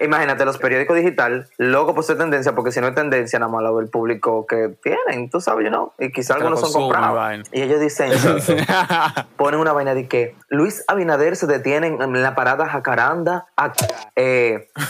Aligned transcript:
imagínate, 0.00 0.44
los 0.44 0.58
periódicos 0.58 0.96
digital, 0.96 1.48
loco 1.58 1.94
por 1.94 2.04
ser 2.04 2.18
tendencia, 2.18 2.54
porque 2.54 2.72
si 2.72 2.80
no 2.80 2.88
es 2.88 2.94
tendencia, 2.94 3.38
nada 3.38 3.50
más 3.52 3.62
lo 3.62 3.74
ve 3.74 3.84
el 3.84 3.90
público 3.90 4.46
que 4.46 4.76
tienen, 4.82 5.30
tú 5.30 5.40
sabes, 5.40 5.64
yo 5.64 5.70
no. 5.70 5.94
Y 5.98 6.10
quizás 6.12 6.36
Que 6.36 6.42
lo 6.44 6.48
algunos 6.48 6.72
son 6.72 6.82
comprados. 6.82 7.14
vaina. 7.16 7.44
Y 7.52 7.62
ellos 7.62 7.80
dicen, 7.80 8.10
ponen 9.36 9.60
una 9.60 9.72
vaina 9.72 9.94
de 9.94 10.08
que 10.08 10.36
Luis 10.48 10.84
Abinader 10.88 11.36
se 11.36 11.46
detiene 11.46 11.88
en 11.88 12.22
la 12.22 12.34
parada 12.34 12.66
Jacaranda. 12.66 13.46
a- 13.56 13.72
eh, 14.16 14.68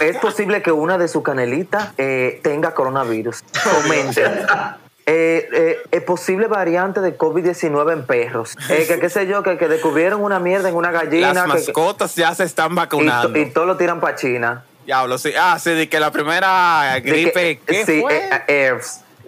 es 0.00 0.16
posible 0.18 0.62
que 0.62 0.72
una 0.72 0.96
de 0.98 1.08
sus 1.08 1.22
canelitas 1.22 1.90
eh, 1.98 2.40
tenga 2.42 2.74
coronavirus. 2.74 3.42
Comenten. 3.64 4.32
Eh, 5.10 5.48
eh, 5.52 5.78
es 5.90 6.02
posible 6.02 6.48
variante 6.48 7.00
de 7.00 7.16
COVID-19 7.16 7.92
en 7.94 8.04
perros. 8.06 8.54
Eh, 8.68 8.84
que 8.86 9.00
qué 9.00 9.08
sé 9.08 9.26
yo, 9.26 9.42
que, 9.42 9.56
que 9.56 9.66
descubrieron 9.68 10.22
una 10.22 10.38
mierda 10.38 10.68
en 10.68 10.74
una 10.74 10.90
gallina. 10.90 11.32
Las 11.32 11.44
que- 11.44 11.50
que- 11.50 11.56
mascotas 11.72 12.14
ya 12.14 12.34
se 12.34 12.44
están 12.44 12.72
y, 12.72 12.74
vacunando. 12.76 13.32
to- 13.32 13.38
y 13.38 13.46
todo 13.50 13.64
lo 13.64 13.76
tiran 13.78 14.00
para 14.00 14.14
China. 14.16 14.64
Diablo, 14.84 15.16
sí. 15.18 15.32
Ah, 15.38 15.58
sí, 15.58 15.70
de 15.70 15.88
que 15.88 15.98
la 16.00 16.10
primera 16.10 16.92
De 16.94 17.00
gripe. 17.00 17.58
que- 17.58 17.64
¿Qué 17.66 17.86
sí, 17.86 18.00
fue? 18.02 18.28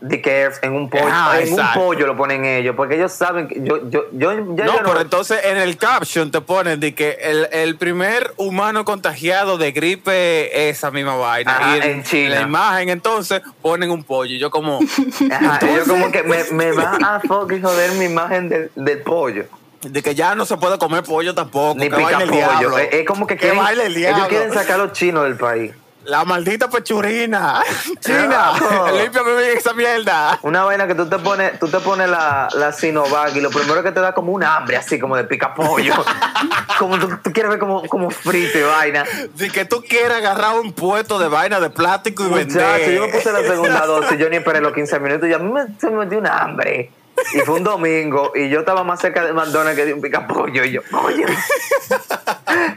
De 0.00 0.22
que 0.22 0.48
en 0.62 0.72
un 0.72 0.88
pollo. 0.88 1.04
Ah, 1.10 1.38
en 1.40 1.52
un 1.52 1.60
pollo 1.74 2.06
lo 2.06 2.16
ponen 2.16 2.44
ellos. 2.44 2.74
Porque 2.74 2.94
ellos 2.94 3.12
saben 3.12 3.48
que 3.48 3.60
yo, 3.62 3.88
yo, 3.90 4.06
yo, 4.12 4.32
ya 4.56 4.64
no, 4.64 4.76
yo 4.76 4.82
pero 4.82 5.00
entonces 5.00 5.40
en 5.44 5.58
el 5.58 5.76
caption 5.76 6.30
te 6.30 6.40
ponen 6.40 6.80
de 6.80 6.94
que 6.94 7.18
el, 7.20 7.48
el 7.52 7.76
primer 7.76 8.32
humano 8.36 8.84
contagiado 8.84 9.58
de 9.58 9.72
gripe 9.72 10.68
es 10.68 10.78
esa 10.78 10.90
misma 10.90 11.16
vaina. 11.16 11.56
Ajá, 11.56 11.76
y 11.76 11.90
en 11.90 12.02
China. 12.02 12.36
la 12.36 12.40
imagen 12.42 12.88
entonces 12.88 13.42
ponen 13.60 13.90
un 13.90 14.02
pollo. 14.04 14.34
Y 14.34 14.38
yo 14.38 14.50
como, 14.50 14.80
Ajá, 15.30 15.58
ellos 15.68 15.86
como 15.86 16.10
que 16.10 16.22
me, 16.22 16.44
me 16.52 16.72
va 16.72 16.96
a 17.00 17.20
fucking 17.26 17.62
joder 17.62 17.92
mi 17.92 18.06
imagen 18.06 18.48
del, 18.48 18.70
del 18.74 19.02
pollo. 19.02 19.44
de 19.82 20.02
que 20.02 20.14
ya 20.14 20.34
no 20.34 20.46
se 20.46 20.56
puede 20.56 20.78
comer 20.78 21.02
pollo 21.04 21.34
tampoco. 21.34 21.78
Ni 21.78 21.90
que 21.90 21.96
pica 21.96 22.22
el 22.22 22.30
pollo. 22.30 22.78
Es, 22.78 22.94
es 22.94 23.06
como 23.06 23.26
que 23.26 23.36
Que 23.36 23.50
quieren, 23.50 23.80
el 23.80 23.96
ellos 23.96 24.28
quieren 24.28 24.52
sacar 24.52 24.80
a 24.80 24.84
los 24.84 24.92
chinos 24.92 25.24
del 25.24 25.36
país. 25.36 25.72
La 26.10 26.24
maldita 26.24 26.68
pechurina. 26.68 27.62
China, 28.00 28.52
No. 28.60 28.90
límpiame 28.98 29.36
bien 29.36 29.56
esa 29.58 29.72
mierda. 29.74 30.40
Una 30.42 30.64
vaina 30.64 30.88
que 30.88 30.96
tú 30.96 31.08
te 31.08 31.18
pones, 31.20 31.56
tú 31.60 31.68
te 31.68 31.78
pones 31.78 32.08
la, 32.10 32.48
la 32.54 32.72
Sinovac 32.72 33.36
y 33.36 33.40
lo 33.40 33.48
primero 33.50 33.80
que 33.84 33.92
te 33.92 34.00
da 34.00 34.12
como 34.12 34.32
un 34.32 34.42
hambre, 34.42 34.76
así 34.76 34.98
como 34.98 35.16
de 35.16 35.22
pica 35.22 35.54
pollo. 35.54 35.94
como 36.80 36.98
tú, 36.98 37.08
tú 37.22 37.32
quieres 37.32 37.50
ver 37.50 37.60
como, 37.60 37.86
como 37.86 38.10
frito 38.10 38.58
y 38.58 38.62
vaina. 38.62 39.04
De 39.34 39.50
que 39.50 39.64
tú 39.64 39.84
quieras 39.88 40.18
agarrar 40.18 40.58
un 40.58 40.72
puesto 40.72 41.20
de 41.20 41.28
vaina 41.28 41.60
de 41.60 41.70
plástico 41.70 42.24
y 42.24 42.28
Muchacho, 42.28 42.58
vender. 42.58 42.92
yo 42.94 43.06
me 43.06 43.12
puse 43.12 43.32
la 43.32 43.42
segunda 43.42 43.86
dosis, 43.86 44.18
yo 44.18 44.28
ni 44.28 44.36
esperé 44.36 44.60
los 44.60 44.72
15 44.72 44.98
minutos 44.98 45.28
y 45.28 45.32
a 45.32 45.38
mí 45.38 45.52
me, 45.52 45.66
se 45.78 45.90
me 45.90 45.96
metió 46.04 46.18
un 46.18 46.26
hambre. 46.26 46.90
Y 47.34 47.38
fue 47.40 47.56
un 47.56 47.64
domingo 47.64 48.32
y 48.34 48.48
yo 48.48 48.60
estaba 48.60 48.82
más 48.82 48.98
cerca 48.98 49.22
de 49.22 49.32
McDonald's 49.34 49.76
que 49.78 49.84
de 49.84 49.92
un 49.92 50.00
pica 50.00 50.26
pollo 50.26 50.64
y 50.64 50.72
yo, 50.72 50.80
oye, 51.04 51.24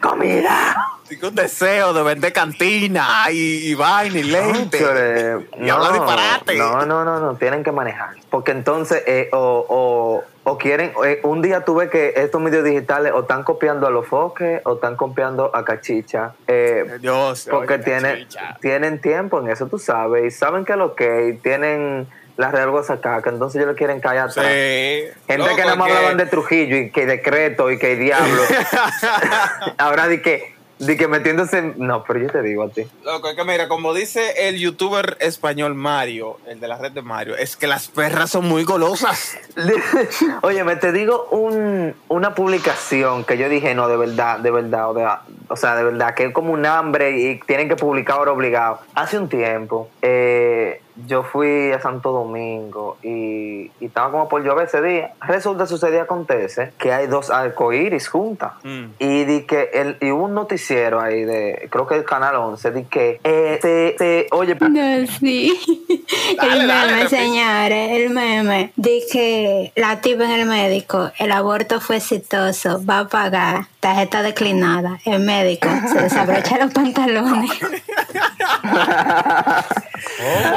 comida. 0.01 0.89
Un 1.21 1.35
deseo 1.35 1.93
de 1.93 2.01
vender 2.01 2.33
cantina 2.33 3.25
y, 3.31 3.69
y 3.69 3.75
vaina 3.75 4.17
y 4.17 4.23
lente. 4.23 4.79
Cónchale, 4.79 5.47
y 5.61 5.69
hablar 5.69 5.93
disparate. 5.93 6.57
No, 6.57 6.85
no, 6.85 7.05
no, 7.05 7.19
no, 7.19 7.35
tienen 7.35 7.63
que 7.63 7.71
manejar. 7.71 8.15
Porque 8.31 8.51
entonces, 8.51 9.03
eh, 9.05 9.29
o, 9.31 9.65
o, 9.69 10.23
o 10.43 10.57
quieren, 10.57 10.91
eh, 11.05 11.19
un 11.23 11.41
día 11.43 11.65
tuve 11.65 11.89
que 11.89 12.13
estos 12.15 12.41
medios 12.41 12.63
digitales 12.63 13.11
o 13.13 13.21
están 13.21 13.43
copiando 13.43 13.85
a 13.85 13.91
los 13.91 14.07
foques 14.07 14.61
o 14.65 14.73
están 14.73 14.95
copiando 14.95 15.51
a 15.55 15.63
Cachicha. 15.63 16.33
eh, 16.47 16.97
Dios, 16.99 17.47
porque 17.51 17.77
tienen, 17.77 18.23
Cachicha. 18.23 18.57
tienen 18.59 18.99
tiempo 18.99 19.39
en 19.39 19.49
eso, 19.49 19.67
tú 19.67 19.77
sabes, 19.77 20.25
y 20.25 20.31
saben 20.35 20.65
que 20.65 20.75
lo 20.75 20.95
que 20.95 21.29
y 21.29 21.33
tienen 21.37 22.07
la 22.37 22.51
Real 22.51 22.71
Guasacaca, 22.71 23.29
entonces 23.29 23.57
ellos 23.61 23.73
le 23.73 23.77
quieren 23.77 23.99
caer 23.99 24.19
atrás. 24.21 24.45
Sí. 24.47 25.03
Gente 25.27 25.37
Loco, 25.37 25.55
que 25.55 25.61
es 25.61 25.67
que- 25.67 25.71
hablaban 25.81 26.17
de 26.17 26.25
Trujillo 26.25 26.77
y 26.77 26.89
que 26.91 27.05
decreto 27.05 27.69
y 27.71 27.77
que 27.77 27.95
diablo. 27.95 28.41
Ahora 29.77 30.07
di 30.07 30.21
que, 30.21 30.53
di 30.79 30.97
que 30.97 31.07
metiéndose. 31.07 31.59
en- 31.59 31.73
No, 31.77 32.03
pero 32.03 32.19
yo 32.19 32.29
te 32.29 32.41
digo 32.41 32.63
a 32.63 32.69
ti. 32.69 32.83
Loco, 33.03 33.29
es 33.29 33.35
que 33.35 33.43
mira, 33.43 33.67
como 33.67 33.93
dice 33.93 34.47
el 34.49 34.57
youtuber 34.57 35.17
español 35.19 35.75
Mario, 35.75 36.37
el 36.47 36.59
de 36.59 36.67
la 36.67 36.77
red 36.77 36.91
de 36.91 37.01
Mario, 37.01 37.35
es 37.37 37.55
que 37.55 37.67
las 37.67 37.87
perras 37.87 38.31
son 38.31 38.45
muy 38.47 38.63
golosas. 38.63 39.37
Oye, 40.41 40.63
me 40.63 40.75
te 40.75 40.91
digo 40.91 41.27
un, 41.31 41.93
una 42.07 42.33
publicación 42.35 43.23
que 43.25 43.37
yo 43.37 43.49
dije, 43.49 43.75
no, 43.75 43.87
de 43.87 43.97
verdad, 43.97 44.39
de 44.39 44.51
verdad, 44.51 44.89
o, 44.89 44.93
de- 44.93 45.07
o 45.49 45.55
sea, 45.55 45.75
de 45.75 45.83
verdad, 45.83 46.13
que 46.15 46.25
es 46.25 46.33
como 46.33 46.51
un 46.53 46.65
hambre 46.65 47.11
y 47.17 47.39
tienen 47.41 47.69
que 47.69 47.75
publicar 47.75 48.17
ahora 48.17 48.31
obligado. 48.31 48.79
Hace 48.95 49.17
un 49.19 49.29
tiempo, 49.29 49.89
eh, 50.01 50.81
yo 51.07 51.23
fui 51.23 51.71
a 51.71 51.81
Santo 51.81 52.11
Domingo 52.11 52.97
y, 53.01 53.71
y 53.79 53.85
estaba 53.85 54.11
como 54.11 54.29
por 54.29 54.43
llover 54.43 54.67
ese 54.67 54.81
día. 54.81 55.13
Resulta, 55.21 55.65
sucede, 55.65 55.99
acontece 55.99 56.73
que 56.77 56.91
hay 56.93 57.07
dos 57.07 57.29
arcoíris 57.29 58.07
juntas. 58.07 58.53
Mm. 58.63 58.83
Y 58.99 59.23
di 59.25 59.41
que 59.43 59.69
el, 59.73 59.97
y 60.01 60.11
hubo 60.11 60.25
un 60.25 60.33
noticiero 60.33 60.99
ahí 61.01 61.23
de, 61.23 61.67
creo 61.71 61.87
que 61.87 61.95
el 61.95 62.03
canal 62.05 62.35
11, 62.35 62.71
di 62.71 62.83
que, 62.85 63.19
eh, 63.23 63.95
se- 63.97 64.27
oye, 64.31 64.55
No, 64.59 65.07
sí. 65.19 65.51
Dale, 66.37 66.61
el 66.61 66.67
dale, 66.67 66.93
meme, 66.95 67.09
señores, 67.09 67.91
el 67.91 68.09
meme. 68.09 68.71
Dice 68.75 69.07
que 69.11 69.71
la 69.75 70.01
tipa 70.01 70.23
en 70.25 70.31
el 70.31 70.45
médico, 70.45 71.11
el 71.19 71.31
aborto 71.31 71.79
fue 71.81 71.97
exitoso, 71.97 72.81
va 72.85 72.99
a 72.99 73.07
pagar, 73.07 73.65
tarjeta 73.83 74.23
declinada. 74.23 74.97
El 75.03 75.19
médico 75.19 75.67
se 75.91 76.01
desabrocha 76.03 76.57
los 76.57 76.71
pantalones. 76.73 77.51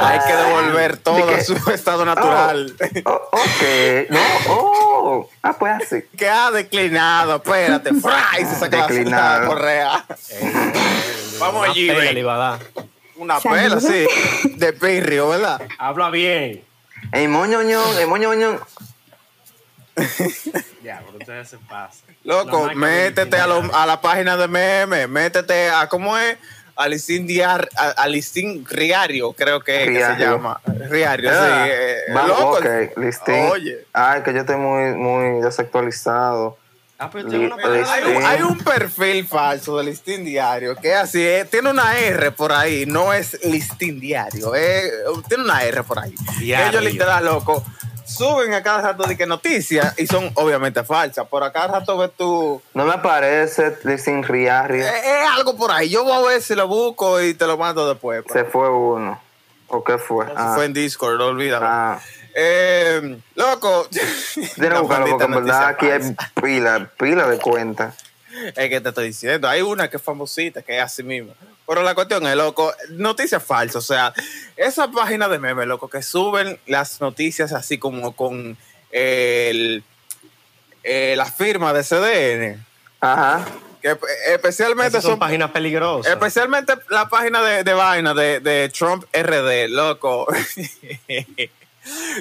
Hay 0.01 0.19
que 0.25 0.33
devolver 0.33 0.97
todo 0.97 1.25
¿De 1.27 1.35
a 1.35 1.43
su 1.43 1.53
estado 1.71 2.05
natural. 2.05 2.73
oh, 3.05 3.29
ok, 3.33 4.09
no, 4.09 4.19
oh, 4.49 5.29
ah, 5.43 5.53
pues 5.59 5.73
así. 5.83 6.03
que 6.17 6.29
ha 6.29 6.51
declinado, 6.51 7.35
espérate, 7.35 7.93
¡fra! 7.95 8.23
y 8.39 8.45
se 8.45 8.55
saca 8.55 8.77
la- 8.77 8.87
Declinado. 8.87 9.41
la 9.41 9.47
correa. 9.47 10.05
Vamos 11.39 11.67
allí. 11.69 11.89
Una 13.17 13.39
pela, 13.39 13.79
sí, 13.81 14.07
de 14.55 14.73
pirrio, 14.73 15.29
¿verdad? 15.29 15.61
Habla 15.79 16.09
bien. 16.11 16.63
El 17.11 17.27
moñoñón, 17.29 17.97
el 17.99 18.07
moñoñón. 18.07 18.59
Ya, 20.83 21.01
pero 21.05 21.17
ustedes 21.17 21.49
se 21.49 21.57
pasan. 21.57 22.15
Loco, 22.23 22.69
métete 22.75 23.37
a, 23.37 23.47
lo- 23.47 23.57
original. 23.57 23.81
a 23.81 23.85
la 23.85 23.99
página 24.01 24.37
de 24.37 24.47
meme, 24.47 25.07
métete 25.07 25.69
a, 25.69 25.87
¿cómo 25.89 26.17
es? 26.17 26.37
A 26.75 26.87
listín, 26.87 27.25
diar, 27.25 27.67
a, 27.75 27.89
a 27.89 28.07
listín 28.07 28.63
riario, 28.65 29.33
creo 29.33 29.61
que, 29.61 29.83
es 29.83 29.89
que 29.89 30.05
se 30.05 30.19
llama. 30.23 30.61
Riario, 30.89 31.29
sí. 31.31 31.35
Ah, 31.39 31.65
eh, 31.67 31.97
Vamos, 32.13 32.37
loco. 32.39 32.57
ok, 32.59 32.97
listín. 32.97 33.35
Oye. 33.51 33.85
Ay, 33.93 34.21
que 34.21 34.33
yo 34.33 34.41
estoy 34.41 34.57
muy, 34.57 34.93
muy 34.93 35.41
desactualizado. 35.41 36.57
Ah, 36.99 37.09
pero 37.11 37.27
tengo 37.27 37.45
una 37.45 37.55
Li- 37.57 37.61
palabra. 37.63 37.93
Hay 37.93 38.03
un, 38.15 38.25
hay 38.25 38.41
un 38.43 38.57
perfil 38.59 39.27
falso 39.27 39.77
de 39.77 39.83
listín 39.85 40.23
diario 40.23 40.75
que 40.75 40.91
es 40.91 40.97
así, 40.97 41.21
eh, 41.21 41.45
tiene 41.49 41.69
una 41.71 41.97
R 41.97 42.31
por 42.31 42.51
ahí, 42.51 42.85
no 42.87 43.13
es 43.13 43.37
listín 43.43 43.99
diario, 43.99 44.55
eh, 44.55 44.89
tiene 45.27 45.43
una 45.43 45.63
R 45.63 45.83
por 45.83 45.99
ahí. 45.99 46.15
Diario. 46.39 46.79
Ellos 46.79 46.91
literal, 46.91 47.25
loco, 47.25 47.63
suben 48.17 48.53
a 48.53 48.63
cada 48.63 48.81
rato 48.81 49.03
de 49.03 49.15
que 49.17 49.25
noticias 49.25 49.93
y 49.97 50.07
son 50.07 50.31
obviamente 50.35 50.83
falsas, 50.83 51.27
por 51.27 51.43
a 51.43 51.51
cada 51.51 51.79
rato 51.79 51.97
ves 51.97 52.11
tú, 52.17 52.61
No 52.73 52.85
me 52.85 52.93
aparece 52.93 53.67
eh, 53.67 54.21
riario. 54.23 54.85
es 54.85 55.29
algo 55.35 55.55
por 55.55 55.71
ahí, 55.71 55.89
yo 55.89 56.03
voy 56.03 56.13
a 56.13 56.27
ver 56.29 56.41
si 56.41 56.55
lo 56.55 56.67
busco 56.67 57.21
y 57.21 57.33
te 57.33 57.45
lo 57.47 57.57
mando 57.57 57.87
después. 57.87 58.23
Se 58.31 58.43
fue 58.45 58.69
uno. 58.69 59.21
¿O 59.69 59.83
qué 59.83 59.97
fue? 59.97 60.25
No, 60.27 60.33
Ah, 60.35 60.53
Fue 60.55 60.65
en 60.65 60.73
Discord, 60.73 61.17
no 61.17 61.25
olvídalo. 61.27 61.65
ah. 61.67 61.99
Eh, 62.39 63.17
loco, 63.35 63.87
Tienes 63.89 64.79
buscarlo 64.81 65.07
porque 65.09 65.25
en 65.25 65.31
verdad 65.31 65.67
aquí 65.69 65.87
hay 65.87 66.15
pila, 66.41 66.89
pila 66.97 67.27
de 67.27 67.37
cuentas. 67.39 67.95
Es 68.55 68.69
que 68.69 68.79
te 68.79 68.89
estoy 68.89 69.07
diciendo, 69.07 69.47
hay 69.47 69.63
una 69.63 69.89
que 69.89 69.97
es 69.97 70.03
famosita, 70.03 70.61
que 70.61 70.77
es 70.77 70.83
así 70.83 71.01
mismo. 71.01 71.33
Pero 71.67 71.83
la 71.83 71.93
cuestión 71.95 72.25
es, 72.25 72.35
loco, 72.35 72.73
noticias 72.91 73.43
falsas. 73.43 73.75
O 73.75 73.81
sea, 73.81 74.13
esa 74.55 74.89
página 74.89 75.27
de 75.27 75.37
memes, 75.39 75.67
loco, 75.67 75.89
que 75.89 76.01
suben 76.01 76.59
las 76.65 77.01
noticias 77.01 77.51
así 77.51 77.77
como 77.77 78.15
con 78.15 78.57
el, 78.91 79.83
eh, 80.83 81.13
la 81.17 81.25
firma 81.25 81.73
de 81.73 81.83
CDN. 81.83 82.65
Ajá. 83.01 83.45
Que 83.81 83.91
espe- 83.91 84.07
especialmente 84.29 84.89
Esas 84.89 85.03
son 85.03 85.11
son, 85.11 85.19
páginas 85.19 85.51
peligrosas. 85.51 86.11
especialmente 86.11 86.73
la 86.89 87.09
página 87.09 87.43
de, 87.43 87.63
de 87.63 87.73
vaina 87.73 88.13
de, 88.13 88.39
de 88.39 88.69
Trump 88.69 89.03
RD, 89.13 89.67
loco. 89.69 90.25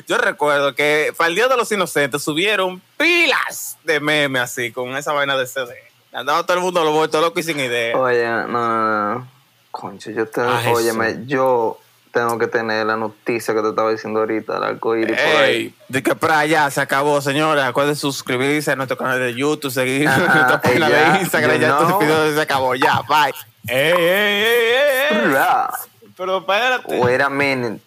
Yo 0.06 0.18
recuerdo 0.18 0.74
que 0.74 1.12
para 1.16 1.28
el 1.28 1.34
Día 1.34 1.48
de 1.48 1.56
los 1.56 1.70
Inocentes 1.72 2.22
subieron 2.22 2.80
pilas 2.96 3.78
de 3.84 3.98
memes 4.00 4.42
así, 4.42 4.70
con 4.70 4.96
esa 4.96 5.12
vaina 5.12 5.36
de 5.36 5.46
CD. 5.46 5.74
Andaba 6.12 6.44
todo 6.44 6.56
el 6.56 6.62
mundo 6.62 6.84
lo 6.84 6.92
vuelto 6.92 7.20
loco 7.20 7.40
y 7.40 7.42
sin 7.42 7.58
idea. 7.58 7.96
Oye, 7.96 8.24
no, 8.26 8.46
no, 8.48 9.14
no. 9.14 9.35
Concho, 9.78 10.10
yo 10.10 10.26
te, 10.26 10.40
Ah, 10.40 10.62
eso. 10.64 11.20
yo 11.26 11.78
tengo 12.10 12.38
que 12.38 12.46
tener 12.46 12.86
la 12.86 12.96
noticia 12.96 13.52
que 13.52 13.60
te 13.60 13.68
estaba 13.68 13.90
diciendo 13.90 14.20
ahorita, 14.20 14.56
el 14.56 14.64
arcoíris 14.64 15.20
por 15.20 15.42
ahí. 15.42 15.74
De 15.88 16.02
que 16.02 16.14
para 16.14 16.38
allá 16.38 16.70
se 16.70 16.80
acabó, 16.80 17.20
señores. 17.20 17.62
Acuérdense 17.62 17.98
de 17.98 18.00
suscribirse 18.00 18.70
a 18.72 18.76
nuestro 18.76 18.96
canal 18.96 19.18
de 19.18 19.34
YouTube, 19.34 19.70
seguir 19.70 20.08
Ajá, 20.08 20.18
nuestra 20.34 20.62
página 20.62 20.88
ya, 20.88 21.12
de 21.12 21.20
Instagram. 21.20 21.56
you 21.56 21.60
Ya 21.60 21.78
este 21.78 22.04
video 22.06 22.34
se 22.34 22.40
acabó, 22.40 22.74
ya, 22.74 23.02
bye. 23.06 23.34
¡Ey, 23.68 23.92
ey, 23.92 24.44
ey, 24.44 24.72
ey. 25.10 25.34
Pero 26.16 26.38
espérate. 26.38 26.98
Wait 26.98 27.20
a 27.20 27.28
minute. 27.28 27.82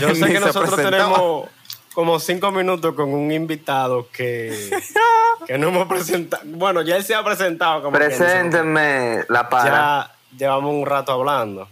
Yo 0.00 0.14
sé 0.14 0.26
que 0.32 0.38
nosotros 0.38 0.76
tenemos 0.76 1.48
como 1.92 2.20
cinco 2.20 2.52
minutos 2.52 2.94
con 2.94 3.12
un 3.12 3.32
invitado 3.32 4.06
que, 4.12 4.70
que 5.48 5.58
no 5.58 5.68
hemos 5.68 5.88
presentado. 5.88 6.44
Bueno, 6.46 6.82
ya 6.82 6.96
él 6.96 7.02
se 7.04 7.16
ha 7.16 7.24
presentado 7.24 7.82
como 7.82 7.98
Preséntenme 7.98 9.24
la 9.28 9.48
para. 9.48 10.11
Llevamos 10.38 10.72
un 10.74 10.86
rato 10.86 11.12
hablando. 11.12 11.68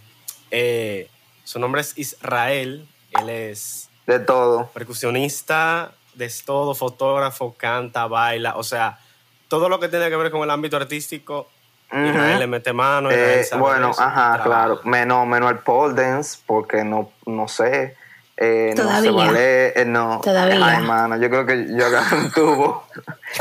Eh, 0.51 1.09
su 1.43 1.59
nombre 1.59 1.81
es 1.81 1.97
Israel. 1.97 2.87
Él 3.19 3.29
es 3.29 3.89
De 4.07 4.19
todo. 4.19 4.67
percusionista, 4.73 5.91
de 6.13 6.31
todo, 6.45 6.75
fotógrafo, 6.75 7.53
canta, 7.57 8.07
baila. 8.07 8.55
O 8.57 8.63
sea, 8.63 8.99
todo 9.47 9.67
lo 9.69 9.79
que 9.79 9.87
tiene 9.89 10.09
que 10.09 10.15
ver 10.15 10.31
con 10.31 10.41
el 10.41 10.49
ámbito 10.51 10.77
artístico. 10.77 11.49
Israel 11.91 12.39
le 12.39 12.47
mete 12.47 12.71
mano. 12.71 13.09
Eh, 13.11 13.45
bueno, 13.57 13.89
eso 13.91 14.01
ajá, 14.01 14.13
trabaja. 14.35 14.43
claro. 14.43 14.79
Menos, 14.85 15.27
menos 15.27 15.51
el 15.51 15.59
pole 15.59 15.93
dance, 16.01 16.39
porque 16.45 16.83
no, 16.85 17.11
no 17.25 17.47
sé. 17.49 17.97
Eh, 18.37 18.73
no 18.77 18.83
Todavía. 18.83 19.01
se 19.11 19.11
vale. 19.11 19.81
eh, 19.81 19.85
no. 19.85 20.21
Todavía. 20.23 20.65
Ay, 20.65 20.83
mano, 20.83 21.17
yo 21.17 21.29
creo 21.29 21.45
que 21.45 21.67
yo 21.77 21.85
agarro 21.85 22.17
un 22.17 22.31
tubo 22.31 22.87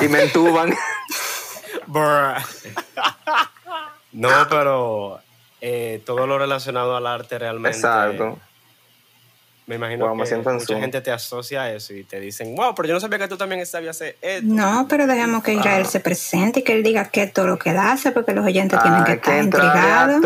y 0.00 0.08
me 0.08 0.22
entuban. 0.24 0.74
No, 4.12 4.28
pero 4.48 5.20
eh, 5.60 6.02
todo 6.04 6.26
lo 6.26 6.38
relacionado 6.38 6.96
al 6.96 7.06
arte 7.06 7.38
realmente. 7.38 7.78
Exacto. 7.78 8.38
Me 9.66 9.76
imagino 9.76 10.06
Wow, 10.06 10.16
me 10.16 10.24
que 10.24 10.34
en 10.34 10.42
mucha 10.42 10.58
Zoom. 10.66 10.80
gente 10.80 11.00
te 11.00 11.12
asocia 11.12 11.62
a 11.62 11.72
eso 11.72 11.94
y 11.94 12.02
te 12.02 12.18
dicen, 12.18 12.56
wow, 12.56 12.74
pero 12.74 12.88
yo 12.88 12.94
no 12.94 13.00
sabía 13.00 13.18
que 13.18 13.28
tú 13.28 13.36
también 13.36 13.64
sabías 13.64 13.94
hacer 13.96 14.16
esto. 14.20 14.44
No, 14.48 14.86
pero 14.88 15.06
dejemos 15.06 15.44
que 15.44 15.54
Israel 15.54 15.86
se 15.86 16.00
presente 16.00 16.60
y 16.60 16.62
que 16.64 16.72
él 16.72 16.82
diga 16.82 17.04
qué 17.04 17.22
es 17.24 17.32
todo 17.32 17.46
lo 17.46 17.56
que 17.56 17.70
él 17.70 17.78
hace, 17.78 18.10
porque 18.10 18.32
los 18.32 18.44
oyentes 18.44 18.82
tienen 18.82 19.04
que 19.04 19.12
Hay 19.12 19.16
estar 19.18 19.44
intrigados. 19.44 20.24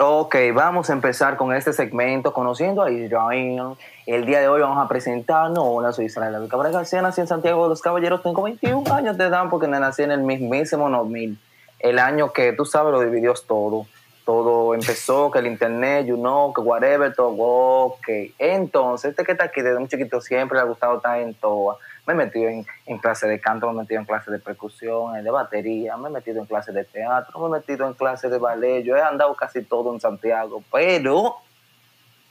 Ok, 0.00 0.36
vamos 0.54 0.90
a 0.90 0.92
empezar 0.92 1.36
con 1.36 1.54
este 1.54 1.72
segmento 1.72 2.32
conociendo 2.32 2.82
a 2.82 2.90
Israel. 2.90 3.74
El 4.06 4.26
día 4.26 4.40
de 4.40 4.48
hoy 4.48 4.60
vamos 4.60 4.84
a 4.84 4.88
presentarnos. 4.88 5.62
Hola, 5.64 5.92
soy 5.92 6.06
Israel 6.06 6.32
David 6.32 6.48
Cabrera 6.48 6.72
García, 6.78 7.00
nací 7.00 7.20
en 7.20 7.28
Santiago 7.28 7.62
de 7.64 7.68
los 7.68 7.80
Caballeros. 7.80 8.22
Tengo 8.24 8.42
21 8.42 8.92
años 8.92 9.16
de 9.18 9.26
edad 9.26 9.44
porque 9.50 9.68
me 9.68 9.78
nací 9.78 10.02
en 10.02 10.10
el 10.10 10.22
mismísimo 10.22 10.90
2000. 10.90 11.38
El 11.78 11.98
año 11.98 12.32
que, 12.32 12.52
tú 12.52 12.64
sabes, 12.64 12.92
lo 12.92 13.00
dividió 13.00 13.34
todo. 13.34 13.86
Todo 14.24 14.74
empezó, 14.74 15.30
que 15.30 15.38
el 15.38 15.46
internet, 15.46 16.06
you 16.06 16.16
know, 16.16 16.52
que 16.52 16.60
whatever, 16.60 17.14
todo. 17.14 17.34
Ok. 17.38 18.08
Entonces, 18.38 19.10
este 19.10 19.24
que 19.24 19.32
está 19.32 19.44
aquí 19.44 19.62
desde 19.62 19.78
muy 19.78 19.88
chiquito 19.88 20.20
siempre 20.20 20.56
le 20.56 20.62
ha 20.62 20.66
gustado 20.66 20.96
estar 20.96 21.18
en 21.18 21.32
toa. 21.34 21.78
Me 22.06 22.12
he 22.12 22.16
metido 22.16 22.48
en, 22.48 22.66
en 22.86 22.98
clase 22.98 23.26
de 23.26 23.40
canto, 23.40 23.66
me 23.68 23.72
he 23.72 23.82
metido 23.82 24.00
en 24.00 24.06
clase 24.06 24.30
de 24.30 24.38
percusión, 24.38 25.22
de 25.22 25.30
batería, 25.30 25.96
me 25.96 26.08
he 26.08 26.12
metido 26.12 26.40
en 26.40 26.46
clase 26.46 26.72
de 26.72 26.84
teatro, 26.84 27.40
me 27.40 27.46
he 27.46 27.60
metido 27.60 27.86
en 27.86 27.94
clase 27.94 28.28
de 28.28 28.38
ballet. 28.38 28.82
Yo 28.82 28.96
he 28.96 29.02
andado 29.02 29.34
casi 29.34 29.62
todo 29.62 29.94
en 29.94 30.00
Santiago, 30.00 30.62
pero 30.70 31.36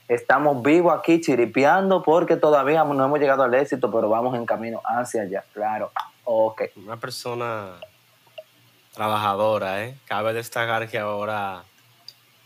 estamos 0.06 0.62
vivos 0.62 0.96
aquí 0.96 1.20
chiripeando 1.20 2.02
porque 2.02 2.36
todavía 2.36 2.84
no 2.84 3.04
hemos 3.04 3.18
llegado 3.18 3.42
al 3.42 3.54
éxito, 3.54 3.90
pero 3.90 4.08
vamos 4.08 4.36
en 4.36 4.46
camino 4.46 4.80
hacia 4.84 5.22
allá, 5.22 5.44
claro. 5.52 5.90
Ok. 6.24 6.62
Una 6.76 6.96
persona 6.96 7.74
trabajadora, 9.02 9.84
¿eh? 9.84 9.94
Cabe 10.06 10.32
destacar 10.32 10.88
que 10.88 10.98
ahora 10.98 11.62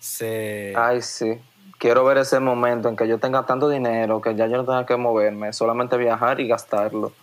se... 0.01 0.75
Ay, 0.77 1.01
sí. 1.01 1.41
Quiero 1.79 2.05
ver 2.05 2.19
ese 2.19 2.41
momento 2.41 2.91
en 2.91 2.97
que 2.97 3.09
yo 3.09 3.19
tenga 3.19 3.47
tanto 3.47 3.71
dinero 3.71 4.21
que 4.21 4.35
ya 4.35 4.47
yo 4.49 4.59
no 4.59 4.65
tenga 4.67 4.85
que 4.85 4.97
moverme, 4.97 5.55
solamente 5.55 5.97
viajar 5.97 6.41
y 6.41 6.49
gastarlo. 6.49 7.15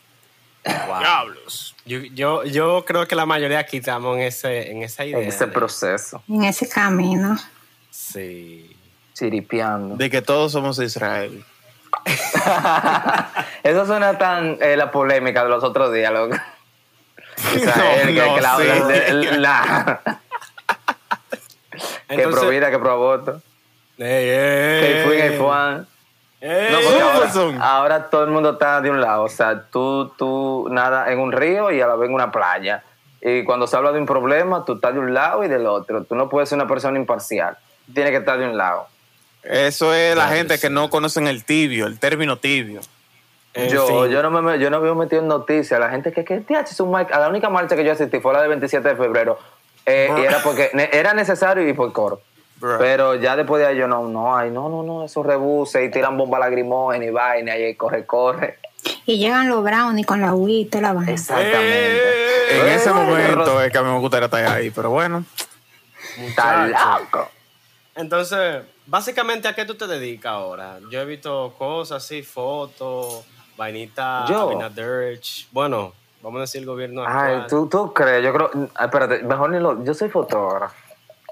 Wow. 0.65 0.99
Diablos. 0.99 1.75
Yo, 1.85 1.99
yo, 1.99 2.43
yo 2.43 2.83
creo 2.85 3.07
que 3.07 3.15
la 3.15 3.27
mayoría 3.27 3.59
aquí 3.59 3.77
estamos 3.77 4.17
en, 4.17 4.23
ese, 4.23 4.71
en 4.71 4.81
esa 4.81 5.05
idea. 5.05 5.19
En 5.21 5.27
ese 5.27 5.45
de- 5.45 5.51
proceso, 5.51 6.23
En 6.27 6.43
ese 6.45 6.67
camino. 6.67 7.37
Sí. 7.91 8.75
chiripeando. 9.13 9.95
De 9.95 10.09
que 10.09 10.23
todos 10.23 10.51
somos 10.53 10.75
de 10.77 10.85
Israel. 10.85 11.45
Eso 13.63 13.85
suena 13.85 14.17
tan 14.17 14.57
eh, 14.59 14.75
la 14.75 14.89
polémica 14.89 15.43
de 15.43 15.49
los 15.51 15.63
otros 15.63 15.93
días, 15.93 16.11
loco. 16.11 16.35
Que, 17.53 17.65
no, 17.65 17.73
que 18.35 18.41
la- 18.41 20.01
que 22.07 22.27
Ey, 23.97 24.29
ey, 24.29 25.05
fui, 25.05 25.17
que. 25.17 25.37
Juan. 25.37 25.87
Ey, 26.41 26.71
No, 26.71 26.79
porque 26.79 27.57
ahora, 27.61 28.09
todo 28.09 28.23
el 28.23 28.31
mundo 28.31 28.51
está 28.51 28.81
de 28.81 28.89
un 28.89 29.01
lado. 29.01 29.23
O 29.23 29.29
sea, 29.29 29.63
tú, 29.69 30.09
tú 30.17 30.67
nada 30.71 31.11
en 31.11 31.19
un 31.19 31.31
río 31.31 31.71
y 31.71 31.81
a 31.81 31.87
la 31.87 31.95
vez 31.95 32.07
en 32.09 32.15
una 32.15 32.31
playa. 32.31 32.83
Y 33.21 33.43
cuando 33.43 33.67
se 33.67 33.75
habla 33.75 33.91
de 33.91 33.99
un 33.99 34.05
problema, 34.05 34.63
tú 34.65 34.75
estás 34.75 34.93
de 34.93 34.99
un 34.99 35.13
lado 35.13 35.43
y 35.43 35.49
del 35.49 35.65
otro. 35.67 36.03
Tú 36.05 36.15
no 36.15 36.29
puedes 36.29 36.47
ser 36.49 36.57
una 36.57 36.67
persona 36.67 36.97
imparcial. 36.97 37.57
Tienes 37.93 38.11
que 38.11 38.17
estar 38.19 38.39
de 38.39 38.45
un 38.45 38.57
lado. 38.57 38.87
Eso 39.43 39.93
es 39.93 40.15
la 40.15 40.27
gente 40.29 40.59
que 40.59 40.69
no 40.69 40.89
conocen 40.89 41.27
el 41.27 41.43
tibio, 41.43 41.85
el 41.87 41.99
término 41.99 42.37
tibio. 42.37 42.81
En 43.53 43.69
yo, 43.69 43.87
fin. 44.03 44.11
yo 44.11 44.21
no 44.23 44.29
me 44.29 44.59
yo 44.59 44.69
no 44.69 44.79
me 44.79 44.89
he 44.89 44.93
metido 44.95 45.21
en 45.21 45.27
noticias. 45.27 45.79
La 45.79 45.89
gente 45.89 46.11
que, 46.11 46.23
que 46.23 46.43
es 46.49 46.79
un 46.79 46.91
mar- 46.91 47.07
a 47.11 47.19
la 47.19 47.29
única 47.29 47.49
marcha 47.49 47.75
que 47.75 47.83
yo 47.83 47.91
asistí 47.91 48.19
fue 48.19 48.33
la 48.33 48.39
del 48.41 48.49
27 48.49 48.87
de 48.89 48.95
febrero. 48.95 49.39
Eh, 49.85 50.09
y 50.17 50.21
era 50.21 50.39
porque 50.43 50.69
ne- 50.73 50.89
era 50.93 51.13
necesario 51.13 51.67
y 51.67 51.73
por 51.73 51.91
coro. 51.93 52.21
Pero 52.77 53.15
ya 53.15 53.35
después 53.37 53.61
de 53.61 53.67
ahí 53.67 53.77
yo 53.77 53.87
no, 53.87 54.07
no, 54.09 54.35
ay, 54.35 54.51
no, 54.51 54.67
no, 54.67 54.83
no, 54.83 55.05
esos 55.05 55.25
rebuses 55.25 55.81
y 55.87 55.89
tiran 55.91 56.17
bomba 56.17 56.37
lagrimógena 56.39 57.05
y 57.05 57.09
vaina 57.09 57.57
y 57.57 57.63
ahí 57.63 57.75
corre, 57.75 58.05
corre. 58.05 58.59
Y 59.05 59.17
llegan 59.17 59.47
los 59.49 59.63
brownies 59.63 60.05
con 60.05 60.19
la 60.21 60.27
agüita 60.27 60.77
y 60.77 60.81
la 60.81 60.91
vaina. 60.93 61.11
Exactamente. 61.11 62.59
En 62.61 62.67
Eh, 62.67 62.75
ese 62.75 62.91
momento 62.91 63.61
es 63.61 63.71
que 63.71 63.77
a 63.77 63.81
mí 63.81 63.89
me 63.91 63.99
gustaría 63.99 64.25
estar 64.25 64.45
ahí, 64.45 64.69
pero 64.71 64.89
bueno. 64.89 65.23
Está 66.17 66.67
loco. 66.67 67.29
Entonces, 67.95 68.63
básicamente, 68.85 69.47
¿a 69.47 69.55
qué 69.55 69.65
tú 69.65 69.75
te 69.75 69.87
dedicas 69.87 70.31
ahora? 70.33 70.79
Yo 70.91 70.99
he 71.01 71.05
visto 71.05 71.53
cosas 71.57 72.03
así, 72.03 72.23
fotos, 72.23 73.25
vainita, 73.59 74.25
Yo. 74.27 74.49
Abinaderch. 74.49 75.47
Bueno, 75.51 75.93
vamos 76.23 76.39
a 76.39 76.41
decir 76.41 76.61
el 76.61 76.67
gobierno 76.67 77.03
Ay. 77.05 77.43
¿tú, 77.47 77.67
tú 77.67 77.93
crees, 77.93 78.23
yo 78.23 78.33
creo, 78.33 78.49
espérate, 78.79 79.21
mejor 79.23 79.51
ni 79.51 79.59
lo, 79.59 79.83
yo 79.83 79.93
soy 79.93 80.09
fotógrafo. 80.09 80.75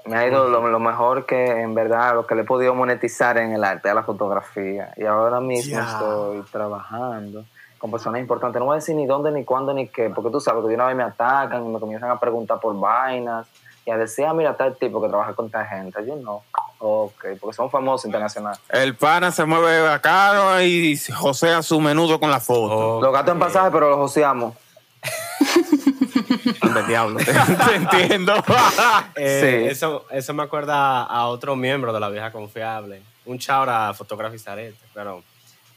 Me 0.04 0.16
ha 0.16 0.26
ido 0.26 0.48
lo, 0.48 0.68
lo 0.68 0.78
mejor 0.78 1.26
que 1.26 1.60
en 1.60 1.74
verdad, 1.74 2.14
lo 2.14 2.26
que 2.26 2.34
le 2.34 2.42
he 2.42 2.44
podido 2.44 2.74
monetizar 2.74 3.36
en 3.36 3.52
el 3.52 3.64
arte 3.64 3.88
de 3.88 3.94
la 3.94 4.04
fotografía. 4.04 4.92
Y 4.96 5.04
ahora 5.04 5.40
mismo 5.40 5.78
estoy 5.78 6.42
trabajando 6.50 7.44
con 7.78 7.90
personas 7.90 8.20
importantes. 8.20 8.58
No 8.58 8.66
voy 8.66 8.74
a 8.74 8.76
decir 8.76 8.96
ni 8.96 9.06
dónde, 9.06 9.30
ni 9.32 9.44
cuándo, 9.44 9.74
ni 9.74 9.88
qué, 9.88 10.08
porque 10.08 10.30
tú 10.30 10.40
sabes 10.40 10.62
que 10.62 10.68
de 10.68 10.74
una 10.76 10.86
vez 10.86 10.96
me 10.96 11.02
atacan 11.02 11.64
y 11.64 11.68
me 11.68 11.78
comienzan 11.78 12.10
a 12.10 12.18
preguntar 12.18 12.58
por 12.58 12.78
vainas 12.78 13.46
y 13.88 13.90
a 13.90 13.96
decir, 13.96 14.26
ah, 14.26 14.34
mira, 14.34 14.54
tal 14.54 14.76
tipo 14.76 15.00
que 15.00 15.08
trabaja 15.08 15.32
con 15.32 15.48
tal 15.50 15.66
gente. 15.66 15.98
Yo 16.06 16.14
no. 16.16 16.42
Ok, 16.78 17.24
porque 17.40 17.56
son 17.56 17.70
famosos 17.70 18.04
internacionales. 18.04 18.60
El 18.68 18.94
pana 18.94 19.32
se 19.32 19.46
mueve 19.46 19.80
bacano 19.80 20.60
y 20.60 20.94
josea 20.98 21.62
su 21.62 21.80
menudo 21.80 22.20
con 22.20 22.30
la 22.30 22.38
foto. 22.38 22.98
Ok. 22.98 23.02
Los 23.04 23.12
gastos 23.14 23.32
en 23.32 23.38
pasaje, 23.40 23.70
pero 23.72 23.88
los 23.88 23.96
joseamos. 23.96 24.54
Del 26.74 26.86
diablo. 26.86 27.18
Te, 27.18 27.24
te 27.66 27.74
entiendo. 27.76 28.34
Eh, 29.14 29.40
Sí. 29.64 29.70
eso, 29.72 30.04
eso 30.10 30.34
me 30.34 30.42
acuerda 30.42 31.02
a 31.04 31.26
otro 31.28 31.56
miembro 31.56 31.94
de 31.94 32.00
la 32.00 32.10
vieja 32.10 32.30
confiable. 32.30 33.00
Un 33.24 33.38
chaura 33.38 33.94
fotografista 33.94 34.52
arete, 34.52 34.76
pero, 34.92 35.22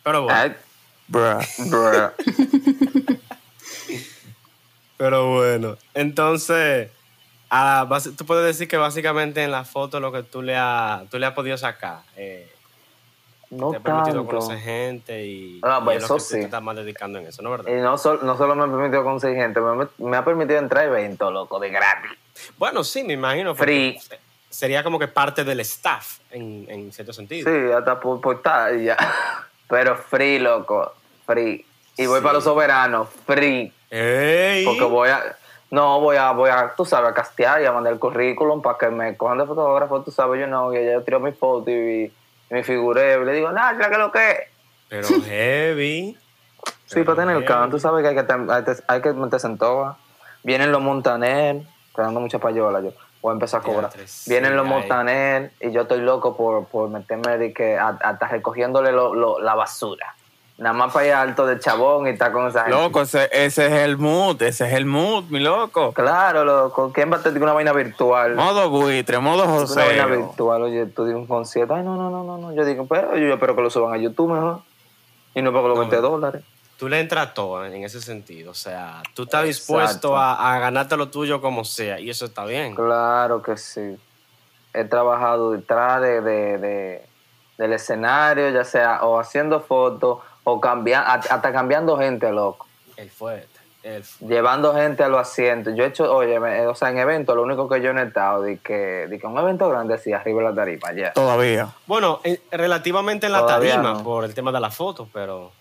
pero 0.04 0.24
bueno. 0.24 0.38
Ay, 0.38 0.54
Bruh. 1.08 1.40
bruh. 1.70 2.12
Pero 4.98 5.34
bueno, 5.36 5.78
entonces, 5.94 6.90
ah, 7.52 7.88
tú 8.18 8.26
puedes 8.26 8.46
decir 8.46 8.68
que 8.68 8.78
básicamente 8.78 9.44
en 9.44 9.52
la 9.52 9.64
foto 9.64 10.00
lo 10.00 10.12
que 10.12 10.24
tú 10.24 10.42
le, 10.42 10.56
has 10.58 11.08
tú 11.10 11.20
le 11.20 11.28
has 11.28 11.34
podido 11.34 11.58
sacar, 11.58 12.00
eh, 12.18 12.52
No 13.52 13.70
te 13.72 13.78
ha 13.78 13.80
permitido 13.82 14.16
tanto. 14.24 14.28
conocer 14.30 14.58
gente 14.60 15.24
y, 15.26 15.60
Ah, 15.62 15.80
y 15.82 15.86
pues 15.86 15.98
es 15.98 16.02
lo 16.02 16.06
eso 16.06 16.16
que 16.16 16.20
tú 16.22 16.26
sí. 16.26 16.34
te 16.36 16.42
estás 16.46 16.64
más 16.64 16.76
dedicando 16.76 17.20
en 17.20 17.28
eso, 17.28 17.42
¿no 17.44 17.52
verdad? 17.52 17.72
Y 17.72 17.80
no, 17.82 17.98
sol- 17.98 18.22
no 18.24 18.38
solo 18.38 18.56
me 18.56 18.64
ha 18.64 18.68
permitido 18.68 19.04
conseguir 19.04 19.38
gente, 19.38 19.60
me, 19.62 19.88
me 20.00 20.18
ha 20.18 20.26
permitido 20.26 20.58
entrar 20.60 20.86
a 20.86 20.88
eventos, 20.88 21.32
loco, 21.32 21.60
de 21.60 21.70
gratis. 21.70 22.12
Bueno, 22.58 22.84
sí, 22.84 23.04
me 23.04 23.14
imagino. 23.14 23.54
Free. 23.54 24.00
Sería 24.50 24.84
como 24.84 24.98
que 25.00 25.08
parte 25.08 25.44
del 25.44 25.60
staff, 25.62 26.20
en, 26.32 26.66
en 26.70 26.92
cierto 26.92 27.14
sentido. 27.14 27.50
Sí, 27.50 27.72
hasta 27.72 28.00
por, 28.00 28.20
por 28.20 28.38
estar 28.38 28.74
y 28.76 28.86
ya. 28.86 28.98
Pero 29.70 29.96
free, 29.98 30.40
loco, 30.40 30.94
free. 31.26 31.66
Y 31.98 32.06
voy 32.06 32.20
Sí. 32.20 32.24
para 32.24 32.34
los 32.34 32.44
soberanos, 32.44 33.08
free. 33.26 33.72
¡Ey! 33.90 34.66
Porque 34.66 34.84
voy 34.84 35.10
a... 35.10 35.38
No, 35.72 36.00
voy 36.02 36.18
a, 36.18 36.32
voy 36.32 36.50
a, 36.50 36.74
tú 36.76 36.84
sabes, 36.86 37.10
a 37.10 37.14
castear 37.14 37.62
y 37.62 37.66
a 37.66 37.72
mandar 37.72 37.94
el 37.94 38.00
currículum 38.00 38.62
para 38.62 38.78
que 38.78 38.90
me 38.90 39.16
cojan 39.16 39.38
de 39.38 39.46
fotógrafo, 39.46 40.02
tú 40.02 40.12
sabes, 40.12 40.40
yo 40.42 40.48
no, 40.48 40.70
que 40.70 40.86
ya 40.86 41.00
tiro 41.02 41.20
mi 41.22 41.32
foto 41.32 41.72
y, 41.72 42.04
y 42.06 42.14
me 42.50 42.62
figuré, 42.64 43.18
y 43.22 43.26
le 43.26 43.32
digo, 43.34 43.52
nada, 43.52 43.78
¿qué 43.78 43.92
es 43.94 43.98
lo 43.98 44.12
que? 44.12 44.38
Pero 44.90 45.08
heavy. 45.26 46.18
Sí, 46.86 46.96
Pero 46.96 47.06
para 47.06 47.22
tener 47.22 47.38
el 47.38 47.44
heavy. 47.44 47.48
can, 47.62 47.70
tú 47.72 47.80
sabes 47.80 48.04
que 48.04 48.10
hay 48.10 48.16
que, 48.16 48.34
hay 48.52 48.64
que- 48.66 48.84
hay 48.86 49.02
que 49.02 49.14
meterse 49.14 49.48
en 49.48 49.58
toa. 49.58 49.98
Vienen 50.44 50.74
los 50.74 50.82
Montaner, 50.82 51.62
estoy 51.88 52.04
dando 52.04 52.20
mucha 52.20 52.38
payola 52.38 52.82
yo, 52.82 52.92
voy 53.22 53.32
a 53.32 53.34
empezar 53.34 53.62
a 53.62 53.64
cobrar. 53.64 53.92
Sí, 54.06 54.30
Vienen 54.30 54.58
los. 54.58 54.66
Montaner 54.66 55.52
y 55.62 55.72
yo 55.72 55.84
estoy 55.84 56.02
loco 56.02 56.36
por, 56.36 56.66
por 56.66 56.90
meterme 56.90 57.38
de 57.38 57.54
que 57.54 57.78
hasta 57.78 58.28
recogiéndole 58.28 58.92
lo- 58.92 59.16
lo- 59.16 59.40
la 59.40 59.56
basura. 59.56 60.16
Nada 60.62 60.74
más 60.74 60.94
para 60.94 61.08
ir 61.08 61.14
alto 61.14 61.48
del 61.48 61.60
chabón 61.60 62.06
y 62.06 62.12
estar 62.12 62.32
con 62.32 62.48
esa 62.48 62.66
gente. 62.66 62.78
Loco, 62.78 63.02
ese, 63.02 63.28
ese 63.32 63.66
es 63.66 63.72
el 63.74 63.98
mood, 63.98 64.40
ese 64.44 64.68
es 64.68 64.74
el 64.74 64.86
mood, 64.86 65.24
mi 65.30 65.40
loco. 65.40 65.92
Claro, 65.92 66.46
loco. 66.46 66.92
¿Quién 66.94 67.12
va 67.12 67.18
a 67.18 67.24
tener 67.24 67.42
una 67.42 67.54
vaina 67.54 67.74
virtual? 67.74 68.36
Modo 68.36 68.70
buitre, 68.70 69.18
modo 69.18 69.44
Una 69.46 69.76
vaina 69.86 70.06
virtual, 70.06 70.62
oye, 70.62 70.86
tú 70.86 71.06
dices 71.06 71.18
un 71.18 71.26
concierto. 71.26 71.74
Ay, 71.74 71.82
no, 71.84 71.96
no, 71.96 72.12
no, 72.12 72.24
no, 72.24 72.38
no. 72.38 72.54
Yo 72.54 72.64
digo, 72.64 72.86
pero 72.86 73.18
yo 73.18 73.34
espero 73.34 73.56
que 73.56 73.62
lo 73.64 73.70
suban 73.72 73.94
a 73.94 73.98
YouTube 73.98 74.34
mejor. 74.34 74.60
Y 75.34 75.42
no 75.42 75.52
pago 75.52 75.68
los 75.70 75.78
No, 75.78 75.82
20 75.82 75.96
no. 75.96 76.02
dólares. 76.10 76.44
Tú 76.78 76.88
le 76.90 77.00
entras 77.00 77.34
todo 77.34 77.66
en 77.66 77.84
ese 77.84 78.00
sentido. 78.00 78.52
O 78.52 78.56
sea, 78.56 79.02
tú 79.16 79.24
estás 79.24 79.46
Exacto. 79.46 79.48
dispuesto 79.80 80.18
a, 80.18 80.56
a 80.56 80.60
ganarte 80.60 80.96
lo 80.96 81.10
tuyo 81.10 81.42
como 81.42 81.64
sea. 81.64 82.00
Y 82.00 82.10
eso 82.12 82.26
está 82.26 82.46
bien. 82.46 82.76
Claro 82.76 83.42
que 83.42 83.58
sí. 83.58 83.98
He 84.76 84.84
trabajado 84.86 85.54
detrás 85.54 86.02
de, 86.02 86.22
de- 86.22 86.58
de- 86.60 87.06
del 87.58 87.74
escenario, 87.74 88.50
ya 88.50 88.64
sea 88.64 89.04
o 89.04 89.20
haciendo 89.20 89.60
fotos 89.62 90.20
o 90.44 90.60
cambiando, 90.60 91.08
hasta 91.10 91.52
cambiando 91.52 91.98
gente, 91.98 92.32
loco. 92.32 92.68
El 92.98 93.10
fuerte. 93.10 93.48
El 93.84 94.04
Llevando 94.20 94.76
gente 94.76 95.04
a 95.04 95.08
los 95.08 95.20
asientos. 95.22 95.74
Yo 95.76 95.84
he 95.84 95.88
hecho, 95.88 96.14
oye, 96.14 96.40
me- 96.40 96.68
o 96.68 96.76
sea, 96.76 96.90
en 96.92 97.00
eventos, 97.00 97.36
lo 97.36 97.42
único 97.42 97.68
que 97.68 97.82
yo 97.82 97.94
no 97.94 98.02
he 98.02 98.06
estado, 98.06 98.44
de 98.44 98.60
que, 98.60 98.74
de 99.08 99.20
que 99.20 99.26
un 99.26 99.38
evento 99.40 99.68
grande, 99.70 99.98
sí, 99.98 100.14
arriba 100.14 100.44
de 100.44 100.50
la 100.50 100.56
tarifa, 100.56 100.94
ya. 100.94 101.14
Todavía. 101.14 101.70
Bueno, 101.88 102.20
en- 102.24 102.40
relativamente 102.52 103.26
en 103.26 103.32
la 103.32 103.40
Todavía 103.42 103.74
tarima, 103.76 103.94
no. 103.94 104.04
por 104.04 104.24
el 104.26 104.34
tema 104.36 104.52
de 104.52 104.60
la 104.60 104.70
foto, 104.70 105.10
pero... 105.12 105.52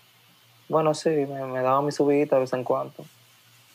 Bueno, 0.69 0.93
sí, 0.93 1.09
me, 1.09 1.45
me 1.45 1.61
daba 1.61 1.81
mi 1.81 1.91
subidita 1.91 2.35
de 2.35 2.41
vez 2.41 2.53
en 2.53 2.63
cuando. 2.63 2.93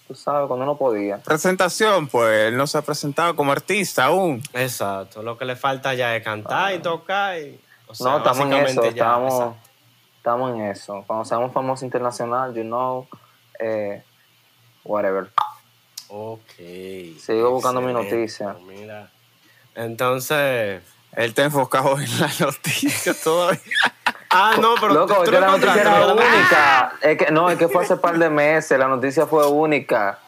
Tú 0.06 0.14
sabes, 0.14 0.46
cuando 0.46 0.64
no 0.64 0.76
podía. 0.76 1.18
Presentación, 1.18 2.06
pues 2.06 2.46
él 2.46 2.56
no 2.56 2.68
se 2.68 2.78
ha 2.78 2.82
presentado 2.82 3.34
como 3.34 3.50
artista 3.50 4.04
aún. 4.04 4.40
Exacto. 4.52 5.20
Lo 5.24 5.36
que 5.36 5.44
le 5.44 5.56
falta 5.56 5.92
ya 5.94 6.14
es 6.14 6.22
cantar 6.22 6.72
y 6.74 6.78
tocar. 6.78 7.36
Y, 7.40 7.58
o 7.88 7.94
sea, 7.94 8.06
Ah. 8.06 8.10
no, 8.12 8.18
estamos 8.18 8.40
en 8.44 8.50
básicamente 8.50 8.72
eso, 8.88 8.96
ya, 8.96 9.02
estamos, 9.04 9.32
exacto. 9.34 9.56
Estamos 10.26 10.56
en 10.56 10.62
eso. 10.62 11.04
Cuando 11.06 11.24
seamos 11.24 11.52
famosos 11.52 11.84
internacional, 11.84 12.52
you 12.52 12.62
know, 12.62 13.06
eh, 13.60 14.02
whatever. 14.82 15.30
Ok. 16.08 16.40
Sigo 17.20 17.50
buscando 17.52 17.80
mi 17.80 17.92
noticia. 17.92 18.56
Mira. 18.66 19.08
Entonces... 19.76 20.82
Él 21.12 21.30
está 21.30 21.44
enfocado 21.44 21.98
en 21.98 22.20
la 22.20 22.28
noticia 22.40 23.14
todavía. 23.24 23.60
Ah, 24.28 24.56
no, 24.60 24.74
pero 24.80 24.92
Loco, 24.92 25.14
tú 25.14 25.22
es 25.22 25.30
que 25.30 25.40
la 25.40 25.46
noticia 25.46 25.80
era 25.80 26.06
única. 26.12 26.92
Es 27.00 27.18
que, 27.18 27.30
no, 27.30 27.48
es 27.48 27.56
que 27.56 27.68
fue 27.68 27.84
hace 27.84 27.96
par 27.96 28.18
de 28.18 28.28
meses, 28.28 28.76
la 28.78 28.88
noticia 28.88 29.26
fue 29.26 29.46
única. 29.46 30.18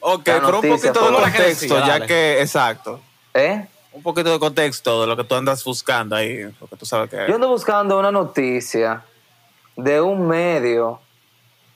Ok, 0.00 0.26
La 0.28 0.40
pero 0.40 0.60
un 0.60 0.68
poquito 0.68 1.10
de 1.10 1.16
contexto, 1.16 1.74
decía, 1.74 1.86
ya 1.86 2.06
que, 2.06 2.40
exacto. 2.40 3.00
¿Eh? 3.34 3.66
Un 3.92 4.02
poquito 4.02 4.30
de 4.30 4.38
contexto 4.38 5.02
de 5.02 5.06
lo 5.08 5.16
que 5.16 5.24
tú 5.24 5.34
andas 5.34 5.62
buscando 5.64 6.16
ahí, 6.16 6.46
porque 6.58 6.76
tú 6.76 6.86
sabes 6.86 7.10
que... 7.10 7.26
Yo 7.28 7.34
ando 7.34 7.48
buscando 7.48 7.98
una 7.98 8.10
noticia 8.10 9.04
de 9.76 10.00
un 10.00 10.26
medio 10.26 11.00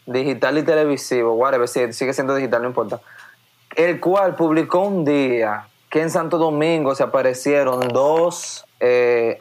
digital 0.06 0.58
y 0.58 0.62
televisivo, 0.62 1.34
whatever, 1.34 1.68
si 1.68 1.92
sigue 1.92 2.12
siendo 2.12 2.34
digital, 2.34 2.62
no 2.62 2.68
importa, 2.68 3.00
el 3.74 4.00
cual 4.00 4.36
publicó 4.36 4.80
un 4.80 5.04
día 5.04 5.66
que 5.90 6.00
en 6.00 6.10
Santo 6.10 6.38
Domingo 6.38 6.94
se 6.94 7.02
aparecieron 7.02 7.88
dos 7.88 8.64
eh, 8.80 9.36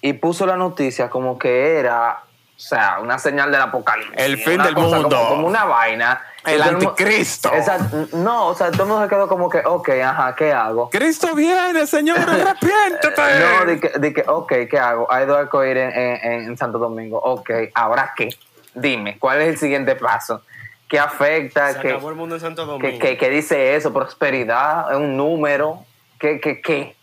y 0.00 0.12
puso 0.14 0.46
la 0.46 0.56
noticia 0.56 1.08
como 1.08 1.38
que 1.38 1.78
era, 1.78 2.23
o 2.56 2.60
sea, 2.60 2.98
una 3.00 3.18
señal 3.18 3.50
del 3.50 3.60
apocalipsis. 3.60 4.14
El 4.16 4.36
fin 4.38 4.54
una 4.54 4.64
del 4.66 4.74
cosa 4.74 4.96
mundo. 5.00 5.16
Como, 5.16 5.28
como 5.30 5.46
una 5.48 5.64
vaina. 5.64 6.20
El 6.46 6.60
anticristo. 6.62 7.50
Exacto. 7.54 8.06
No, 8.12 8.48
o 8.48 8.54
sea, 8.54 8.70
todo 8.70 8.82
el 8.82 8.88
mundo 8.90 9.04
se 9.04 9.08
quedó 9.08 9.28
como 9.28 9.48
que, 9.48 9.62
ok, 9.64 9.88
ajá, 10.04 10.34
¿qué 10.36 10.52
hago? 10.52 10.90
Cristo 10.90 11.34
viene, 11.34 11.86
Señor, 11.86 12.18
arrepiéntete. 12.28 13.22
No, 13.40 13.64
de 13.66 13.80
que, 13.80 13.88
de 13.98 14.12
que, 14.12 14.24
ok, 14.26 14.52
¿qué 14.70 14.78
hago? 14.78 15.10
Hay 15.10 15.24
dos 15.26 15.38
arcoíris 15.38 15.82
en, 15.82 15.90
en, 16.22 16.44
en 16.48 16.56
Santo 16.58 16.78
Domingo. 16.78 17.18
Ok, 17.18 17.50
¿ahora 17.74 18.12
qué? 18.16 18.28
Dime, 18.74 19.18
¿cuál 19.18 19.40
es 19.40 19.48
el 19.48 19.56
siguiente 19.58 19.96
paso? 19.96 20.42
¿Qué 20.88 20.98
afecta? 20.98 21.72
Se 21.72 21.80
¿Qué, 21.80 21.88
acabó 21.92 22.10
el 22.10 22.16
mundo 22.16 22.34
en 22.34 22.40
Santo 22.42 22.66
Domingo. 22.66 22.86
qué, 22.88 22.98
qué- 22.98 23.16
qué 23.16 23.30
dice 23.30 23.74
eso? 23.74 23.92
¿Prosperidad? 23.92 24.90
¿Es 24.92 24.98
un 24.98 25.16
número? 25.16 25.84
¿Qué, 26.18 26.40
qué, 26.40 26.60
qué? 26.60 26.94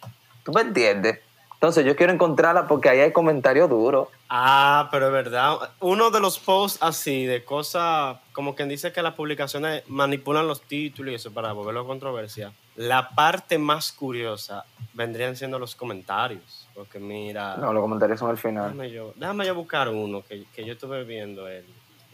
¿Tú 0.43 0.51
me 0.53 0.61
entiendes? 0.61 1.19
Entonces 1.61 1.85
yo 1.85 1.95
quiero 1.95 2.11
encontrarla 2.11 2.67
porque 2.67 2.89
ahí 2.89 3.01
hay 3.01 3.11
comentarios 3.11 3.69
duros. 3.69 4.07
Ah, 4.29 4.87
pero 4.89 5.05
es 5.05 5.11
verdad. 5.13 5.59
Uno 5.79 6.09
de 6.09 6.19
los 6.19 6.39
posts 6.39 6.81
así, 6.81 7.27
de 7.27 7.45
cosas, 7.45 8.17
como 8.33 8.55
quien 8.55 8.67
dice 8.67 8.91
que 8.91 9.03
las 9.03 9.13
publicaciones 9.13 9.83
manipulan 9.87 10.47
los 10.47 10.63
títulos 10.63 11.11
y 11.11 11.15
eso 11.17 11.31
para 11.31 11.51
volverlo 11.53 11.81
a 11.81 11.85
controversia. 11.85 12.51
La 12.77 13.09
parte 13.09 13.59
más 13.59 13.91
curiosa 13.91 14.65
vendrían 14.93 15.35
siendo 15.35 15.59
los 15.59 15.75
comentarios. 15.75 16.67
Porque 16.73 16.97
mira, 16.97 17.57
No, 17.57 17.71
los 17.73 17.81
comentarios 17.83 18.17
son 18.17 18.31
al 18.31 18.39
final. 18.39 18.71
déjame, 18.71 18.89
yo, 18.89 19.13
déjame 19.15 19.45
yo 19.45 19.53
buscar 19.53 19.87
uno 19.89 20.23
que, 20.27 20.45
que 20.55 20.65
yo 20.65 20.73
estuve 20.73 21.03
viendo. 21.03 21.47
El, 21.47 21.65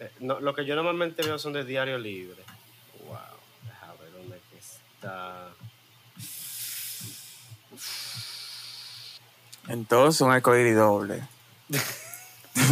eh, 0.01 0.11
no, 0.19 0.41
lo 0.41 0.53
que 0.53 0.65
yo 0.65 0.75
normalmente 0.75 1.23
veo 1.23 1.39
son 1.39 1.53
de 1.53 1.63
Diario 1.63 1.97
Libre. 1.97 2.43
Wow, 3.07 3.15
déjame 3.63 3.93
ver 4.01 4.11
dónde 4.11 4.41
está. 4.59 5.47
Entonces, 9.69 10.21
un 10.21 10.31
arcoíris 10.31 10.75
doble. 10.75 11.21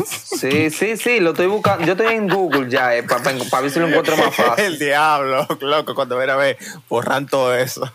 Sí, 0.04 0.72
sí, 0.72 0.98
sí, 0.98 1.20
lo 1.20 1.32
estoy 1.32 1.46
buscando. 1.46 1.86
Yo 1.86 1.92
estoy 1.94 2.16
en 2.16 2.28
Google 2.28 2.70
ya, 2.70 2.96
eh, 2.96 3.04
para 3.04 3.62
ver 3.62 3.72
si 3.72 3.80
lo 3.80 3.88
encuentro 3.88 4.18
más 4.18 4.28
El 4.40 4.46
fácil. 4.46 4.80
diablo, 4.80 5.48
loco, 5.62 5.94
cuando 5.94 6.18
ven 6.18 6.30
a 6.32 6.36
ver, 6.36 6.58
borran 6.90 7.28
todo 7.28 7.54
eso. 7.56 7.90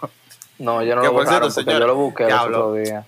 No, 0.59 0.83
yo 0.83 0.95
no 0.95 1.03
lo 1.03 1.13
por 1.13 1.23
buscaron 1.23 1.51
cierto, 1.51 1.67
porque 1.71 1.81
yo 1.81 1.87
lo 1.87 1.95
busqué 1.97 2.25
el 2.27 2.33
otro 2.35 2.75
día. 2.75 3.05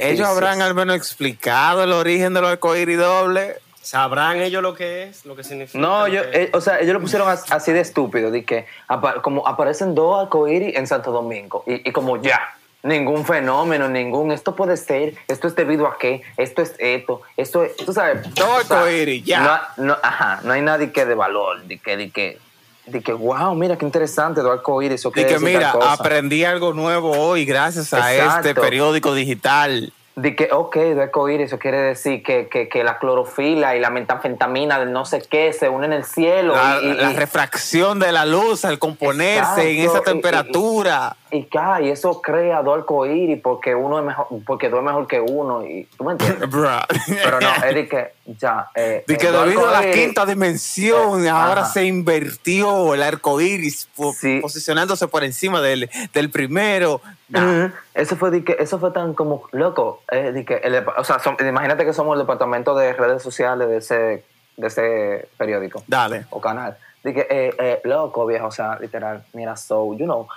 Ellos 0.00 0.26
habrán 0.26 0.60
al 0.60 0.74
menos 0.74 0.96
explicado 0.96 1.84
el 1.84 1.92
origen 1.92 2.34
de 2.34 2.40
los 2.40 2.50
arcoíris 2.50 2.98
doble. 2.98 3.56
¿Sabrán 3.80 4.40
ellos 4.40 4.62
lo 4.62 4.74
que 4.74 5.04
es? 5.04 5.24
Lo 5.24 5.34
que 5.36 5.42
significa. 5.44 5.78
No, 5.78 6.06
yo, 6.06 6.22
que- 6.30 6.42
eh, 6.44 6.50
o 6.52 6.60
sea, 6.60 6.80
ellos 6.80 6.92
lo 6.94 7.00
pusieron 7.00 7.28
as- 7.28 7.50
así 7.50 7.72
de 7.72 7.80
estúpido, 7.80 8.30
de 8.30 8.44
que 8.44 8.66
apa- 8.88 9.22
como 9.22 9.46
aparecen 9.48 9.94
dos 9.94 10.20
arcoíris 10.22 10.76
en 10.76 10.86
Santo 10.86 11.12
Domingo 11.12 11.64
y, 11.66 11.88
y 11.88 11.92
como 11.92 12.20
ya, 12.20 12.40
ningún 12.82 13.24
fenómeno, 13.24 13.88
ningún, 13.88 14.32
esto 14.32 14.56
puede 14.56 14.76
ser, 14.76 15.14
esto 15.28 15.48
es 15.48 15.54
debido 15.54 15.86
a 15.86 15.98
qué, 15.98 16.22
esto 16.36 16.62
es 16.62 16.74
esto, 16.78 17.22
esto 17.36 17.64
es, 17.64 17.76
tú 17.76 17.92
sabes. 17.92 18.22
Dos 18.34 18.48
o 18.48 18.66
sea, 18.66 18.78
arcoíris, 18.78 19.24
ya. 19.24 19.72
No, 19.76 19.84
no, 19.84 19.96
ajá, 20.02 20.40
no 20.44 20.52
hay 20.52 20.62
nadie 20.62 20.92
que 20.92 21.04
de 21.04 21.14
valor, 21.14 21.62
de 21.64 21.78
que, 21.78 21.96
de 21.96 22.10
que, 22.10 22.38
de 22.86 23.02
que, 23.02 23.12
wow, 23.12 23.54
mira 23.54 23.76
qué 23.76 23.84
interesante, 23.84 24.40
dos 24.40 24.52
arcoíris, 24.52 25.04
Y 25.04 25.10
que 25.24 25.38
mira, 25.38 25.72
cosa. 25.72 25.92
aprendí 25.92 26.44
algo 26.44 26.72
nuevo 26.72 27.10
hoy 27.10 27.44
gracias 27.44 27.92
a 27.92 28.14
Exacto. 28.14 28.48
este 28.48 28.60
periódico 28.60 29.14
digital. 29.14 29.92
De 30.16 30.34
que, 30.36 30.48
ok, 30.52 30.76
de 30.76 31.02
arcoíris, 31.04 31.46
eso 31.46 31.58
quiere 31.58 31.78
decir 31.78 32.22
que, 32.22 32.48
que, 32.48 32.68
que 32.68 32.82
la 32.84 32.98
clorofila 32.98 33.76
y 33.76 33.80
la 33.80 33.90
metanfetamina 33.90 34.78
del 34.80 34.92
no 34.92 35.04
sé 35.06 35.22
qué 35.30 35.52
se 35.52 35.68
unen 35.68 35.92
en 35.92 35.98
el 36.00 36.04
cielo. 36.04 36.54
La, 36.54 36.78
y, 36.82 36.86
y- 36.86 36.94
la 36.94 37.12
y- 37.12 37.16
refracción 37.16 38.00
de 38.00 38.10
la 38.12 38.26
luz 38.26 38.64
al 38.64 38.78
componerse 38.78 39.70
en 39.70 39.86
esa 39.88 39.98
y- 39.98 40.00
y- 40.00 40.04
temperatura. 40.04 41.16
Y, 41.30 41.44
ca- 41.44 41.80
y 41.80 41.90
eso 41.90 42.20
crea 42.20 42.60
dos 42.62 42.78
arcoíris 42.78 43.40
porque 43.40 43.74
uno 43.74 44.00
es 44.00 44.04
mejor, 44.04 44.26
porque 44.44 44.68
dos 44.68 44.80
es 44.80 44.84
mejor 44.84 45.06
que 45.06 45.20
uno. 45.20 45.64
Y, 45.64 45.84
¿Tú 45.96 46.04
me 46.04 46.12
entiendes? 46.12 46.48
Pero 47.24 47.40
no, 47.40 47.48
es 47.64 47.74
de 47.74 47.88
que 47.88 48.12
ya. 48.38 48.68
Eh, 48.74 49.04
De 49.06 49.16
que 49.16 49.28
eh, 49.28 49.32
debido 49.32 49.66
a 49.68 49.80
la 49.82 49.90
quinta 49.90 50.24
dimensión, 50.26 51.24
Eh, 51.24 51.28
ahora 51.30 51.62
ajá. 51.62 51.72
se 51.72 51.84
invirtió 51.84 52.94
el 52.94 53.02
arco 53.02 53.40
iris 53.40 53.88
Sí. 54.18 54.40
posicionándose 54.40 55.08
por 55.08 55.24
encima 55.24 55.60
del, 55.60 55.90
del 56.12 56.30
primero. 56.30 57.00
Nah. 57.28 57.68
Eso 57.94 58.16
fue 58.16 58.30
de 58.30 58.44
que, 58.44 58.56
eso 58.58 58.78
fue 58.78 58.90
tan 58.92 59.14
como 59.14 59.42
loco. 59.52 60.02
eh, 60.10 60.32
de 60.32 60.44
que 60.44 60.54
el 60.56 60.84
o 60.96 61.04
sea, 61.04 61.18
imagínate 61.40 61.84
que 61.84 61.92
somos 61.92 62.14
el 62.14 62.20
departamento 62.20 62.74
de 62.74 62.92
redes 62.92 63.22
sociales 63.22 63.68
de 63.68 63.76
ese, 63.78 64.24
de 64.56 64.66
ese 64.66 65.28
periódico 65.36 65.82
Dale. 65.86 66.26
o 66.30 66.40
canal. 66.40 66.76
De 67.02 67.14
que, 67.14 67.20
eh, 67.30 67.54
eh, 67.58 67.80
loco, 67.84 68.26
viejo, 68.26 68.48
o 68.48 68.52
sea, 68.52 68.78
literal, 68.78 69.24
mira, 69.32 69.56
so, 69.56 69.94
you 69.94 70.04
know, 70.04 70.28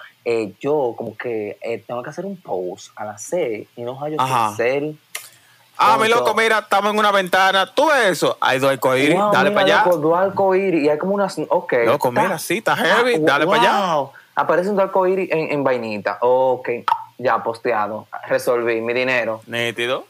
yo 0.62 0.93
como 0.95 1.17
que 1.17 1.57
tengo 1.85 2.01
que 2.01 2.09
hacer 2.09 2.25
un 2.25 2.38
post 2.38 2.91
a 2.95 3.03
las 3.03 3.21
seis 3.21 3.67
y 3.75 3.81
no 3.81 3.95
hallo 4.00 4.15
qué 4.17 4.23
Ajá. 4.23 4.47
hacer. 4.50 4.93
Ah, 5.77 5.98
mi 6.00 6.08
Loco. 6.08 6.34
mira, 6.36 6.60
estamos 6.60 6.94
en 6.94 7.00
una 7.00 7.12
ventana. 7.12 7.65
¿Tú 7.74 7.88
ves 7.88 8.12
eso? 8.12 8.38
Hay 8.39 8.60
dos 8.60 8.72
arcoíris, 8.72 9.15
Wow, 9.15 9.32
dale 9.32 9.51
para 9.51 9.65
allá. 9.65 9.84
Loco, 9.86 9.98
dos 9.98 10.18
arcoíris 10.18 10.84
y 10.84 10.89
hay 10.89 10.98
como 10.98 11.15
unas. 11.15 11.36
Ok. 11.50 11.74
Loco, 11.86 12.12
mira, 12.12 12.38
sí, 12.39 12.58
está 12.58 12.75
heavy, 12.75 13.20
dale 13.20 13.46
wow. 13.46 13.56
para 13.56 13.63
allá. 13.63 14.10
Aparece 14.36 14.70
un 14.70 14.80
arcoíris 14.80 15.32
en, 15.32 15.51
en 15.51 15.63
vainita. 15.63 16.18
Ok, 16.22 16.70
ya 17.18 17.42
posteado. 17.44 18.08
Resolví 18.27 18.82
mi 18.82 18.94
dinero. 18.94 19.42
Nítido. 19.48 20.06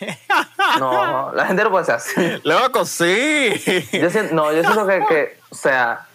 No, 0.78 1.32
la 1.32 1.46
gente 1.46 1.64
no 1.64 1.70
puede 1.70 1.84
ser 1.84 1.96
así. 1.96 2.14
Loco, 2.44 2.84
sí. 2.84 3.52
Yo 3.92 4.10
siento, 4.10 4.32
no, 4.34 4.52
yo 4.52 4.62
siento 4.62 4.86
que, 4.86 5.04
que, 5.06 5.38
o 5.50 5.54
sea, 5.54 6.06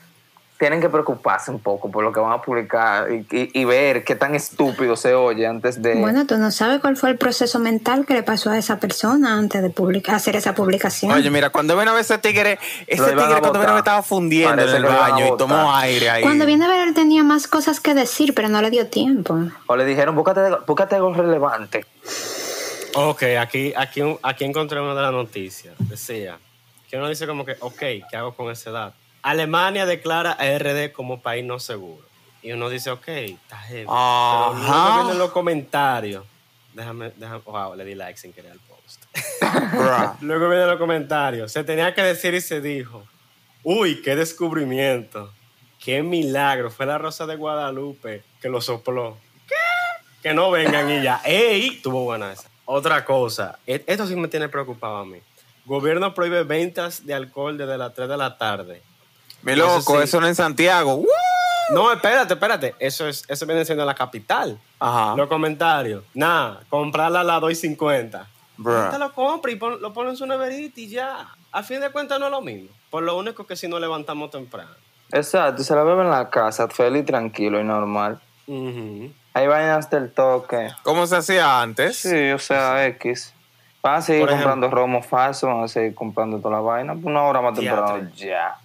tienen 0.63 0.79
que 0.79 0.87
preocuparse 0.87 1.51
un 1.51 1.59
poco 1.59 1.91
por 1.91 2.05
lo 2.05 2.13
que 2.13 2.21
van 2.21 2.31
a 2.31 2.41
publicar 2.41 3.11
y, 3.11 3.25
y- 3.31 3.51
y 3.53 3.65
ver 3.65 4.05
qué 4.05 4.15
tan 4.15 4.33
estúpido 4.33 4.95
se 4.95 5.13
oye 5.13 5.45
antes 5.45 5.81
de. 5.81 5.95
Bueno, 5.95 6.25
tú 6.25 6.37
no 6.37 6.51
sabes 6.51 6.79
cuál 6.79 6.95
fue 6.95 7.09
el 7.09 7.17
proceso 7.17 7.59
mental 7.59 8.05
que 8.05 8.13
le 8.13 8.23
pasó 8.23 8.49
a 8.49 8.57
esa 8.57 8.79
persona 8.79 9.33
antes 9.37 9.61
de 9.61 9.69
publicar, 9.71 10.15
hacer 10.15 10.37
esa 10.37 10.55
publicación. 10.55 11.11
Oye, 11.11 11.29
mira, 11.29 11.49
cuando 11.49 11.75
ven 11.75 11.89
a 11.89 11.91
ver 11.91 11.99
ese 11.99 12.17
tigre, 12.17 12.59
ese 12.87 13.03
tigre 13.03 13.39
cuando 13.41 13.59
ven 13.59 13.69
a 13.69 13.73
ver 13.73 13.73
botar. 13.73 13.77
estaba 13.79 14.03
fundiendo 14.03 14.55
Parece 14.55 14.77
en 14.77 14.85
el 14.85 14.89
baño 14.89 15.27
y 15.33 15.37
tomó 15.37 15.75
aire 15.75 16.09
ahí. 16.09 16.23
Cuando 16.23 16.45
viene 16.45 16.63
a 16.63 16.69
ver, 16.69 16.87
él 16.87 16.93
tenía 16.93 17.25
más 17.25 17.45
cosas 17.47 17.81
que 17.81 17.93
decir, 17.93 18.33
pero 18.33 18.47
no 18.47 18.61
le 18.61 18.69
dio 18.69 18.87
tiempo. 18.87 19.37
O 19.67 19.75
le 19.75 19.83
dijeron, 19.83 20.15
búscate, 20.15 20.41
búscate 20.65 20.95
algo 20.95 21.13
relevante. 21.13 21.85
Ok, 22.95 23.23
aquí, 23.39 23.73
aquí, 23.75 24.01
aquí 24.21 24.45
encontré 24.45 24.79
una 24.79 24.95
de 24.95 25.01
las 25.01 25.11
noticias. 25.11 25.73
Decía 25.79 26.37
que 26.89 26.95
uno 26.97 27.09
dice 27.09 27.27
como 27.27 27.43
que, 27.43 27.57
ok, 27.59 27.79
¿qué 28.09 28.15
hago 28.17 28.33
con 28.33 28.49
esa 28.51 28.69
edad? 28.69 28.93
Alemania 29.23 29.85
declara 29.85 30.31
a 30.33 30.57
RD 30.59 30.91
como 30.91 31.21
país 31.21 31.43
no 31.43 31.59
seguro. 31.59 32.05
Y 32.41 32.51
uno 32.51 32.69
dice, 32.69 32.91
ok, 32.91 33.07
está 33.07 33.57
heavy. 33.57 33.85
Pero 33.87 34.53
luego 34.55 34.95
vienen 34.97 35.17
los 35.17 35.31
comentarios. 35.31 36.25
Déjame, 36.73 37.11
déjame, 37.15 37.39
wow, 37.45 37.75
le 37.75 37.85
di 37.85 37.95
like 37.95 38.19
sin 38.19 38.33
querer 38.33 38.51
al 38.51 38.59
post. 38.59 39.03
Luego 40.21 40.49
vienen 40.49 40.67
los 40.67 40.77
comentarios. 40.79 41.51
Se 41.51 41.63
tenía 41.63 41.93
que 41.93 42.01
decir 42.01 42.33
y 42.33 42.41
se 42.41 42.61
dijo. 42.61 43.03
Uy, 43.63 44.01
qué 44.01 44.15
descubrimiento. 44.15 45.31
Qué 45.79 46.01
milagro. 46.01 46.71
Fue 46.71 46.85
la 46.85 46.97
Rosa 46.97 47.25
de 47.27 47.35
Guadalupe 47.35 48.23
que 48.41 48.49
lo 48.49 48.59
sopló. 48.59 49.17
¿Qué? 49.47 49.55
Que 50.23 50.33
no 50.33 50.49
vengan 50.49 50.89
y 50.89 51.03
ya. 51.03 51.21
¡Ey! 51.25 51.79
Tuvo 51.81 52.03
buena 52.05 52.33
esa. 52.33 52.49
Otra 52.65 53.05
cosa. 53.05 53.59
e- 53.67 53.83
Esto 53.85 54.07
sí 54.07 54.15
me 54.15 54.27
tiene 54.27 54.49
preocupado 54.49 54.97
a 54.97 55.05
mí. 55.05 55.19
Gobierno 55.65 56.13
prohíbe 56.13 56.43
ventas 56.43 57.05
de 57.05 57.13
alcohol 57.13 57.57
desde 57.57 57.77
las 57.77 57.93
3 57.93 58.09
de 58.09 58.17
la 58.17 58.37
tarde. 58.37 58.81
Mi 59.43 59.55
loco, 59.55 60.01
Eso 60.01 60.19
no 60.21 60.27
en 60.27 60.35
Santiago. 60.35 60.95
¡Woo! 60.95 61.07
No, 61.71 61.91
espérate, 61.91 62.33
espérate. 62.33 62.75
Eso, 62.79 63.07
es, 63.07 63.23
eso 63.27 63.45
viene 63.45 63.63
siendo 63.65 63.85
la 63.85 63.95
capital. 63.95 64.59
Ajá. 64.79 65.15
Los 65.15 65.27
comentarios. 65.27 66.03
Nada, 66.13 66.61
comprarla 66.69 67.21
a 67.21 67.23
las 67.23 67.41
2.50. 67.41 68.25
Bruh. 68.57 68.89
Te 68.91 68.99
lo 68.99 69.13
compra 69.13 69.51
y 69.51 69.55
pon- 69.55 69.81
lo 69.81 69.93
pone 69.93 70.11
en 70.11 70.17
su 70.17 70.25
neverita 70.25 70.79
y 70.79 70.89
ya. 70.89 71.27
A 71.51 71.63
fin 71.63 71.79
de 71.81 71.89
cuentas 71.91 72.19
no 72.19 72.25
es 72.25 72.31
lo 72.31 72.41
mismo. 72.41 72.69
Por 72.89 73.03
lo 73.03 73.17
único 73.17 73.45
que 73.47 73.55
si 73.55 73.67
no 73.67 73.79
levantamos 73.79 74.29
temprano. 74.31 74.69
Exacto, 75.11 75.63
se 75.63 75.75
la 75.75 75.83
bebe 75.83 76.01
en 76.03 76.09
la 76.09 76.29
casa, 76.29 76.67
feliz, 76.67 77.05
tranquilo 77.05 77.59
y 77.59 77.63
normal. 77.63 78.19
Ujú. 78.47 79.11
Hay 79.33 79.47
vainas 79.47 79.89
del 79.89 80.11
toque. 80.11 80.69
¿Cómo 80.83 81.07
se 81.07 81.15
hacía 81.17 81.61
antes? 81.61 81.97
Sí, 81.97 82.31
o 82.31 82.39
sea, 82.39 82.85
X. 82.87 83.33
Van 83.81 83.95
a 83.95 84.01
seguir 84.01 84.21
Por 84.21 84.29
ejemplo. 84.29 84.51
comprando 84.51 84.75
romo 84.75 85.01
falso, 85.01 85.47
van 85.47 85.63
a 85.63 85.67
seguir 85.67 85.93
comprando 85.95 86.37
toda 86.39 86.55
la 86.55 86.61
vaina. 86.61 86.93
Una 87.01 87.23
hora 87.23 87.41
más 87.41 87.57
temprano, 87.57 88.09
ya. 88.15 88.57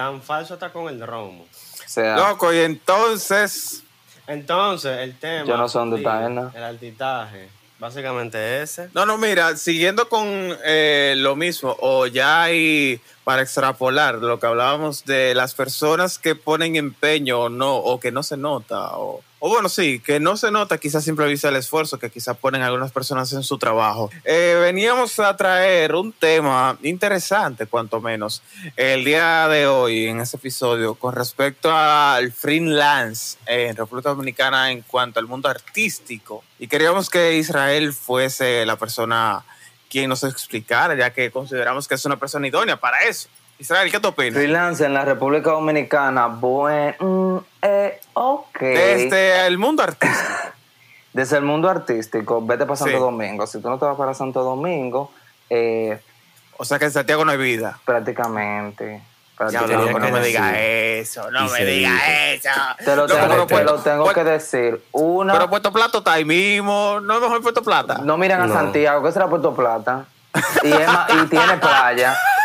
Tan 0.00 0.22
falso 0.22 0.54
está 0.54 0.72
con 0.72 0.88
el 0.88 1.06
romo. 1.06 1.42
O 1.42 1.82
sea, 1.86 2.16
Loco, 2.16 2.50
y 2.54 2.60
entonces, 2.60 3.82
Entonces, 4.26 4.98
el 5.00 5.18
tema. 5.18 5.44
Yo 5.44 5.58
no 5.58 5.68
sé 5.68 5.78
dónde 5.78 5.98
está 5.98 6.24
él, 6.24 6.34
¿no? 6.34 6.50
El 6.54 6.62
altitaje. 6.62 7.50
Básicamente 7.78 8.62
ese. 8.62 8.88
no, 8.94 9.04
no, 9.04 9.18
mira, 9.18 9.58
siguiendo 9.58 10.08
con 10.08 10.26
eh, 10.64 11.12
lo 11.18 11.36
mismo, 11.36 11.76
o 11.80 12.06
ya 12.06 12.44
hay, 12.44 12.98
para 13.24 13.42
extrapolar 13.42 14.14
lo 14.14 14.40
que 14.40 14.46
hablábamos 14.46 15.04
de 15.04 15.34
las 15.34 15.54
personas 15.54 16.18
que 16.18 16.34
ponen 16.34 16.76
empeño 16.76 17.38
o 17.38 17.48
no, 17.50 17.76
o 17.76 18.00
que 18.00 18.10
no 18.10 18.22
se 18.22 18.38
nota, 18.38 18.96
o, 18.96 19.22
o 19.42 19.48
bueno, 19.48 19.70
sí, 19.70 20.00
que 20.00 20.20
no 20.20 20.36
se 20.36 20.50
nota, 20.50 20.76
quizás 20.76 21.02
simple 21.02 21.26
vista 21.26 21.48
el 21.48 21.56
esfuerzo 21.56 21.98
que 21.98 22.10
quizás 22.10 22.36
ponen 22.36 22.60
algunas 22.60 22.92
personas 22.92 23.32
en 23.32 23.42
su 23.42 23.56
trabajo. 23.56 24.10
Eh, 24.24 24.58
veníamos 24.60 25.18
a 25.18 25.34
traer 25.34 25.94
un 25.94 26.12
tema 26.12 26.76
interesante, 26.82 27.64
cuanto 27.64 28.02
menos, 28.02 28.42
el 28.76 29.02
día 29.02 29.48
de 29.48 29.66
hoy 29.66 30.08
en 30.08 30.20
este 30.20 30.36
episodio 30.36 30.94
con 30.94 31.14
respecto 31.14 31.72
al 31.74 32.32
freelance 32.32 33.38
en 33.46 33.74
República 33.74 34.10
Dominicana 34.10 34.70
en 34.70 34.82
cuanto 34.82 35.18
al 35.18 35.26
mundo 35.26 35.48
artístico. 35.48 36.44
Y 36.58 36.68
queríamos 36.68 37.08
que 37.08 37.38
Israel 37.38 37.94
fuese 37.94 38.66
la 38.66 38.76
persona 38.76 39.42
quien 39.88 40.10
nos 40.10 40.22
explicara, 40.22 40.94
ya 40.94 41.14
que 41.14 41.30
consideramos 41.30 41.88
que 41.88 41.94
es 41.94 42.04
una 42.04 42.18
persona 42.18 42.46
idónea 42.46 42.76
para 42.78 43.04
eso. 43.04 43.30
Israel, 43.58 43.90
¿qué 43.90 44.00
te 44.00 44.08
opinas? 44.08 44.34
freelance 44.34 44.84
en 44.84 44.94
la 44.94 45.04
República 45.04 45.50
Dominicana, 45.50 46.26
bueno, 46.26 46.94
mm, 46.98 47.49
eh, 47.62 48.00
ok. 48.14 48.58
Desde 48.60 49.46
el 49.46 49.58
mundo 49.58 49.82
artístico. 49.82 50.22
Desde 51.12 51.36
el 51.38 51.42
mundo 51.42 51.68
artístico, 51.68 52.40
vete 52.44 52.64
para 52.66 52.76
Santo 52.76 52.92
Sí. 52.94 53.00
Domingo. 53.00 53.46
Si 53.46 53.60
tú 53.60 53.68
no 53.68 53.78
te 53.78 53.84
vas 53.84 53.96
para 53.96 54.14
Santo 54.14 54.42
Domingo, 54.44 55.10
eh, 55.48 56.00
O 56.56 56.64
sea 56.64 56.78
que 56.78 56.84
en 56.84 56.92
Santiago 56.92 57.24
no 57.24 57.32
hay 57.32 57.38
vida. 57.38 57.78
prácticamente. 57.84 59.02
Ya, 59.50 59.60
prácticamente 59.60 59.92
loco, 59.92 59.98
no 59.98 60.10
me 60.10 60.20
digas 60.20 60.52
eso, 60.56 61.30
no 61.30 61.46
Y 61.46 61.50
me 61.50 61.64
digas 61.64 62.00
eso. 62.06 62.50
Te 62.84 62.94
lo 62.94 63.06
tengo, 63.06 63.46
te 63.46 63.64
lo 63.64 63.78
tengo 63.80 64.12
que 64.12 64.22
decir. 64.22 64.84
Una, 64.92 65.32
Pero 65.32 65.48
Puerto 65.50 65.72
Plata 65.72 65.98
está 65.98 66.12
ahí 66.12 66.24
mismo, 66.26 67.00
no 67.00 67.14
es 67.16 67.20
mejor 67.22 67.42
Puerto 67.42 67.62
Plata. 67.62 67.98
no 68.04 68.16
miran 68.18 68.42
a 68.42 68.46
No. 68.46 68.52
Santiago, 68.54 69.02
que 69.02 69.10
será 69.12 69.26
Puerto 69.28 69.54
Plata. 69.54 70.04
Y, 70.62 70.70
es 70.72 70.86
más- 70.86 71.10
y 71.10 71.26
tiene 71.26 71.56
playa. 71.56 72.16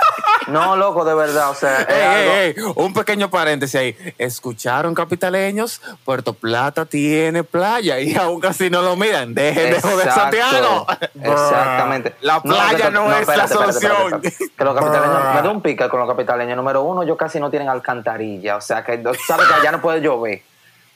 No, 0.47 0.75
loco, 0.75 1.03
de 1.05 1.15
verdad. 1.15 1.49
O 1.49 1.55
sea, 1.55 1.81
Ey, 1.81 2.01
algo- 2.01 2.31
ey, 2.33 2.53
ey, 2.57 2.73
un 2.75 2.93
pequeño 2.93 3.29
paréntesis 3.29 3.75
ahí. 3.75 3.97
¿Escucharon, 4.17 4.93
capitaleños? 4.93 5.81
Puerto 6.03 6.33
Plata 6.33 6.85
tiene 6.85 7.43
playa 7.43 7.99
y 7.99 8.15
aún 8.15 8.39
casi 8.39 8.69
no 8.69 8.81
lo 8.81 8.95
miran. 8.95 9.33
Dejen 9.33 9.71
de 9.73 9.81
joder 9.81 10.11
Santiago. 10.11 10.85
Exactamente. 11.15 12.15
La 12.21 12.41
playa 12.41 12.89
no, 12.89 13.11
es 13.11 13.21
espérate, 13.21 13.41
la 13.41 13.47
solución. 13.47 13.91
espérate, 13.91 14.27
espérate. 14.27 14.51
Que 14.57 14.63
los 14.63 14.75
capitaleños, 14.75 15.35
me 15.35 15.41
da 15.41 15.49
un 15.51 15.61
pica 15.61 15.89
con 15.89 15.99
los 15.99 16.09
capitaleños. 16.09 16.57
Número 16.57 16.83
uno, 16.83 17.03
ellos 17.03 17.17
casi 17.17 17.39
no 17.39 17.49
tienen 17.49 17.69
alcantarilla. 17.69 18.57
O 18.57 18.61
sea, 18.61 18.83
que 18.83 19.01
sabes 19.27 19.47
que 19.47 19.53
allá 19.53 19.71
no 19.71 19.81
puede 19.81 20.01
llover. 20.01 20.41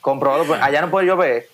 Comprobado, 0.00 0.44
pues, 0.44 0.62
allá 0.62 0.80
no 0.80 0.90
puede 0.90 1.06
llover. 1.06 1.48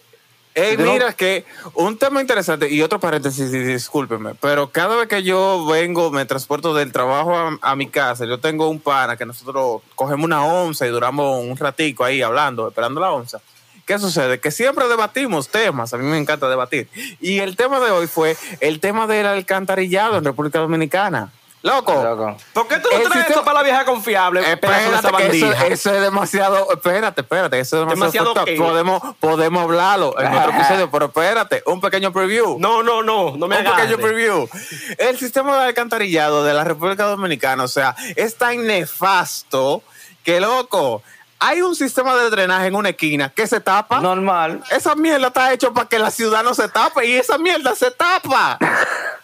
Ey, 0.57 0.75
Yo 0.79 0.87
no- 0.87 0.93
mira 0.95 1.13
que 1.13 1.45
un 1.75 1.99
tema 1.99 2.23
interesante 2.23 2.71
y 2.71 2.81
otro 2.81 2.99
paréntesis, 2.99 3.53
discúlpeme, 3.53 4.35
pero 4.41 4.71
cada 4.71 4.97
vez 4.97 5.07
que 5.07 5.23
yo 5.23 5.67
vengo, 5.67 6.11
me 6.11 6.25
transporto 6.25 6.73
del 6.73 6.93
trabajo 6.93 7.37
a, 7.37 7.59
a 7.61 7.77
mi 7.77 7.89
casa, 7.89 8.25
yo 8.25 8.41
tengo 8.41 8.71
un 8.71 8.81
pana 8.81 9.19
que 9.19 9.27
nosotros 9.27 9.83
cogemos 9.95 10.25
una 10.25 10.43
onza 10.47 10.87
y 10.87 10.91
duramos 10.91 11.45
un 11.45 11.59
ratico 11.59 12.05
ahí 12.05 12.23
hablando, 12.23 12.69
esperando 12.69 13.01
la 13.03 13.13
onza. 13.13 13.39
¿Qué 13.85 13.99
sucede? 13.99 14.41
Que 14.41 14.51
siempre 14.51 14.89
debatimos 14.89 15.49
temas, 15.49 15.93
a 15.93 15.99
mí 15.99 16.07
me 16.07 16.17
encanta 16.19 16.49
debatir. 16.49 16.89
Y 17.21 17.39
el 17.41 17.55
tema 17.55 17.79
de 17.79 17.91
hoy 17.91 18.07
fue 18.07 18.35
el 18.61 18.81
tema 18.81 19.07
del 19.07 19.27
alcantarillado 19.27 20.17
en 20.17 20.25
República 20.25 20.59
Dominicana. 20.59 21.31
Loco, 21.67 22.01
Loco. 22.01 22.37
¿Por 22.53 22.69
qué 22.69 22.79
tú 22.79 22.89
no 22.93 22.97
El 22.97 23.09
traes 23.09 23.29
esto 23.29 23.43
para 23.45 23.59
la 23.59 23.65
vieja 23.65 23.85
confiable? 23.85 24.41
Espérate, 24.41 25.17
que 25.17 25.37
eso, 25.37 25.53
eso 25.53 25.95
es 25.95 26.01
demasiado. 26.01 26.73
Espérate, 26.73 27.23
espérate, 27.23 27.59
eso 27.59 27.83
es 27.83 27.89
demasiado. 27.89 28.35
Podemos, 28.57 29.03
podemos 29.19 29.65
hablarlo 29.65 30.15
en 30.21 30.33
otro 30.33 30.51
episodio, 30.57 30.89
pero 30.93 31.07
espérate, 31.07 31.65
un 31.67 31.81
pequeño 31.81 32.13
preview. 32.13 32.57
No, 32.61 32.85
no, 32.85 33.03
no, 33.03 33.37
no 33.37 33.49
me 33.49 33.59
un 33.59 33.65
pequeño 33.65 33.99
preview. 33.99 34.49
El 34.97 35.19
sistema 35.19 35.59
de 35.59 35.65
alcantarillado 35.65 36.45
de 36.45 36.55
la 36.55 36.63
República 36.63 37.05
Dominicana, 37.05 37.65
o 37.65 37.69
sea, 37.69 37.97
es 38.15 38.37
tan 38.37 38.65
nefasto 38.65 39.83
que, 40.23 40.41
loco, 40.41 41.03
hay 41.41 41.63
un 41.63 41.75
sistema 41.75 42.15
de 42.15 42.31
drenaje 42.31 42.69
en 42.69 42.77
una 42.77 42.91
esquina 42.91 43.31
que 43.31 43.47
se 43.49 43.61
tapa. 43.61 44.01
Normal. 44.01 44.63
Esa 44.71 44.95
mierda 44.95 45.27
está 45.27 45.53
hecho 45.53 45.75
para 45.75 45.89
que 45.89 45.99
la 45.99 46.13
ciudad 46.13 46.45
no 46.45 46.55
se 46.55 46.69
tape 46.69 47.07
y 47.07 47.17
esa 47.17 47.39
mierda 47.39 47.75
se 47.75 47.91
tapa. 47.91 48.57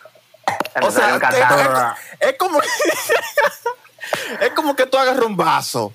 O 0.81 0.91
sea, 0.91 1.17
es, 1.17 2.29
es 2.31 2.39
como 2.39 2.61
es 4.41 4.51
como 4.51 4.75
que 4.77 4.87
tú 4.87 4.99
agarras 4.99 5.25
un 5.25 5.37
vaso 5.37 5.93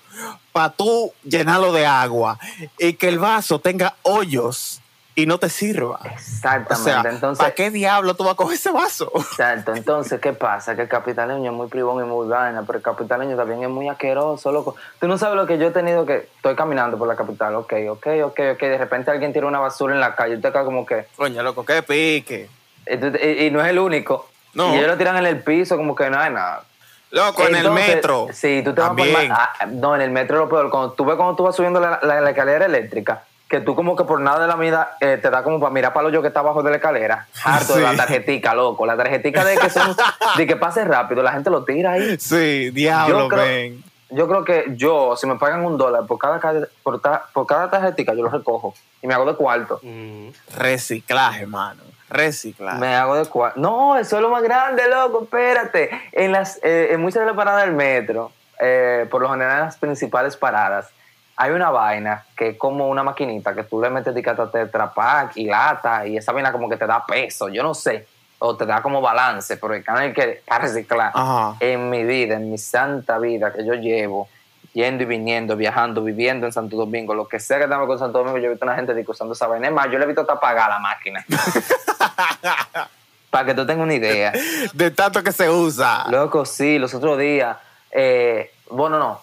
para 0.52 0.70
tú 0.72 1.12
llenarlo 1.24 1.72
de 1.72 1.86
agua 1.86 2.40
y 2.78 2.94
que 2.94 3.08
el 3.10 3.20
vaso 3.20 3.60
tenga 3.60 3.96
hoyos 4.04 4.82
y 5.16 5.26
no 5.26 5.40
te 5.40 5.50
sirva. 5.50 6.00
O 6.04 6.08
Exactamente. 6.08 6.84
sea, 7.02 7.02
Entonces, 7.12 7.40
¿para 7.44 7.56
qué 7.56 7.72
diablo 7.72 8.14
tú 8.16 8.24
vas 8.24 8.34
a 8.34 8.36
coger 8.36 8.56
ese 8.56 8.70
vaso? 8.72 9.12
Exacto, 9.16 9.74
entonces, 9.76 10.20
¿qué 10.22 10.32
pasa? 10.34 10.76
Que 10.76 10.84
el 10.84 10.88
capitaleño 10.88 11.50
es 11.52 11.58
muy 11.58 11.68
privón 11.68 12.04
y 12.06 12.08
muy 12.08 12.28
vaina, 12.28 12.64
pero 12.68 12.78
el 12.78 12.84
capitaleño 12.84 13.36
también 13.36 13.64
es 13.64 13.70
muy 13.70 13.90
asqueroso, 13.90 14.52
loco. 14.52 14.76
Tú 15.00 15.08
no 15.08 15.18
sabes 15.18 15.36
lo 15.36 15.48
que 15.48 15.58
yo 15.58 15.68
he 15.68 15.72
tenido 15.72 16.06
que... 16.06 16.30
Estoy 16.36 16.56
caminando 16.56 17.00
por 17.00 17.08
la 17.08 17.16
capital, 17.16 17.56
ok, 17.56 17.74
ok, 17.90 18.08
ok, 18.26 18.40
ok. 18.54 18.60
De 18.62 18.78
repente 18.78 19.10
alguien 19.10 19.34
tira 19.34 19.48
una 19.48 19.60
basura 19.60 19.96
en 19.96 20.00
la 20.02 20.16
calle 20.16 20.36
y 20.36 20.42
te 20.42 20.52
queda 20.52 20.64
como 20.64 20.86
que... 20.86 21.08
Coño, 21.16 21.42
loco, 21.42 21.66
qué 21.66 21.82
pique. 21.82 22.48
Y, 22.86 22.98
tú- 22.98 23.18
y- 23.20 23.46
y 23.48 23.52
no 23.52 23.60
es 23.62 23.70
el 23.70 23.80
único. 23.80 24.30
No. 24.58 24.74
Y 24.74 24.78
ellos 24.78 24.88
lo 24.90 24.98
tiran 24.98 25.18
en 25.18 25.26
el 25.28 25.42
piso 25.44 25.78
como 25.78 25.96
que 25.96 26.10
no 26.10 26.20
hay 26.20 26.32
nada. 26.34 26.64
Loco, 27.12 27.48
en 27.48 27.56
el 27.56 27.72
metro. 27.72 28.28
Sí, 28.34 28.62
tú 28.66 28.74
te 28.74 28.82
vas 28.82 28.90
por 28.90 28.98
También. 28.98 29.30
ma- 29.30 29.50
ah, 29.60 29.66
No, 29.68 29.96
en 29.96 30.02
el 30.02 30.12
metro 30.12 30.36
es 30.38 30.42
lo 30.44 30.50
peor. 30.50 30.70
Cuando 30.70 30.92
tú 30.92 31.06
ves 31.06 31.16
cuando 31.16 31.36
tú 31.36 31.44
vas 31.44 31.56
subiendo 31.56 31.80
la, 31.80 32.00
la- 32.02 32.20
la 32.22 32.30
escalera 32.32 32.66
eléctrica, 32.66 33.24
que 33.48 33.62
tú 33.62 33.76
como 33.76 33.96
que 33.96 34.04
por 34.04 34.20
nada 34.20 34.42
de 34.42 34.48
la 34.48 34.56
vida 34.58 34.98
eh, 35.00 35.18
te 35.22 35.30
da 35.30 35.42
como 35.42 35.58
para 35.60 35.72
mirar 35.72 35.94
para 35.94 36.08
el 36.08 36.14
hoyo 36.14 36.22
que 36.22 36.28
está 36.28 36.42
abajo 36.42 36.64
de 36.64 36.72
la 36.72 36.76
escalera. 36.78 37.28
Harto 37.46 37.76
de 37.76 37.82
la 37.84 37.96
tarjetica, 37.96 38.54
loco. 38.54 38.86
La 38.86 38.98
tarjetica 38.98 39.46
de 39.46 39.58
que 39.58 39.70
son, 39.70 39.96
de 40.36 40.48
que 40.48 40.56
pase 40.58 40.84
rápido, 40.84 41.24
la 41.24 41.32
gente 41.32 41.50
lo 41.50 41.64
tira 41.64 41.92
ahí. 41.94 42.18
Sí, 42.20 42.72
diablo, 42.72 43.20
Yo 43.20 43.28
creo-. 43.30 43.74
Yo 44.10 44.28
creo 44.28 44.44
que 44.46 44.66
yo, 44.78 45.16
si 45.18 45.28
me 45.28 45.36
pagan 45.36 45.66
un 45.66 45.78
dólar 45.78 46.06
por 46.06 46.18
cada, 46.18 46.40
ca- 46.40 46.54
por, 46.82 47.02
ta- 47.02 47.26
por 47.34 47.46
cada 47.46 47.70
tarjetica, 47.70 48.14
yo 48.14 48.24
lo 48.24 48.30
recojo 48.30 48.74
y 49.02 49.08
me 49.08 49.14
hago 49.14 49.26
de 49.26 49.36
cuarto. 49.36 49.80
Mm. 49.84 50.30
Reciclaje, 50.58 51.46
mano. 51.46 51.84
Reciclaje. 52.10 52.80
Me 52.80 52.96
hago 52.96 53.16
de 53.16 53.26
cuarto. 53.26 53.60
No, 53.60 53.98
eso 53.98 54.16
es 54.18 54.22
lo 54.22 54.30
más 54.30 54.44
grande, 54.44 54.84
loco, 54.90 55.24
espérate. 55.24 55.90
En, 56.12 56.32
las, 56.32 56.60
eh, 56.64 56.90
en 56.92 57.02
muchas 57.02 57.22
de 57.22 57.26
las 57.26 57.36
paradas 57.36 57.66
del 57.66 57.74
metro, 57.74 58.32
eh, 58.60 59.08
por 59.10 59.22
lo 59.22 59.30
general 59.30 59.60
en 59.60 59.66
las 59.66 59.78
principales 59.78 60.38
paradas, 60.38 60.90
hay 61.36 61.52
una 61.52 61.70
vaina 61.70 62.26
que 62.36 62.50
es 62.50 62.58
como 62.58 62.88
una 62.88 63.04
maquinita 63.04 63.54
que 63.54 63.64
tú 63.64 63.80
le 63.80 63.90
metes 63.92 64.12
etiqueta 64.12 64.50
Tetra 64.50 64.92
Pak 64.92 65.38
y 65.38 65.46
lata 65.46 66.08
y 66.08 66.18
esa 66.18 66.32
vaina 66.32 66.52
como 66.52 66.68
que 66.68 66.78
te 66.78 66.88
da 66.88 67.06
peso, 67.06 67.48
yo 67.50 67.62
no 67.62 67.76
sé, 67.76 68.08
o 68.40 68.56
te 68.56 68.66
da 68.66 68.82
como 68.82 69.02
balance, 69.02 69.58
pero 69.58 69.76
el 69.76 69.84
canal 69.84 70.14
que 70.14 70.42
para 70.48 70.66
reciclar. 70.66 71.12
Ajá. 71.14 71.56
En 71.60 71.90
mi 71.90 72.04
vida, 72.04 72.36
en 72.36 72.50
mi 72.50 72.58
santa 72.58 73.20
vida 73.20 73.54
que 73.54 73.64
yo 73.64 73.76
llevo, 73.76 74.28
yendo 74.74 75.04
y 75.04 75.06
viniendo, 75.06 75.56
viajando, 75.56 76.04
viviendo 76.04 76.46
en 76.46 76.54
Santo 76.54 76.76
Domingo, 76.76 77.14
lo 77.16 77.28
que 77.28 77.40
sea 77.40 77.58
que 77.58 77.64
estamos 77.64 77.88
con 77.88 78.00
Santo 78.00 78.20
Domingo, 78.20 78.38
yo 78.38 78.46
he 78.46 78.50
visto 78.50 78.66
una 78.66 78.76
gente 78.76 78.94
usando 79.08 79.34
esa 79.34 79.48
vaina. 79.48 79.68
Es 79.68 79.74
más, 79.74 79.88
yo 79.92 79.98
le 79.98 80.04
he 80.04 80.08
visto 80.08 80.22
hasta 80.22 80.34
apagar 80.34 80.70
la 80.70 80.80
máquina. 80.80 81.26
Para 83.30 83.46
que 83.46 83.54
tú 83.54 83.66
tengas 83.66 83.84
una 83.84 83.94
idea. 83.94 84.32
De 84.74 84.92
tanto 84.92 85.22
que 85.24 85.32
se 85.32 85.50
usa. 85.50 86.06
Loco, 86.10 86.46
sí, 86.46 86.80
los 86.80 86.94
otros 86.94 87.18
días, 87.20 87.58
eh, 87.92 88.52
bueno, 88.70 88.98
no, 89.00 89.22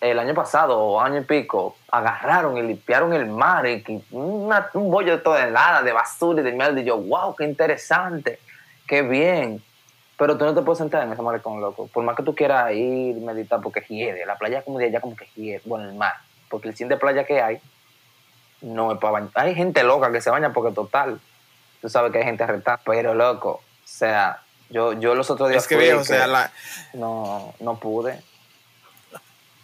el 0.00 0.18
año 0.18 0.34
pasado 0.34 0.78
o 0.78 1.00
año 1.00 1.20
y 1.20 1.24
pico, 1.24 1.76
agarraron 1.90 2.56
y 2.58 2.62
limpiaron 2.62 3.12
el 3.14 3.26
mar 3.26 3.66
y 3.66 3.82
una- 4.10 4.68
un 4.74 4.90
bollo 4.90 5.12
de 5.16 5.22
toneladas 5.22 5.84
de 5.84 5.92
basura 5.92 6.40
y 6.42 6.44
de 6.44 6.52
mierda. 6.52 6.78
Y 6.80 6.84
yo, 6.84 6.98
wow, 6.98 7.34
qué 7.34 7.44
interesante, 7.44 8.38
qué 8.86 9.02
bien. 9.02 9.62
Pero 10.18 10.36
tú 10.38 10.44
no 10.44 10.54
te 10.54 10.62
puedes 10.62 10.78
sentar 10.78 11.02
en 11.02 11.12
ese 11.12 11.22
malecón, 11.22 11.60
loco. 11.60 11.88
Por 11.88 12.04
más 12.04 12.16
que 12.16 12.22
tú 12.22 12.34
quieras 12.34 12.72
ir, 12.72 13.16
meditar, 13.16 13.60
porque 13.60 13.80
hiede. 13.88 14.24
La 14.26 14.36
playa 14.36 14.62
como 14.62 14.78
de 14.78 14.86
allá 14.86 15.00
como 15.00 15.16
que 15.16 15.26
hiede. 15.34 15.60
Bueno, 15.64 15.88
el 15.88 15.94
mar. 15.94 16.14
Porque 16.48 16.68
el 16.68 16.76
cien 16.76 16.88
de 16.88 16.96
playa 16.96 17.24
que 17.24 17.40
hay 17.42 17.58
no 18.62 18.92
es 18.92 18.98
para 18.98 19.12
bañar. 19.12 19.30
Hay 19.34 19.54
gente 19.54 19.82
loca 19.82 20.10
que 20.12 20.20
se 20.20 20.30
baña 20.30 20.52
porque 20.52 20.74
total. 20.74 21.20
Tú 21.80 21.88
sabes 21.88 22.12
que 22.12 22.18
hay 22.18 22.24
gente 22.24 22.44
arrestada. 22.44 22.80
Pero, 22.84 23.14
loco, 23.14 23.50
o 23.50 23.62
sea, 23.84 24.42
yo, 24.68 24.92
yo 24.94 25.14
los 25.14 25.30
otros 25.30 25.50
días 25.50 25.62
Es 25.62 25.68
que 25.68 25.76
fui 25.76 25.84
viejo, 25.84 26.00
o 26.00 26.04
sea, 26.04 26.26
la, 26.26 26.52
no, 26.94 27.54
no 27.60 27.78
pude. 27.78 28.20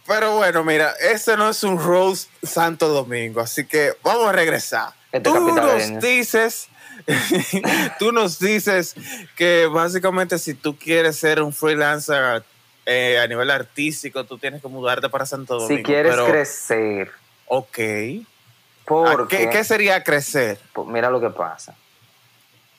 Pero 0.07 0.35
bueno, 0.35 0.63
mira, 0.63 0.93
este 0.99 1.37
no 1.37 1.49
es 1.49 1.63
un 1.63 1.79
Rose 1.79 2.27
Santo 2.41 2.89
Domingo, 2.89 3.39
así 3.41 3.65
que 3.65 3.93
vamos 4.03 4.27
a 4.27 4.31
regresar. 4.33 4.89
Este 5.11 5.29
tú 5.29 5.39
nos 5.39 5.99
dices, 6.01 6.67
tú 7.99 8.11
nos 8.11 8.39
dices 8.39 8.95
que 9.37 9.67
básicamente 9.67 10.39
si 10.39 10.55
tú 10.55 10.77
quieres 10.77 11.17
ser 11.17 11.41
un 11.41 11.53
freelancer 11.53 12.43
eh, 12.85 13.19
a 13.19 13.27
nivel 13.27 13.49
artístico, 13.49 14.25
tú 14.25 14.37
tienes 14.37 14.61
que 14.61 14.67
mudarte 14.67 15.07
para 15.09 15.25
Santo 15.25 15.55
Domingo. 15.55 15.77
Si 15.77 15.83
quieres 15.83 16.11
pero, 16.11 16.27
crecer, 16.27 17.11
Ok. 17.47 17.79
¿A 17.79 18.85
porque... 18.85 19.37
¿Qué, 19.37 19.49
¿Qué 19.49 19.63
sería 19.63 20.03
crecer? 20.03 20.59
Pues 20.73 20.87
mira 20.87 21.09
lo 21.09 21.21
que 21.21 21.29
pasa. 21.29 21.75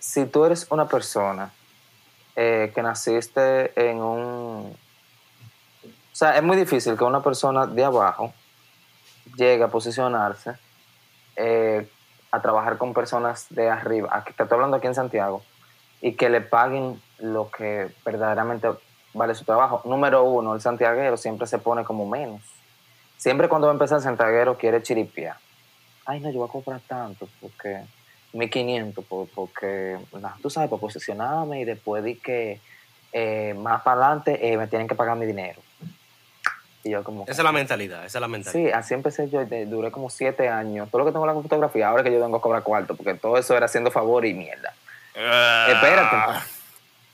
Si 0.05 0.27
tú 0.27 0.45
eres 0.45 0.67
una 0.71 0.87
persona 0.87 1.51
eh, 2.37 2.71
que 2.75 2.83
naciste 2.83 3.73
en 3.89 3.99
un... 3.99 4.77
O 5.83 6.17
sea, 6.17 6.37
es 6.37 6.43
muy 6.43 6.57
difícil 6.57 6.97
que 6.97 7.05
una 7.05 7.23
persona 7.23 7.67
de 7.67 7.85
abajo 7.85 8.33
llegue 9.37 9.65
a 9.65 9.69
posicionarse 9.69 10.53
eh, 11.37 11.89
a 12.31 12.43
trabajar 12.43 12.77
con 12.77 12.93
personas 12.93 13.47
de 13.49 13.71
arriba. 13.71 14.11
Aquí, 14.13 14.35
te 14.35 14.43
estoy 14.43 14.57
hablando 14.57 14.77
aquí 14.77 14.87
en 14.87 14.95
Santiago. 14.95 15.43
Y 16.01 16.13
que 16.13 16.29
le 16.29 16.43
paguen 16.43 17.01
lo 17.19 17.51
que 17.51 17.91
verdaderamente 18.05 18.69
vale 19.15 19.35
su 19.35 19.45
trabajo. 19.45 19.81
Número 19.87 20.23
uno, 20.25 20.55
el 20.55 20.61
santiaguero 20.61 21.17
siempre 21.17 21.47
se 21.47 21.59
pone 21.59 21.83
como 21.85 22.07
menos. 22.07 22.43
Siempre 23.17 23.49
cuando 23.49 23.69
va 23.69 23.73
a 23.73 23.77
empezar 23.77 23.99
el 23.99 24.05
santiaguero 24.05 24.59
quiere 24.59 24.83
chiripiar 24.83 25.37
ay, 26.07 26.21
no, 26.21 26.31
yo 26.31 26.41
voy 26.41 26.49
a 26.49 26.53
cobrar 26.53 26.81
tanto, 26.87 27.29
porque 27.41 27.83
1500, 28.35 29.05
por- 29.05 29.29
porque, 29.29 29.97
nah, 30.21 30.33
tú 30.43 30.51
sabes, 30.51 30.69
para 30.69 30.81
posicionarme 30.81 31.61
y 31.61 31.65
después 31.65 32.05
de 32.05 32.19
que 32.19 32.61
eh, 33.13 33.55
más 33.57 33.83
para 33.83 34.07
adelante 34.07 34.53
eh, 34.53 34.57
me 34.57 34.67
tienen 34.67 34.89
que 34.89 34.95
pagar 34.95 35.17
mi 35.17 35.25
dinero. 35.25 35.61
Y 36.83 36.91
yo 36.91 37.03
como... 37.03 37.23
Esa 37.23 37.33
es 37.33 37.39
la 37.45 37.53
mentalidad, 37.53 38.05
esa 38.05 38.19
es 38.19 38.21
la 38.21 38.29
mentalidad. 38.29 38.69
Sí, 38.69 38.73
así 38.73 38.93
empecé 38.93 39.31
yo, 39.31 39.45
de- 39.47 39.65
duré 39.67 39.91
como 39.91 40.11
siete 40.11 40.49
años. 40.49 40.91
Todo 40.91 40.99
lo 41.01 41.05
que 41.07 41.13
tengo 41.13 41.25
en 41.29 41.35
la 41.35 41.41
fotografía, 41.43 41.89
ahora 41.89 42.03
que 42.03 42.13
yo 42.13 42.21
vengo 42.21 42.37
a 42.37 42.41
cobrar 42.43 42.63
cuarto, 42.63 42.95
porque 42.95 43.15
todo 43.15 43.39
eso 43.39 43.57
era 43.57 43.67
haciendo 43.67 43.91
favor 43.91 44.27
y 44.27 44.35
mierda. 44.35 44.75
Espérate. 45.15 46.41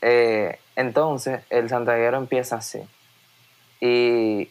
Eh, 0.02 0.58
entonces, 0.74 1.42
el 1.50 1.68
santiaguero 1.68 2.16
empieza 2.16 2.56
así. 2.56 2.80
Y 3.80 4.48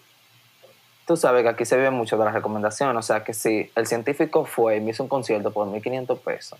tú 1.09 1.17
sabes 1.17 1.41
que 1.41 1.49
aquí 1.49 1.65
se 1.65 1.75
vive 1.75 1.89
mucho 1.89 2.19
de 2.19 2.25
las 2.25 2.35
recomendaciones. 2.35 2.95
O 2.95 3.01
sea, 3.01 3.23
que 3.23 3.33
si 3.33 3.71
el 3.73 3.87
científico 3.87 4.45
fue 4.45 4.75
y 4.75 4.79
me 4.79 4.91
hizo 4.91 5.01
un 5.01 5.09
concierto 5.09 5.49
por 5.51 5.65
1.500 5.67 6.19
pesos, 6.19 6.59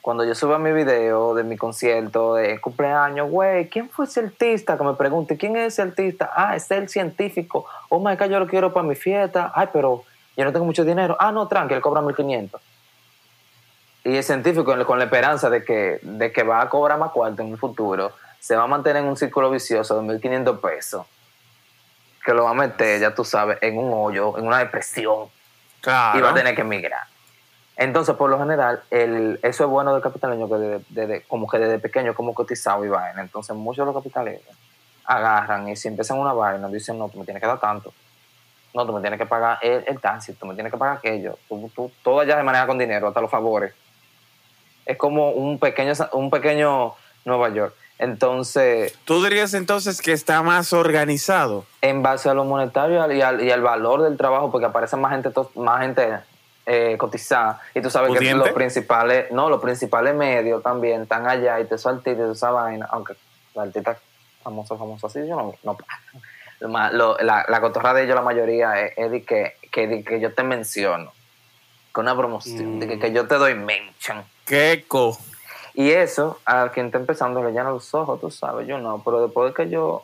cuando 0.00 0.24
yo 0.24 0.36
suba 0.36 0.60
mi 0.60 0.70
video 0.70 1.34
de 1.34 1.42
mi 1.42 1.56
concierto 1.56 2.36
de 2.36 2.60
cumpleaños, 2.60 3.28
güey, 3.28 3.68
¿quién 3.68 3.90
fue 3.90 4.04
ese 4.04 4.20
artista? 4.20 4.78
Que 4.78 4.84
me 4.84 4.94
pregunte, 4.94 5.36
¿quién 5.36 5.56
es 5.56 5.72
ese 5.72 5.82
artista? 5.82 6.30
Ah, 6.36 6.54
es 6.54 6.70
el 6.70 6.88
científico. 6.88 7.66
Oh 7.88 7.98
my 7.98 8.14
God, 8.14 8.26
yo 8.26 8.38
lo 8.38 8.46
quiero 8.46 8.72
para 8.72 8.86
mi 8.86 8.94
fiesta. 8.94 9.50
Ay, 9.52 9.70
pero 9.72 10.04
yo 10.36 10.44
no 10.44 10.52
tengo 10.52 10.64
mucho 10.64 10.84
dinero. 10.84 11.16
Ah, 11.18 11.32
no, 11.32 11.48
tranqui, 11.48 11.74
él 11.74 11.80
cobra 11.80 12.00
1.500 12.00 12.60
y 14.04 14.16
el 14.16 14.22
científico 14.22 14.72
con 14.86 14.98
la 14.98 15.04
esperanza 15.04 15.50
de 15.50 15.64
que, 15.64 15.98
de 16.00 16.32
que 16.32 16.44
va 16.44 16.62
a 16.62 16.68
cobrar 16.70 16.96
más 16.98 17.10
cuarto 17.10 17.42
en 17.42 17.48
un 17.50 17.58
futuro, 17.58 18.12
se 18.38 18.56
va 18.56 18.62
a 18.62 18.66
mantener 18.68 19.02
en 19.02 19.08
un 19.08 19.16
círculo 19.16 19.50
vicioso 19.50 20.00
de 20.00 20.06
1.500 20.06 20.60
pesos, 20.60 21.06
que 22.28 22.34
lo 22.34 22.44
va 22.44 22.50
a 22.50 22.54
meter, 22.54 23.00
ya 23.00 23.14
tú 23.14 23.24
sabes, 23.24 23.56
en 23.62 23.78
un 23.78 23.90
hoyo, 23.94 24.36
en 24.36 24.46
una 24.46 24.58
depresión, 24.58 25.28
Claro. 25.80 26.18
y 26.18 26.20
va 26.20 26.28
a 26.32 26.34
tener 26.34 26.54
que 26.54 26.60
emigrar. 26.60 27.04
Entonces, 27.74 28.14
por 28.16 28.28
lo 28.28 28.38
general, 28.38 28.82
el, 28.90 29.40
eso 29.42 29.64
es 29.64 29.70
bueno 29.70 29.94
del 29.94 30.02
capitaleño, 30.02 30.46
que 30.46 30.54
desde, 30.56 30.84
desde- 30.90 31.22
como 31.22 31.48
que 31.48 31.56
desde 31.58 31.78
pequeño 31.78 32.14
como 32.14 32.34
cotizado 32.34 32.84
y 32.84 32.88
vaina. 32.90 33.22
Entonces, 33.22 33.56
muchos 33.56 33.86
de 33.86 33.92
los 33.94 34.02
capitaleños 34.02 34.42
agarran 35.06 35.70
y 35.70 35.76
si 35.76 35.88
empiezan 35.88 36.18
una 36.18 36.34
vaina, 36.34 36.68
dicen, 36.68 36.98
no, 36.98 37.08
tú 37.08 37.18
me 37.18 37.24
tienes 37.24 37.40
que 37.40 37.46
dar 37.46 37.60
tanto. 37.60 37.94
No, 38.74 38.84
tú 38.84 38.92
me 38.92 39.00
tienes 39.00 39.18
que 39.18 39.24
pagar 39.24 39.58
el, 39.62 39.84
el 39.86 39.98
taxi, 39.98 40.34
tú 40.34 40.44
me 40.44 40.52
tienes 40.52 40.70
que 40.70 40.76
pagar 40.78 40.98
aquello. 40.98 41.38
Tú, 41.48 41.70
tú- 41.74 41.90
todo 42.04 42.20
allá 42.20 42.36
se 42.36 42.42
maneja 42.42 42.66
con 42.66 42.76
dinero, 42.76 43.08
hasta 43.08 43.22
los 43.22 43.30
favores. 43.30 43.72
Es 44.84 44.98
como 44.98 45.30
un 45.30 45.58
pequeño, 45.58 45.94
un 46.12 46.28
pequeño 46.28 46.92
Nueva 47.24 47.48
York. 47.48 47.74
Entonces, 47.98 48.96
Tú 49.04 49.22
dirías 49.24 49.54
entonces 49.54 50.00
que 50.00 50.12
está 50.12 50.42
más 50.42 50.72
organizado. 50.72 51.64
en 51.82 52.02
base 52.02 52.28
a 52.28 52.34
lo 52.34 52.44
monetario 52.44 53.12
y 53.12 53.20
al, 53.20 53.42
y 53.42 53.50
al 53.50 53.62
valor 53.62 54.02
del 54.02 54.16
trabajo, 54.16 54.50
porque 54.50 54.66
aparece 54.66 54.96
más 54.96 55.10
gente, 55.12 55.30
más 55.56 55.80
gente 55.82 56.18
eh, 56.66 56.96
cotizada. 56.98 57.60
Y 57.74 57.80
tú 57.80 57.90
sabes 57.90 58.16
que 58.18 58.34
los 58.34 58.50
principales, 58.50 59.32
no, 59.32 59.48
los 59.48 59.60
principales 59.60 60.14
medios 60.14 60.62
también 60.62 61.02
están 61.02 61.26
allá 61.26 61.58
y 61.60 61.64
te 61.64 61.74
artistas 61.74 62.28
y 62.28 62.32
esa 62.32 62.50
vaina, 62.50 62.86
aunque 62.90 63.14
los 63.54 63.66
artistas 63.66 63.98
famosos, 64.42 64.78
famosos 64.78 65.10
así, 65.10 65.26
yo 65.26 65.34
no, 65.34 65.54
no 65.64 65.76
lo 66.92 67.16
la, 67.18 67.44
la 67.48 67.60
cotorra 67.60 67.94
de 67.94 68.04
ellos, 68.04 68.14
la 68.14 68.22
mayoría, 68.22 68.80
es, 68.80 68.92
es 68.96 69.10
de 69.10 69.22
que, 69.22 69.54
que, 69.70 69.86
de 69.86 70.04
que 70.04 70.20
yo 70.20 70.34
te 70.34 70.42
menciono, 70.42 71.12
con 71.92 72.04
una 72.04 72.16
promoción, 72.16 72.80
de 72.80 72.86
que, 72.86 72.98
que 72.98 73.12
yo 73.12 73.26
te 73.26 73.36
doy 73.36 73.54
mention. 73.54 74.24
Queco. 74.44 75.18
Y 75.78 75.92
eso, 75.92 76.40
a 76.44 76.70
quien 76.70 76.86
está 76.86 76.98
empezando 76.98 77.40
le 77.40 77.52
llena 77.52 77.70
los 77.70 77.94
ojos, 77.94 78.20
tú 78.20 78.32
sabes, 78.32 78.66
yo 78.66 78.80
no, 78.80 79.00
pero 79.04 79.22
después 79.22 79.50
de 79.50 79.54
que 79.54 79.70
yo, 79.70 80.02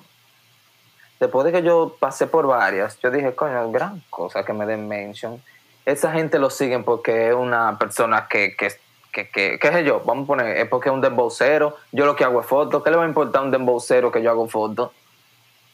después 1.19 1.45
de 1.45 1.51
que 1.51 1.65
yo 1.65 1.97
pasé 1.99 2.29
por 2.29 2.47
varias, 2.47 2.97
yo 3.01 3.11
dije, 3.11 3.35
coño, 3.35 3.73
gran 3.73 4.01
cosa 4.09 4.45
que 4.45 4.53
me 4.53 4.67
den 4.67 4.87
mention. 4.87 5.43
Esa 5.85 6.13
gente 6.13 6.39
lo 6.39 6.49
siguen 6.49 6.85
porque 6.85 7.31
es 7.31 7.35
una 7.35 7.77
persona 7.77 8.29
que, 8.29 8.55
que, 8.55 8.69
que, 9.13 9.29
que 9.31 9.59
qué 9.61 9.73
sé 9.73 9.83
yo, 9.83 10.01
vamos 10.05 10.27
a 10.27 10.27
poner, 10.29 10.57
es 10.59 10.69
porque 10.69 10.91
es 10.91 10.95
un 10.95 11.01
dembocero, 11.01 11.77
yo 11.91 12.07
lo 12.07 12.15
que 12.15 12.23
hago 12.23 12.41
es 12.41 12.47
fotos, 12.47 12.85
¿qué 12.85 12.93
le 12.93 12.97
va 12.97 13.03
a 13.03 13.09
importar 13.09 13.43
a 13.43 13.45
un 13.45 13.51
dembocero 13.51 14.13
que 14.13 14.23
yo 14.23 14.31
hago 14.31 14.47
fotos? 14.47 14.93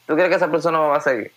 ¿Tú 0.07 0.15
crees 0.15 0.31
que 0.31 0.37
esa 0.37 0.51
persona 0.51 0.81
me 0.81 0.89
va 0.89 0.97
a 0.97 1.03
seguir? 1.03 1.31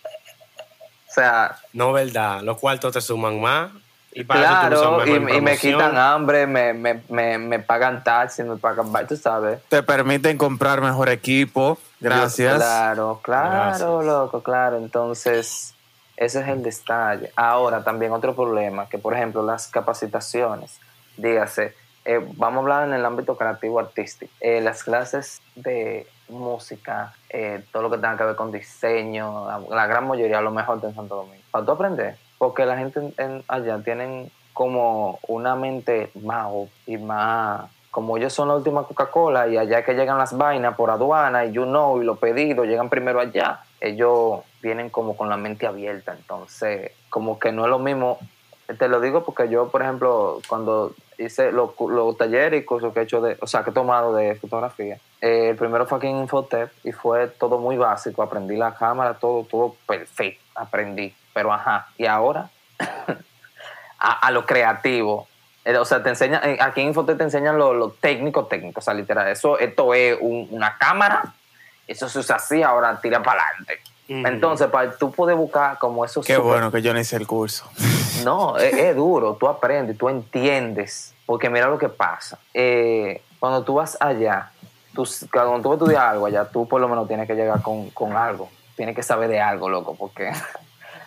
O 1.06 1.12
sea, 1.12 1.54
No, 1.74 1.92
verdad. 1.92 2.40
Los 2.40 2.56
cuartos 2.56 2.94
te 2.94 3.02
suman 3.02 3.38
más. 3.42 3.72
Y 4.16 4.22
para 4.22 4.68
eso 4.68 4.98
tú 4.98 5.04
claro, 5.04 5.36
y, 5.36 5.40
me 5.40 5.58
quitan 5.58 5.98
hambre, 5.98 6.46
me, 6.46 6.72
me, 6.72 7.02
me, 7.08 7.36
me 7.36 7.58
pagan 7.58 8.04
taxi, 8.04 8.44
me 8.44 8.56
pagan, 8.56 8.86
tú 9.08 9.16
sabes. 9.16 9.60
Te 9.68 9.82
permiten 9.82 10.38
comprar 10.38 10.80
mejor 10.80 11.08
equipo. 11.08 11.78
Gracias. 11.98 12.56
Claro, 12.56 13.20
claro, 13.22 13.50
Gracias. 13.50 14.04
loco, 14.04 14.42
claro. 14.42 14.76
Entonces, 14.76 15.74
ese 16.16 16.40
es 16.40 16.48
el 16.48 16.62
detalle. 16.62 17.32
Ahora, 17.34 17.82
también 17.82 18.12
otro 18.12 18.36
problema, 18.36 18.88
que 18.88 18.98
por 18.98 19.14
ejemplo, 19.14 19.42
las 19.42 19.66
capacitaciones, 19.66 20.78
dígase, 21.16 21.74
eh, 22.04 22.24
vamos 22.36 22.58
a 22.58 22.60
hablar 22.60 22.88
en 22.88 22.94
el 22.94 23.04
ámbito 23.04 23.36
creativo 23.36 23.80
artístico, 23.80 24.30
Eh, 24.40 24.60
las 24.60 24.84
clases 24.84 25.40
de 25.56 26.06
música, 26.28 27.14
eh, 27.30 27.64
todo 27.72 27.82
lo 27.82 27.90
que 27.90 27.96
tenga 27.96 28.16
que 28.16 28.24
ver 28.24 28.36
con 28.36 28.52
diseño, 28.52 29.46
la, 29.48 29.58
la 29.74 29.86
gran 29.86 30.06
mayoría 30.06 30.38
a 30.38 30.42
lo 30.42 30.52
mejor 30.52 30.76
está 30.76 30.88
en 30.88 30.94
Santo 30.94 31.16
Domingo. 31.16 31.42
Para 31.50 31.64
tú 31.64 31.72
aprender, 31.72 32.16
porque 32.44 32.66
la 32.66 32.76
gente 32.76 33.00
en- 33.16 33.42
allá 33.48 33.78
tienen 33.82 34.30
como 34.52 35.18
una 35.26 35.56
mente 35.56 36.10
más 36.22 36.52
y 36.86 36.98
más 36.98 37.70
como 37.90 38.18
ellos 38.18 38.34
son 38.34 38.48
la 38.48 38.56
última 38.56 38.82
Coca-Cola 38.82 39.48
y 39.48 39.56
allá 39.56 39.82
que 39.82 39.94
llegan 39.94 40.18
las 40.18 40.36
vainas 40.36 40.76
por 40.76 40.90
aduana 40.90 41.46
y 41.46 41.52
you 41.52 41.64
know 41.64 42.02
y 42.02 42.04
los 42.04 42.18
pedidos 42.18 42.66
llegan 42.66 42.90
primero 42.90 43.18
allá, 43.18 43.60
ellos 43.80 44.40
vienen 44.60 44.90
como 44.90 45.16
con 45.16 45.30
la 45.30 45.38
mente 45.38 45.66
abierta, 45.66 46.12
entonces 46.12 46.90
como 47.08 47.38
que 47.38 47.50
no 47.50 47.64
es 47.64 47.70
lo 47.70 47.78
mismo, 47.78 48.18
te 48.78 48.88
lo 48.88 49.00
digo 49.00 49.24
porque 49.24 49.48
yo 49.48 49.70
por 49.70 49.80
ejemplo 49.80 50.40
cuando 50.46 50.92
hice 51.16 51.50
los, 51.50 51.70
talleres 52.18 52.60
y 52.60 52.64
cursos 52.66 52.92
que 52.92 53.00
he 53.00 53.02
hecho 53.04 53.22
de, 53.22 53.38
o 53.40 53.46
sea 53.46 53.64
que 53.64 53.70
he 53.70 53.72
tomado 53.72 54.14
de 54.14 54.34
fotografía, 54.34 54.98
eh, 55.22 55.48
el 55.48 55.56
primero 55.56 55.86
fue 55.86 55.96
aquí 55.96 56.08
en 56.08 56.18
Infotep 56.18 56.70
y 56.84 56.92
fue 56.92 57.28
todo 57.28 57.58
muy 57.58 57.78
básico, 57.78 58.22
aprendí 58.22 58.56
la 58.56 58.74
cámara, 58.74 59.14
todo, 59.14 59.44
todo 59.44 59.76
perfecto, 59.86 60.44
aprendí, 60.54 61.14
pero 61.34 61.52
ajá, 61.52 61.88
y 61.98 62.06
ahora 62.06 62.48
a, 63.98 64.26
a 64.26 64.30
lo 64.30 64.46
creativo. 64.46 65.28
Eh, 65.64 65.76
O 65.76 65.84
sea, 65.84 66.02
te 66.02 66.08
enseña, 66.10 66.40
eh, 66.44 66.58
aquí 66.60 66.80
en 66.80 66.88
Infotec 66.88 67.16
te 67.18 67.24
enseñan 67.24 67.58
lo, 67.58 67.74
lo 67.74 67.90
técnico, 67.90 68.46
técnico. 68.46 68.80
O 68.80 68.82
sea, 68.82 68.94
literal, 68.94 69.28
eso, 69.28 69.58
esto 69.58 69.92
es 69.94 70.16
un- 70.20 70.48
una 70.50 70.76
cámara, 70.78 71.22
eso 71.86 72.08
se 72.08 72.18
usa 72.18 72.36
así, 72.36 72.62
ahora 72.62 72.98
tira 73.00 73.22
para 73.22 73.42
adelante. 73.42 73.80
Entonces, 74.06 74.66
para 74.68 74.90
tú 74.98 75.10
poder 75.10 75.34
buscar 75.34 75.78
como 75.78 76.04
esos... 76.04 76.26
Qué 76.26 76.34
super- 76.34 76.46
bueno 76.46 76.70
que 76.70 76.82
yo 76.82 76.92
no 76.92 77.00
hice 77.00 77.16
el 77.16 77.26
curso. 77.26 77.68
No, 78.24 78.56
es, 78.56 78.72
es 78.72 78.94
duro, 78.96 79.34
tú 79.34 79.48
aprendes, 79.48 79.98
tú 79.98 80.08
entiendes. 80.08 81.12
Porque 81.26 81.50
mira 81.50 81.66
lo 81.66 81.78
que 81.78 81.88
pasa. 81.88 82.38
Eh, 82.54 83.20
cuando 83.40 83.64
tú 83.64 83.74
vas 83.74 83.96
allá, 84.00 84.50
tú, 84.94 85.06
cuando 85.32 85.60
tú 85.60 85.72
estudiar 85.74 86.10
algo 86.10 86.26
allá, 86.26 86.44
tú 86.44 86.66
por 86.68 86.80
lo 86.80 86.88
menos 86.88 87.08
tienes 87.08 87.26
que 87.26 87.34
llegar 87.34 87.60
con, 87.60 87.90
con 87.90 88.16
algo. 88.16 88.48
Tienes 88.76 88.94
que 88.94 89.02
saber 89.02 89.28
de 89.28 89.40
algo, 89.40 89.68
loco, 89.68 89.94
porque 89.96 90.30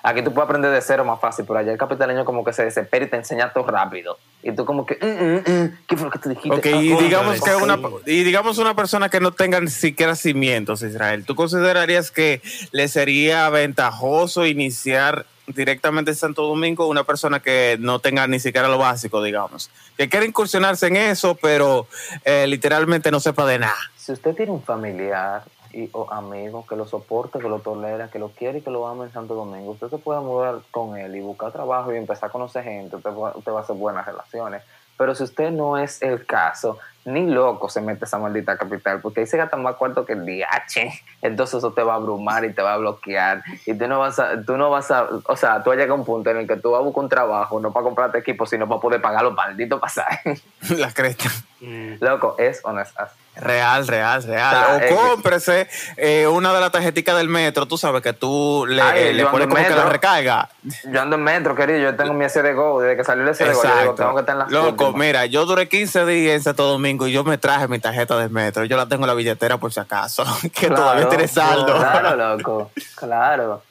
Aquí 0.07 0.21
tú 0.21 0.33
puedes 0.33 0.45
aprender 0.45 0.71
de 0.71 0.81
cero 0.81 1.03
más 1.03 1.19
fácil, 1.19 1.43
pero 1.45 1.59
allá 1.59 1.73
el 1.73 1.77
capitaleño 1.77 2.23
como 2.23 2.41
que 2.45 2.53
se 2.53 2.63
desespera 2.63 3.03
y 3.05 3.09
te 3.09 3.17
enseña 3.17 3.51
todo 3.51 3.67
rápido. 3.67 4.17
Y 4.41 4.53
tú 4.53 4.63
como 4.63 4.85
que, 4.85 4.95
"Mm, 5.01 5.05
mm, 5.51 5.63
mm, 5.63 5.77
¿qué 5.85 5.97
fue 5.97 6.05
lo 6.05 6.11
que 6.11 6.19
tú 6.19 6.29
dijiste? 6.29 6.57
Ok, 6.57 6.65
Ah, 6.65 6.81
y 6.81 6.89
coño, 6.93 7.01
digamos 7.01 7.41
que 7.41 7.55
una 7.57 7.77
y 8.05 8.23
digamos 8.23 8.57
una 8.57 8.73
persona 8.73 9.09
que 9.09 9.19
no 9.19 9.33
tenga 9.33 9.59
ni 9.59 9.67
siquiera 9.67 10.15
cimientos, 10.15 10.81
Israel, 10.81 11.25
¿tú 11.25 11.35
considerarías 11.35 12.09
que 12.09 12.41
le 12.71 12.87
sería 12.87 13.49
ventajoso 13.49 14.45
iniciar 14.45 15.25
directamente 15.47 16.11
en 16.11 16.15
Santo 16.15 16.43
Domingo 16.43 16.87
una 16.87 17.03
persona 17.03 17.41
que 17.41 17.75
no 17.79 17.99
tenga 17.99 18.27
ni 18.27 18.39
siquiera 18.39 18.69
lo 18.69 18.77
básico, 18.77 19.21
digamos? 19.21 19.69
Que 19.97 20.07
quiere 20.07 20.25
incursionarse 20.25 20.87
en 20.87 20.95
eso, 20.95 21.35
pero 21.35 21.85
eh, 22.23 22.47
literalmente 22.47 23.11
no 23.11 23.19
sepa 23.19 23.45
de 23.45 23.59
nada. 23.59 23.75
Si 23.97 24.13
usted 24.13 24.33
tiene 24.35 24.53
un 24.53 24.63
familiar 24.63 25.43
y, 25.77 25.89
o 25.93 26.11
amigo 26.11 26.65
que 26.67 26.75
lo 26.75 26.87
soporte, 26.87 27.37
que 27.37 27.47
lo 27.47 27.59
tolera, 27.59 28.09
que 28.09 28.17
lo 28.17 28.29
quiere 28.29 28.59
y 28.59 28.61
que 28.61 28.71
lo 28.71 28.87
ama 28.87 29.05
en 29.05 29.11
Santo 29.11 29.35
Domingo, 29.35 29.71
usted 29.71 29.89
se 29.89 29.99
puede 29.99 30.21
mudar 30.21 30.61
con 30.71 30.97
él 30.97 31.15
y 31.15 31.21
buscar 31.21 31.51
trabajo 31.51 31.93
y 31.93 31.97
empezar 31.97 32.29
a 32.29 32.31
conocer 32.31 32.63
gente, 32.63 32.95
usted, 32.95 33.11
usted 33.11 33.51
va 33.51 33.59
a 33.59 33.61
hacer 33.61 33.75
buenas 33.75 34.05
relaciones. 34.05 34.63
Pero 34.97 35.13
si 35.13 35.23
usted 35.23 35.51
no 35.51 35.77
es 35.77 36.01
el 36.01 36.25
caso, 36.25 36.79
ni 37.07 37.25
loco 37.25 37.69
se 37.69 37.79
mete 37.79 38.03
esa 38.03 38.17
maldita 38.19 38.57
capital, 38.57 38.99
porque 38.99 39.21
ahí 39.21 39.27
se 39.27 39.37
gasta 39.37 39.55
más 39.55 39.75
cuarto 39.75 40.05
que 40.05 40.11
el 40.11 40.25
DH. 40.25 40.91
Entonces 41.21 41.59
eso 41.59 41.71
te 41.71 41.81
va 41.81 41.93
a 41.93 41.95
abrumar 41.95 42.43
y 42.43 42.51
te 42.53 42.61
va 42.61 42.73
a 42.73 42.77
bloquear. 42.77 43.43
Y 43.65 43.73
tú 43.73 43.87
no 43.87 43.99
vas 43.99 44.19
a, 44.19 44.41
tú 44.41 44.57
no 44.57 44.69
vas 44.69 44.91
a, 44.91 45.07
o 45.25 45.35
sea, 45.37 45.63
tú 45.63 45.69
vas 45.69 45.77
a 45.77 45.81
llegar 45.81 45.91
a 45.91 45.93
un 45.93 46.05
punto 46.05 46.29
en 46.29 46.37
el 46.37 46.47
que 46.47 46.57
tú 46.57 46.71
vas 46.71 46.81
a 46.81 46.83
buscar 46.83 47.03
un 47.05 47.09
trabajo, 47.09 47.61
no 47.61 47.71
para 47.71 47.85
comprarte 47.85 48.17
equipo, 48.17 48.45
sino 48.45 48.67
para 48.67 48.81
poder 48.81 49.01
pagar 49.01 49.23
los 49.23 49.33
malditos 49.33 49.79
pasajes. 49.79 50.43
La 50.77 50.91
cresta. 50.91 51.29
Mm. 51.59 51.95
loco, 52.01 52.35
es 52.37 52.59
o 52.63 52.71
no 52.71 52.81
es 52.81 52.89
así. 52.97 53.15
Real, 53.39 53.87
real, 53.87 54.23
real. 54.23 54.55
O 54.55 54.57
sea, 54.57 54.75
O 54.75 54.79
eh, 54.79 54.95
cómprese 54.95 55.67
eh, 55.95 56.25
una 56.27 56.53
de 56.53 56.59
las 56.59 56.71
tarjeticas 56.71 57.15
del 57.17 57.29
metro, 57.29 57.67
tú 57.67 57.77
sabes 57.77 58.01
que 58.01 58.13
tú 58.13 58.65
le, 58.67 58.81
Ay, 58.81 59.13
le 59.13 59.21
yo 59.21 59.31
pones 59.31 59.47
como 59.47 59.63
que 59.63 59.69
la 59.69 59.85
recarga. 59.85 60.49
Yo 60.85 61.01
ando 61.01 61.17
en 61.17 61.23
metro, 61.23 61.55
querido. 61.55 61.79
Yo 61.79 61.95
tengo 61.95 62.13
mi 62.13 62.27
SD 62.27 62.53
Go. 62.53 62.81
Desde 62.81 62.97
que 62.97 63.03
salió 63.03 63.23
el 63.23 63.35
SD 63.35 63.53
Go, 63.53 63.63
yo 63.63 63.79
digo, 63.79 63.95
tengo 63.95 64.13
que 64.15 64.19
estar 64.21 64.33
en 64.33 64.39
las 64.39 64.51
Loco, 64.51 64.69
últimas. 64.85 64.93
mira, 64.95 65.25
yo 65.27 65.45
duré 65.45 65.69
15 65.69 66.05
días 66.07 66.35
en 66.35 66.43
Santo 66.43 66.63
Domingo 66.63 66.96
y 67.05 67.11
yo 67.11 67.23
me 67.23 67.37
traje 67.37 67.67
mi 67.67 67.77
tarjeta 67.79 68.17
del 68.17 68.29
metro. 68.29 68.63
Yo 68.65 68.77
la 68.77 68.87
tengo 68.87 69.03
en 69.03 69.07
la 69.09 69.13
billetera 69.13 69.57
por 69.57 69.73
si 69.73 69.79
acaso, 69.79 70.23
que 70.41 70.67
Claro, 70.67 70.75
todavía 70.75 71.09
tiene 71.09 71.27
saldo. 71.27 71.77
Claro, 71.77 72.15
loco. 72.37 72.71
Claro. 72.95 73.61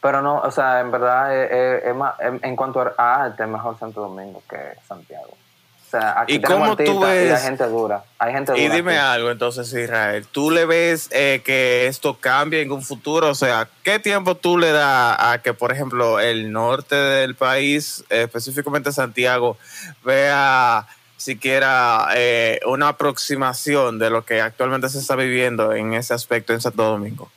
Pero 0.00 0.22
no, 0.22 0.38
o 0.38 0.50
sea, 0.50 0.80
en 0.80 0.90
verdad, 0.90 1.36
es 1.36 1.94
más, 1.94 2.14
en, 2.20 2.56
cuanto 2.56 2.80
a 2.96 3.24
arte, 3.24 3.42
es 3.42 3.48
mejor 3.50 3.78
Santo 3.78 4.00
Domingo 4.00 4.42
que 4.48 4.56
Santiago. 4.88 5.36
O 5.86 5.90
sea, 5.90 6.20
aquí 6.20 6.34
¿Y 6.36 6.40
cómo 6.40 6.76
tú 6.76 6.82
artistas 6.82 6.96
y 6.96 7.02
ves- 7.02 7.32
hay 7.34 7.42
gente 7.42 7.64
dura. 7.66 8.04
Hay 8.20 8.32
gente 8.32 8.52
dura. 8.52 8.62
Y 8.64 8.68
dime 8.68 8.92
aquí. 8.96 9.06
algo 9.08 9.30
entonces, 9.32 9.70
Israel, 9.72 10.24
¿tú 10.30 10.52
le 10.52 10.64
ves 10.64 11.08
eh, 11.10 11.42
que 11.44 11.88
esto 11.88 12.16
cambie 12.18 12.62
en 12.62 12.70
un 12.70 12.80
futuro? 12.80 13.28
O 13.28 13.34
sea, 13.34 13.68
¿qué 13.82 13.98
tiempo 13.98 14.36
tú 14.36 14.56
le 14.56 14.70
das 14.70 15.16
a 15.18 15.40
que, 15.42 15.52
por 15.52 15.72
ejemplo, 15.72 16.20
el 16.20 16.52
norte 16.52 16.94
del 16.94 17.34
país, 17.34 18.04
eh, 18.08 18.22
específicamente 18.22 18.92
Santiago, 18.92 19.58
vea 20.04 20.86
siquiera 21.20 22.08
eh, 22.14 22.60
una 22.66 22.88
aproximación 22.88 23.98
de 23.98 24.10
lo 24.10 24.24
que 24.24 24.40
actualmente 24.40 24.88
se 24.88 24.98
está 24.98 25.16
viviendo 25.16 25.72
en 25.72 25.92
ese 25.94 26.14
aspecto 26.14 26.52
en 26.52 26.60
Santo 26.60 26.82
Domingo? 26.84 27.30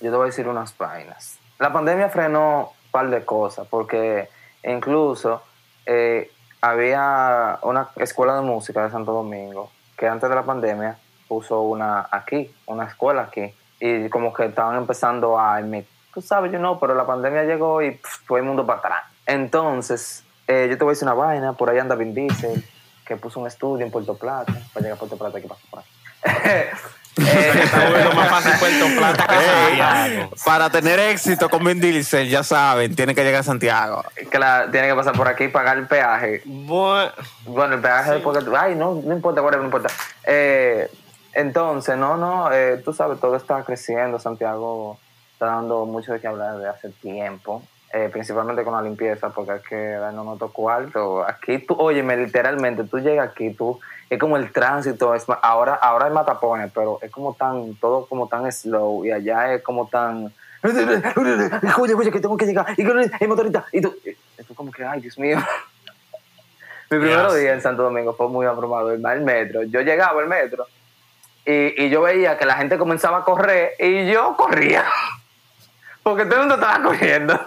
yo 0.00 0.10
te 0.10 0.16
voy 0.16 0.24
a 0.24 0.26
decir 0.26 0.48
unas 0.48 0.76
vainas. 0.78 1.36
La 1.58 1.72
pandemia 1.72 2.08
frenó 2.08 2.72
un 2.86 2.90
par 2.90 3.10
de 3.10 3.22
cosas, 3.24 3.66
porque 3.68 4.28
incluso 4.64 5.42
eh, 5.84 6.30
había 6.62 7.58
una 7.62 7.88
escuela 7.96 8.34
de 8.36 8.40
música 8.42 8.82
de 8.84 8.90
Santo 8.90 9.12
Domingo 9.12 9.70
que 9.98 10.06
antes 10.08 10.28
de 10.28 10.34
la 10.34 10.42
pandemia 10.44 10.96
puso 11.28 11.60
una 11.60 12.08
aquí, 12.10 12.50
una 12.66 12.84
escuela 12.86 13.22
aquí, 13.22 13.54
y 13.78 14.08
como 14.08 14.32
que 14.32 14.46
estaban 14.46 14.76
empezando 14.76 15.38
a 15.38 15.60
emi- 15.60 15.84
tú 16.14 16.20
sabes, 16.22 16.50
yo 16.50 16.58
no, 16.58 16.78
pero 16.80 16.94
la 16.94 17.06
pandemia 17.06 17.44
llegó 17.44 17.82
y 17.82 17.90
pff, 17.92 18.26
todo 18.26 18.38
el 18.38 18.44
mundo 18.44 18.64
para 18.66 18.78
atrás. 18.78 19.04
Entonces, 19.26 20.24
eh, 20.48 20.66
yo 20.70 20.78
te 20.78 20.84
voy 20.84 20.92
a 20.92 20.94
decir 20.94 21.06
una 21.06 21.14
vaina, 21.14 21.52
por 21.52 21.68
ahí 21.68 21.78
anda 21.78 21.94
Vin 21.94 22.14
Diesel, 22.14 22.64
que 23.10 23.16
puso 23.16 23.40
un 23.40 23.48
estudio 23.48 23.84
en 23.84 23.90
Puerto 23.90 24.14
Plata, 24.14 24.52
para 24.72 24.84
llegar 24.84 24.92
a 24.92 24.98
Puerto 25.00 25.16
Plata, 25.16 25.40
¿qué 25.40 25.48
pasa 25.48 25.60
por 25.68 25.80
aquí? 25.80 25.88
Está 27.16 27.84
volviendo 27.88 28.12
más 28.12 28.28
fácil 28.30 28.52
Puerto 28.60 28.86
Plata 28.96 29.26
que 29.26 29.44
Santiago. 29.44 30.30
Para 30.44 30.70
tener 30.70 31.00
éxito 31.00 31.50
con 31.50 31.64
Vin 31.64 31.80
Diesel, 31.80 32.28
ya 32.28 32.44
saben, 32.44 32.94
tiene 32.94 33.12
que 33.16 33.24
llegar 33.24 33.40
a 33.40 33.42
Santiago. 33.42 34.04
que 34.30 34.38
la, 34.38 34.68
tiene 34.70 34.86
que 34.86 34.94
pasar 34.94 35.14
por 35.14 35.26
aquí 35.26 35.44
y 35.44 35.48
pagar 35.48 35.76
el 35.78 35.88
peaje. 35.88 36.42
Bueno, 36.44 37.10
Bueno, 37.46 37.74
el 37.74 37.80
peaje 37.80 38.12
después 38.12 38.38
que 38.38 38.44
tú- 38.44 38.56
Ay, 38.56 38.76
no, 38.76 38.94
no 38.94 39.12
importa, 39.12 39.42
no 39.42 39.64
importa. 39.64 39.88
Eh, 40.22 40.88
entonces, 41.32 41.96
no, 41.96 42.16
no, 42.16 42.52
eh, 42.52 42.80
tú 42.84 42.92
sabes, 42.92 43.18
todo 43.18 43.34
está 43.34 43.64
creciendo. 43.64 44.20
Santiago 44.20 45.00
está 45.32 45.46
dando 45.46 45.84
mucho 45.86 46.12
de 46.12 46.20
qué 46.20 46.28
hablar 46.28 46.58
desde 46.58 46.68
hace 46.68 46.90
tiempo. 46.90 47.64
Eh, 47.92 48.08
principalmente 48.12 48.62
con 48.62 48.72
la 48.72 48.82
limpieza, 48.82 49.30
porque 49.30 49.52
hay 49.52 49.60
que 49.60 49.76
darnos 49.76 50.24
nuestro 50.24 50.52
cuarto. 50.52 51.26
Aquí 51.26 51.58
tú, 51.58 51.74
óyeme, 51.76 52.16
literalmente, 52.16 52.84
tú 52.84 53.00
llegas 53.00 53.30
aquí, 53.30 53.50
tú, 53.52 53.80
es 54.08 54.18
como 54.18 54.36
el 54.36 54.52
tránsito, 54.52 55.12
es, 55.12 55.24
ahora, 55.42 55.74
ahora 55.74 56.06
hay 56.06 56.12
más 56.12 56.24
tapones, 56.24 56.70
pero 56.72 56.98
es 57.02 57.10
como 57.10 57.34
tan, 57.34 57.74
todo 57.76 58.06
como 58.06 58.28
tan 58.28 58.50
slow, 58.52 59.04
y 59.04 59.10
allá 59.10 59.54
es 59.54 59.62
como 59.62 59.88
tan, 59.88 60.32
oye, 61.78 61.94
oye, 61.94 62.12
que 62.12 62.20
tengo 62.20 62.36
que 62.36 62.46
llegar, 62.46 62.66
y 62.76 62.84
que 62.84 63.10
hay 63.20 63.26
motorita, 63.26 63.66
y 63.72 63.80
tú, 63.80 63.92
y 64.04 64.42
tú 64.44 64.54
como 64.54 64.70
que, 64.70 64.84
ay, 64.84 65.00
Dios 65.00 65.18
mío. 65.18 65.38
Mi 66.90 66.98
primer 66.98 67.28
Ya, 67.28 67.34
día 67.34 67.52
en 67.54 67.62
Santo 67.62 67.84
Domingo 67.84 68.14
fue 68.14 68.28
muy 68.28 68.46
abrumado, 68.46 68.90
el 68.92 69.20
metro. 69.20 69.62
Yo 69.62 69.80
llegaba 69.80 70.20
al 70.20 70.26
metro 70.26 70.66
y, 71.44 71.84
y 71.84 71.88
yo 71.88 72.02
veía 72.02 72.36
que 72.36 72.44
la 72.44 72.54
gente 72.54 72.78
comenzaba 72.78 73.18
a 73.18 73.24
correr 73.24 73.74
y 73.78 74.10
yo 74.10 74.36
corría. 74.36 74.84
Porque 76.02 76.24
todo 76.24 76.34
el 76.34 76.40
mundo 76.48 76.54
estaba 76.56 76.82
corriendo. 76.82 77.40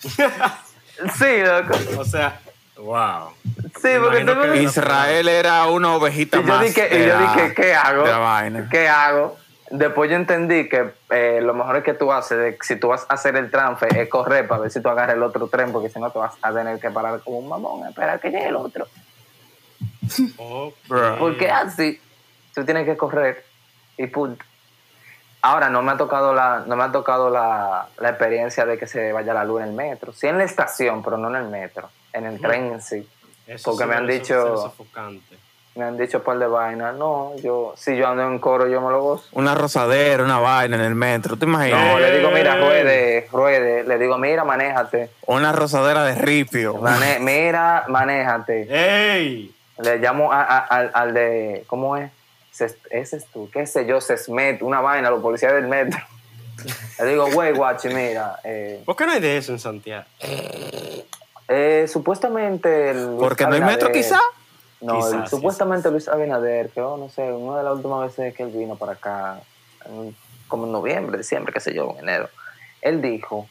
Sí, 0.00 1.42
loco. 1.42 2.00
o 2.00 2.04
sea, 2.04 2.40
wow. 2.78 3.30
Sí, 3.80 3.88
porque. 4.00 4.62
Israel 4.62 5.28
era 5.28 5.66
una 5.66 5.94
ovejita 5.96 6.38
Y 6.38 6.40
yo 6.42 6.46
más. 6.48 6.60
dije, 6.62 6.88
y 6.92 7.06
yo 7.06 7.14
la- 7.14 7.20
dije, 7.20 7.54
¿qué 7.54 7.74
hago? 7.74 8.04
¿Qué 8.70 8.88
hago? 8.88 9.36
Después 9.68 10.08
yo 10.08 10.16
entendí 10.16 10.68
que 10.68 10.92
eh, 11.10 11.40
lo 11.42 11.52
mejor 11.52 11.78
es 11.78 11.84
que 11.84 11.92
tú 11.92 12.12
haces, 12.12 12.38
de- 12.38 12.58
si 12.62 12.76
tú 12.76 12.88
vas 12.88 13.04
a 13.08 13.14
hacer 13.14 13.34
el 13.36 13.50
transfer, 13.50 13.96
es 13.96 14.08
correr 14.08 14.46
para 14.46 14.60
ver 14.62 14.70
si 14.70 14.80
tú 14.80 14.88
agarras 14.88 15.16
el 15.16 15.22
otro 15.24 15.48
tren, 15.48 15.72
porque 15.72 15.88
si 15.88 15.98
no 15.98 16.10
te 16.10 16.18
vas 16.20 16.34
a 16.40 16.52
tener 16.52 16.78
que 16.78 16.90
parar 16.90 17.20
como 17.24 17.38
un 17.38 17.48
mamón, 17.48 17.84
a 17.84 17.88
esperar 17.88 18.20
que 18.20 18.30
llegue 18.30 18.46
el 18.46 18.56
otro. 18.56 18.86
Bro. 20.88 21.16
Porque 21.18 21.50
así 21.50 22.00
tú 22.54 22.64
tienes 22.64 22.84
que 22.86 22.96
correr 22.96 23.44
y 23.98 24.06
punto. 24.06 24.44
Ahora 25.46 25.70
no 25.70 25.80
me 25.82 25.92
ha 25.92 25.96
tocado 25.96 26.34
la, 26.34 26.64
no 26.66 26.74
me 26.76 26.82
ha 26.84 26.90
tocado 26.90 27.30
la, 27.30 27.86
la 27.98 28.08
experiencia 28.08 28.66
de 28.66 28.76
que 28.78 28.86
se 28.88 29.12
vaya 29.12 29.32
la 29.32 29.44
luz 29.44 29.62
en 29.62 29.68
el 29.68 29.74
metro. 29.74 30.12
Sí 30.12 30.26
en 30.26 30.38
la 30.38 30.44
estación, 30.44 31.02
pero 31.04 31.16
no 31.18 31.28
en 31.28 31.36
el 31.36 31.48
metro. 31.48 31.88
En 32.12 32.26
el 32.26 32.40
tren 32.40 32.72
en 32.72 32.82
sí. 32.82 33.08
Eso 33.46 33.70
Porque 33.70 33.84
sí 33.84 33.88
me 33.90 33.94
han 33.96 34.06
dicho-. 34.08 34.74
Me 35.76 35.84
han 35.84 35.96
dicho 35.98 36.22
par 36.24 36.38
de 36.38 36.46
vainas. 36.46 36.94
No, 36.96 37.36
yo, 37.36 37.74
si 37.76 37.96
yo 37.96 38.08
ando 38.08 38.22
en 38.24 38.38
coro, 38.38 38.66
yo 38.66 38.80
me 38.80 38.90
lo 38.90 39.02
gozo. 39.02 39.26
Una 39.32 39.54
rosadera, 39.54 40.24
una 40.24 40.38
vaina 40.40 40.74
en 40.76 40.82
el 40.82 40.94
metro. 40.94 41.36
¿Te 41.36 41.44
imaginas? 41.44 41.92
No, 41.92 41.98
le 42.00 42.16
digo, 42.18 42.30
mira, 42.30 42.56
ruede, 42.56 43.28
ruede. 43.30 43.84
Le 43.84 43.98
digo, 43.98 44.16
mira, 44.18 44.42
manéjate. 44.44 45.10
Una 45.26 45.52
rosadera 45.52 46.02
de 46.04 46.14
ripio. 46.14 46.74
Mane- 46.78 47.18
mira, 47.20 47.84
manéjate. 47.88 48.66
¡Ey! 48.70 49.54
Le 49.78 49.98
llamo 49.98 50.32
a- 50.32 50.42
a- 50.42 50.58
al, 50.64 50.90
al 50.94 51.12
de, 51.14 51.64
¿cómo 51.66 51.96
es? 51.98 52.10
Ese 52.90 53.16
es 53.16 53.26
tú, 53.26 53.48
qué 53.52 53.66
sé 53.66 53.86
yo, 53.86 54.00
Sesmet, 54.00 54.62
una 54.62 54.80
vaina, 54.80 55.10
los 55.10 55.22
policías 55.22 55.52
del 55.52 55.66
metro. 55.68 55.98
Le 56.98 57.04
digo, 57.06 57.30
güey, 57.30 57.52
guachi, 57.52 57.88
mira, 57.88 58.40
eh, 58.44 58.82
¿Por 58.84 58.96
qué 58.96 59.04
no 59.06 59.12
hay 59.12 59.20
de 59.20 59.36
eso 59.36 59.52
en 59.52 59.58
Santiago? 59.58 60.04
eh, 61.48 61.86
supuestamente... 61.88 62.94
Luis 62.94 63.20
Porque 63.20 63.46
no 63.46 63.54
hay 63.54 63.60
metro, 63.60 63.92
quizá. 63.92 64.18
No, 64.80 64.94
Quizás, 64.98 65.12
el- 65.14 65.28
supuestamente 65.28 65.90
Luis 65.90 66.08
Abinader, 66.08 66.70
que 66.70 66.80
oh, 66.80 66.96
no 66.96 67.08
sé, 67.08 67.30
una 67.32 67.58
de 67.58 67.64
las 67.64 67.74
últimas 67.74 68.08
veces 68.16 68.34
que 68.34 68.42
él 68.42 68.50
vino 68.50 68.76
para 68.76 68.92
acá, 68.92 69.40
en- 69.84 70.14
como 70.48 70.66
en 70.66 70.72
noviembre, 70.72 71.18
diciembre, 71.18 71.52
qué 71.52 71.60
sé 71.60 71.74
yo, 71.74 71.92
en 71.98 72.08
enero, 72.08 72.28
él 72.82 73.00
dijo 73.02 73.48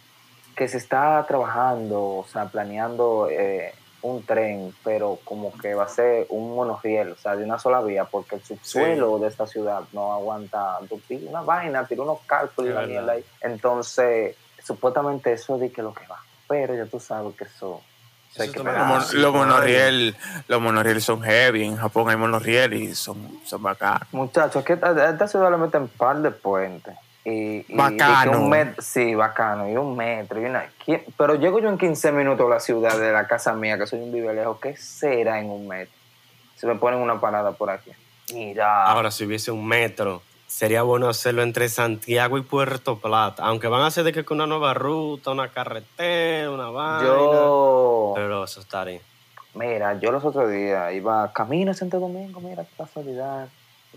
que 0.56 0.68
se 0.68 0.78
está 0.78 1.24
trabajando, 1.28 2.02
o 2.02 2.26
sea, 2.32 2.46
planeando 2.46 3.28
eh, 3.30 3.74
un 4.06 4.24
tren, 4.24 4.74
pero 4.84 5.20
como 5.24 5.52
que 5.58 5.74
va 5.74 5.86
a 5.86 5.89
ser 5.89 6.28
un 6.30 6.56
monorriel, 6.56 7.13
o 7.13 7.18
sea, 7.18 7.36
de 7.36 7.44
una 7.44 7.58
sola 7.58 7.82
vía, 7.82 8.06
porque 8.06 8.36
el 8.36 8.44
subsuelo 8.44 9.18
de 9.18 9.28
esta 9.28 9.48
ciudad 9.48 9.82
no 9.94 10.13
aguanta 10.13 10.78
una 11.28 11.41
vaina, 11.41 11.86
tira 11.86 12.04
unos 12.04 12.20
cálculos 12.28 12.72
y 12.72 12.74
la 12.74 12.86
mierda 12.86 13.13
ahí. 13.13 13.26
Entonces, 13.41 14.36
supuestamente 14.63 15.34
eso 15.34 15.58
di 15.58 15.70
que 15.70 15.82
lo 15.82 15.94
que 15.94 16.06
va, 16.08 16.20
pero 16.48 16.76
ya 16.76 16.86
tú 16.86 17.00
sabes 17.00 17.36
que 17.36 17.46
eso... 17.46 17.82
hay 18.38 18.52
que. 18.52 18.60
Los, 18.60 19.34
monorriel, 19.34 20.15
los 20.48 20.62
monorriel 20.62 21.02
son 21.02 21.24
heavy. 21.24 21.63
En 21.63 21.78
Japón 21.78 22.10
hay 22.10 22.15
monorriel 22.15 22.74
y 22.74 22.94
son, 22.94 23.39
son 23.44 23.63
bacanos. 23.63 24.08
Muchachos, 24.12 24.63
que 24.63 24.74
a 24.74 25.10
esta 25.10 25.28
ciudad 25.28 25.50
le 25.50 25.58
meten 25.58 25.88
par 25.88 26.22
de 26.22 26.30
puentes. 26.30 26.96
Y, 27.27 27.65
Bacano. 27.75 28.39
un 28.43 28.51
met- 28.51 28.79
sí, 28.79 29.15
bacano. 29.15 29.67
Y 29.67 29.75
un 29.75 29.97
metro. 29.97 30.39
Y 30.39 30.45
una, 30.45 30.65
¿quién- 30.85 31.03
pero 31.17 31.35
llego 31.35 31.59
yo 31.59 31.69
en 31.69 31.77
15 31.77 32.11
minutos 32.11 32.45
a 32.45 32.49
la 32.49 32.59
ciudad 32.59 32.97
de 32.99 33.11
la 33.11 33.25
casa 33.27 33.53
mía, 33.53 33.77
que 33.79 33.88
soy 33.88 33.99
un 33.99 34.11
vive 34.13 34.31
lejos. 34.33 34.59
¿Qué 34.61 34.77
será 34.77 35.39
en 35.39 35.49
un 35.49 35.67
metro? 35.67 35.93
Si 36.55 36.67
me 36.67 36.75
ponen 36.75 36.99
una 36.99 37.19
parada 37.19 37.51
por 37.51 37.69
aquí. 37.71 37.91
Mira. 38.33 38.85
Ahora, 38.85 39.09
si 39.11 39.25
hubiese 39.25 39.51
un 39.51 39.65
metro 39.67 40.21
sería 40.47 40.83
bueno 40.83 41.09
hacerlo 41.09 41.41
entre 41.41 41.67
Santiago 41.67 42.38
y 42.38 42.41
Puerto 42.43 42.97
Plata. 42.99 43.43
Aunque 43.43 43.67
van 43.67 43.81
a 43.81 43.88
hacer 43.88 44.03
de 44.03 44.13
que 44.13 44.23
con 44.23 44.38
una 44.38 44.45
nueva 44.47 44.73
ruta, 44.75 45.31
una 45.31 45.49
carretera, 45.49 46.49
una 46.51 46.69
vaina. 46.69 47.03
Yo, 47.07 48.13
Pero 48.15 48.43
eso 48.43 48.61
estaría. 48.61 49.01
mira, 49.55 49.99
yo 49.99 50.11
los 50.11 50.23
otros 50.23 50.49
días 50.51 50.93
iba 50.93 51.33
camino 51.33 51.71
a 51.71 51.73
Santo 51.73 51.99
Domingo, 51.99 52.39
mira 52.39 52.63
qué 52.63 52.69
casualidad. 52.77 53.47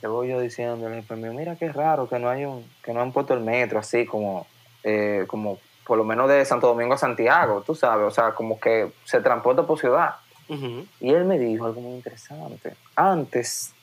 Te 0.00 0.06
voy 0.06 0.28
yo 0.28 0.40
diciendo 0.40 0.86
al 0.86 0.94
jefe 0.94 1.16
mío, 1.16 1.32
mira 1.32 1.56
qué 1.56 1.72
raro 1.72 2.08
que 2.08 2.18
no 2.18 2.28
hay 2.28 2.44
un, 2.44 2.64
que 2.82 2.92
no 2.92 3.00
han 3.00 3.12
puesto 3.12 3.34
el 3.34 3.40
metro 3.40 3.78
así 3.78 4.06
como, 4.06 4.46
eh, 4.84 5.24
como 5.26 5.58
por 5.84 5.98
lo 5.98 6.04
menos 6.04 6.28
de 6.28 6.44
Santo 6.44 6.68
Domingo 6.68 6.94
a 6.94 6.98
Santiago, 6.98 7.62
tú 7.66 7.74
sabes, 7.74 8.06
o 8.06 8.10
sea, 8.10 8.32
como 8.32 8.60
que 8.60 8.92
se 9.04 9.20
transporta 9.20 9.66
por 9.66 9.78
ciudad. 9.78 10.16
Y 11.00 11.10
él 11.10 11.24
me 11.24 11.38
dijo 11.38 11.66
algo 11.66 11.80
muy 11.80 11.94
interesante. 11.94 12.74
Antes, 12.96 13.74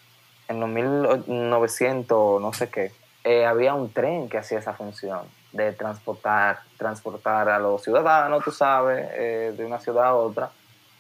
en 0.48 0.60
los 0.60 0.70
1900, 0.70 2.42
no 2.42 2.54
sé 2.54 2.70
qué, 2.70 2.92
eh, 3.24 3.46
había 3.46 3.76
un 3.76 3.92
tren 3.92 4.30
que 4.30 4.38
hacía 4.38 4.60
esa 4.60 4.74
función 4.74 5.22
de 5.52 5.74
transportar, 5.74 6.60
transportar 6.78 7.50
a 7.50 7.60
los 7.60 7.84
ciudadanos, 7.84 8.44
tú 8.44 8.52
sabes, 8.52 9.08
eh, 9.14 9.54
de 9.56 9.66
una 9.66 9.80
ciudad 9.80 10.06
a 10.06 10.16
otra. 10.16 10.52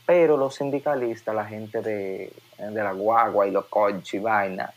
Pero 0.05 0.37
los 0.37 0.55
sindicalistas, 0.55 1.33
la 1.33 1.45
gente 1.45 1.81
de, 1.81 2.31
de 2.57 2.83
la 2.83 2.91
guagua 2.91 3.47
y 3.47 3.51
los 3.51 3.65
coches 3.65 4.13
y 4.13 4.19
vaina, 4.19 4.71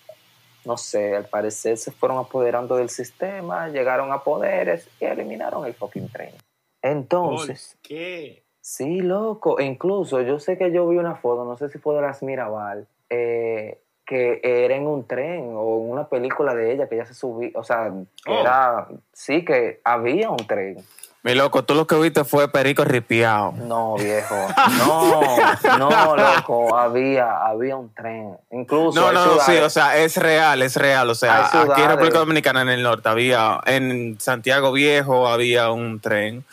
no 0.68 0.76
sé, 0.76 1.16
al 1.16 1.24
parecer 1.24 1.78
se 1.78 1.90
fueron 1.90 2.18
apoderando 2.18 2.76
del 2.76 2.90
sistema, 2.90 3.68
llegaron 3.68 4.12
a 4.12 4.22
poderes 4.22 4.86
y 5.00 5.06
eliminaron 5.06 5.64
el 5.64 5.72
fucking 5.74 6.08
tren. 6.10 6.34
Entonces, 6.82 7.76
¿Por 7.80 7.88
qué? 7.88 8.44
Sí, 8.60 9.00
loco. 9.00 9.58
E 9.58 9.64
incluso 9.64 10.20
yo 10.20 10.38
sé 10.38 10.58
que 10.58 10.70
yo 10.70 10.86
vi 10.86 10.98
una 10.98 11.16
foto, 11.16 11.44
no 11.44 11.56
sé 11.56 11.70
si 11.70 11.78
fue 11.78 11.94
de 11.96 12.02
las 12.02 12.22
Mirabal, 12.22 12.86
eh, 13.08 13.80
que 14.04 14.40
era 14.42 14.74
en 14.76 14.86
un 14.86 15.06
tren 15.06 15.52
o 15.54 15.78
en 15.82 15.90
una 15.90 16.08
película 16.08 16.54
de 16.54 16.72
ella 16.72 16.86
que 16.88 16.96
ella 16.96 17.06
se 17.06 17.14
subía, 17.14 17.50
o 17.54 17.64
sea, 17.64 17.90
que 18.24 18.30
Oh. 18.30 18.40
era, 18.40 18.88
sí, 19.12 19.44
que 19.44 19.80
había 19.84 20.30
un 20.30 20.46
tren. 20.46 20.76
Mi 21.22 21.34
loco, 21.34 21.64
tú 21.64 21.74
lo 21.74 21.86
que 21.86 21.96
viste 21.96 22.24
fue 22.24 22.48
Perico 22.48 22.84
ripiado. 22.84 23.52
No, 23.52 23.96
viejo. 23.96 24.34
No, 24.78 25.78
no, 25.78 26.16
loco. 26.16 26.76
Había, 26.76 27.46
había 27.46 27.76
un 27.76 27.92
tren. 27.92 28.36
Incluso. 28.50 29.00
No, 29.00 29.12
no, 29.12 29.26
no, 29.26 29.40
sí, 29.40 29.56
o 29.56 29.68
sea, 29.68 29.98
es 29.98 30.16
real, 30.16 30.62
es 30.62 30.76
real. 30.76 31.10
O 31.10 31.14
sea, 31.14 31.46
aquí 31.46 31.82
en 31.82 31.88
República 31.88 32.18
Dominicana, 32.18 32.62
en 32.62 32.68
el 32.68 32.82
norte, 32.82 33.08
había, 33.08 33.60
en 33.66 34.20
Santiago 34.20 34.72
Viejo 34.72 35.28
había 35.28 35.70
un 35.70 36.00
tren, 36.00 36.44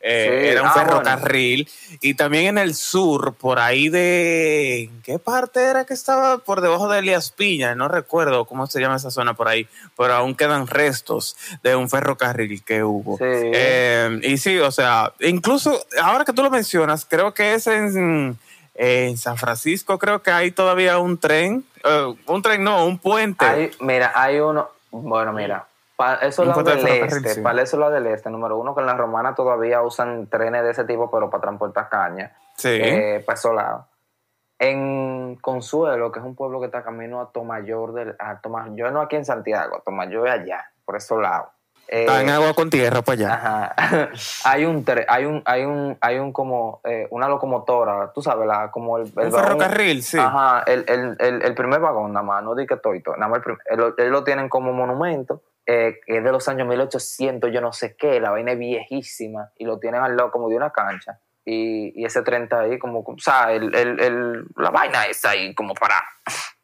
eh, 0.00 0.40
Sí, 0.42 0.48
era 0.48 0.62
un 0.62 0.68
ah, 0.68 0.72
ferrocarril, 0.72 1.68
y 2.00 2.14
también 2.14 2.46
en 2.46 2.58
el 2.58 2.74
sur, 2.74 3.34
por 3.34 3.58
ahí 3.58 3.88
de, 3.88 4.84
¿en 4.84 5.02
qué 5.02 5.18
parte 5.18 5.62
era 5.62 5.84
que 5.84 5.94
estaba? 5.94 6.38
Por 6.38 6.60
debajo 6.60 6.88
de 6.88 7.00
Elías 7.00 7.30
Piña, 7.30 7.74
no 7.74 7.88
recuerdo 7.88 8.44
cómo 8.44 8.66
se 8.66 8.80
llama 8.80 8.96
esa 8.96 9.10
zona 9.10 9.34
por 9.34 9.48
ahí, 9.48 9.68
pero 9.96 10.14
aún 10.14 10.34
quedan 10.34 10.66
restos 10.66 11.36
de 11.62 11.74
un 11.74 11.90
ferrocarril 11.90 12.62
que 12.62 12.84
hubo. 12.84 13.16
Sí. 13.18 13.24
Eh, 13.24 14.20
y 14.22 14.38
sí, 14.38 14.58
o 14.58 14.70
sea, 14.70 15.12
incluso 15.20 15.84
ahora 16.02 16.24
que 16.24 16.32
tú 16.32 16.42
lo 16.42 16.50
mencionas, 16.50 17.04
creo 17.04 17.34
que 17.34 17.54
es 17.54 17.66
en, 17.66 18.38
en 18.74 19.16
San 19.16 19.36
Francisco, 19.36 19.98
creo 19.98 20.22
que 20.22 20.30
hay 20.30 20.52
todavía 20.52 20.98
un 20.98 21.18
tren, 21.18 21.64
eh, 21.84 22.14
un 22.26 22.42
tren 22.42 22.62
no, 22.62 22.86
un 22.86 22.98
puente. 22.98 23.44
Hay, 23.44 23.70
mira, 23.80 24.12
hay 24.14 24.38
uno. 24.38 24.68
Bueno, 24.90 25.32
mira. 25.32 25.66
De 26.64 26.76
del 26.76 27.04
este. 27.04 27.28
sí. 27.34 27.40
Para 27.42 27.60
eso 27.62 27.76
es 27.76 27.80
lo 27.80 27.90
del 27.90 28.06
este. 28.06 28.30
Número 28.30 28.56
uno, 28.56 28.74
que 28.74 28.80
en 28.80 28.86
la 28.86 28.94
romana 28.96 29.34
todavía 29.34 29.82
usan 29.82 30.28
trenes 30.28 30.62
de 30.62 30.70
ese 30.70 30.84
tipo, 30.84 31.10
pero 31.10 31.28
para 31.28 31.40
transportar 31.42 31.88
caña. 31.88 32.36
sí. 32.56 32.68
eh, 32.70 33.22
para 33.26 33.36
esos 33.36 33.54
lados. 33.54 33.84
En 34.60 35.36
Consuelo, 35.36 36.10
que 36.10 36.18
es 36.18 36.24
un 36.24 36.34
pueblo 36.34 36.58
que 36.60 36.66
está 36.66 36.82
camino 36.82 37.20
a 37.20 37.30
Tomayor, 37.30 37.92
del, 37.92 38.16
a 38.18 38.40
Tomayor 38.40 38.90
no 38.92 39.00
aquí 39.00 39.14
en 39.16 39.24
Santiago, 39.24 39.82
Tomayor 39.84 40.26
es 40.28 40.34
allá, 40.34 40.64
por 40.84 40.96
esos 40.96 41.20
lados. 41.20 41.48
Eh, 41.86 42.00
Está 42.00 42.20
en 42.20 42.28
agua 42.28 42.52
con 42.54 42.68
tierra 42.68 43.00
para 43.02 43.14
allá. 43.14 43.34
Ajá. 43.34 44.08
hay 44.44 44.64
un 44.66 44.84
hay 45.08 45.24
un 45.24 45.42
hay 45.46 45.64
un 45.64 45.96
hay 46.00 46.18
un 46.18 46.32
como 46.32 46.80
eh, 46.84 47.06
una 47.10 47.28
locomotora, 47.28 48.12
tú 48.12 48.20
sabes, 48.20 48.46
la 48.46 48.70
como 48.70 48.98
el, 48.98 49.04
el 49.04 49.08
Un 49.26 49.30
vagón- 49.30 49.42
ferrocarril, 49.42 50.02
sí. 50.02 50.18
Ajá, 50.18 50.64
el, 50.66 50.84
el, 50.88 51.16
el, 51.20 51.42
el 51.42 51.54
primer 51.54 51.80
vagón 51.80 52.12
nada 52.12 52.24
más, 52.26 52.42
no 52.42 52.54
di 52.54 52.66
que 52.66 52.76
toito, 52.76 53.16
nada 53.16 53.28
más 53.28 53.40
el 53.46 53.56
ellos 53.70 53.94
ellos 53.96 54.10
lo 54.12 54.22
tienen 54.24 54.48
como 54.50 54.72
monumento, 54.72 55.40
eh, 55.70 56.00
que 56.06 56.16
es 56.16 56.24
de 56.24 56.32
los 56.32 56.48
años 56.48 56.66
1800, 56.66 57.52
yo 57.52 57.60
no 57.60 57.72
sé 57.74 57.94
qué, 57.94 58.20
la 58.20 58.30
vaina 58.30 58.52
es 58.52 58.58
viejísima 58.58 59.50
y 59.58 59.66
lo 59.66 59.78
tienen 59.78 60.02
al 60.02 60.16
lado 60.16 60.30
como 60.30 60.48
de 60.48 60.56
una 60.56 60.70
cancha. 60.70 61.20
Y, 61.44 61.92
y 61.94 62.04
ese 62.06 62.22
tren 62.22 62.44
está 62.44 62.60
ahí 62.60 62.78
como, 62.78 63.00
o 63.00 63.14
sea, 63.18 63.52
el, 63.52 63.74
el, 63.74 64.00
el- 64.00 64.44
la 64.56 64.70
vaina 64.70 65.04
está 65.06 65.30
ahí 65.30 65.54
como 65.54 65.74
para, 65.74 65.94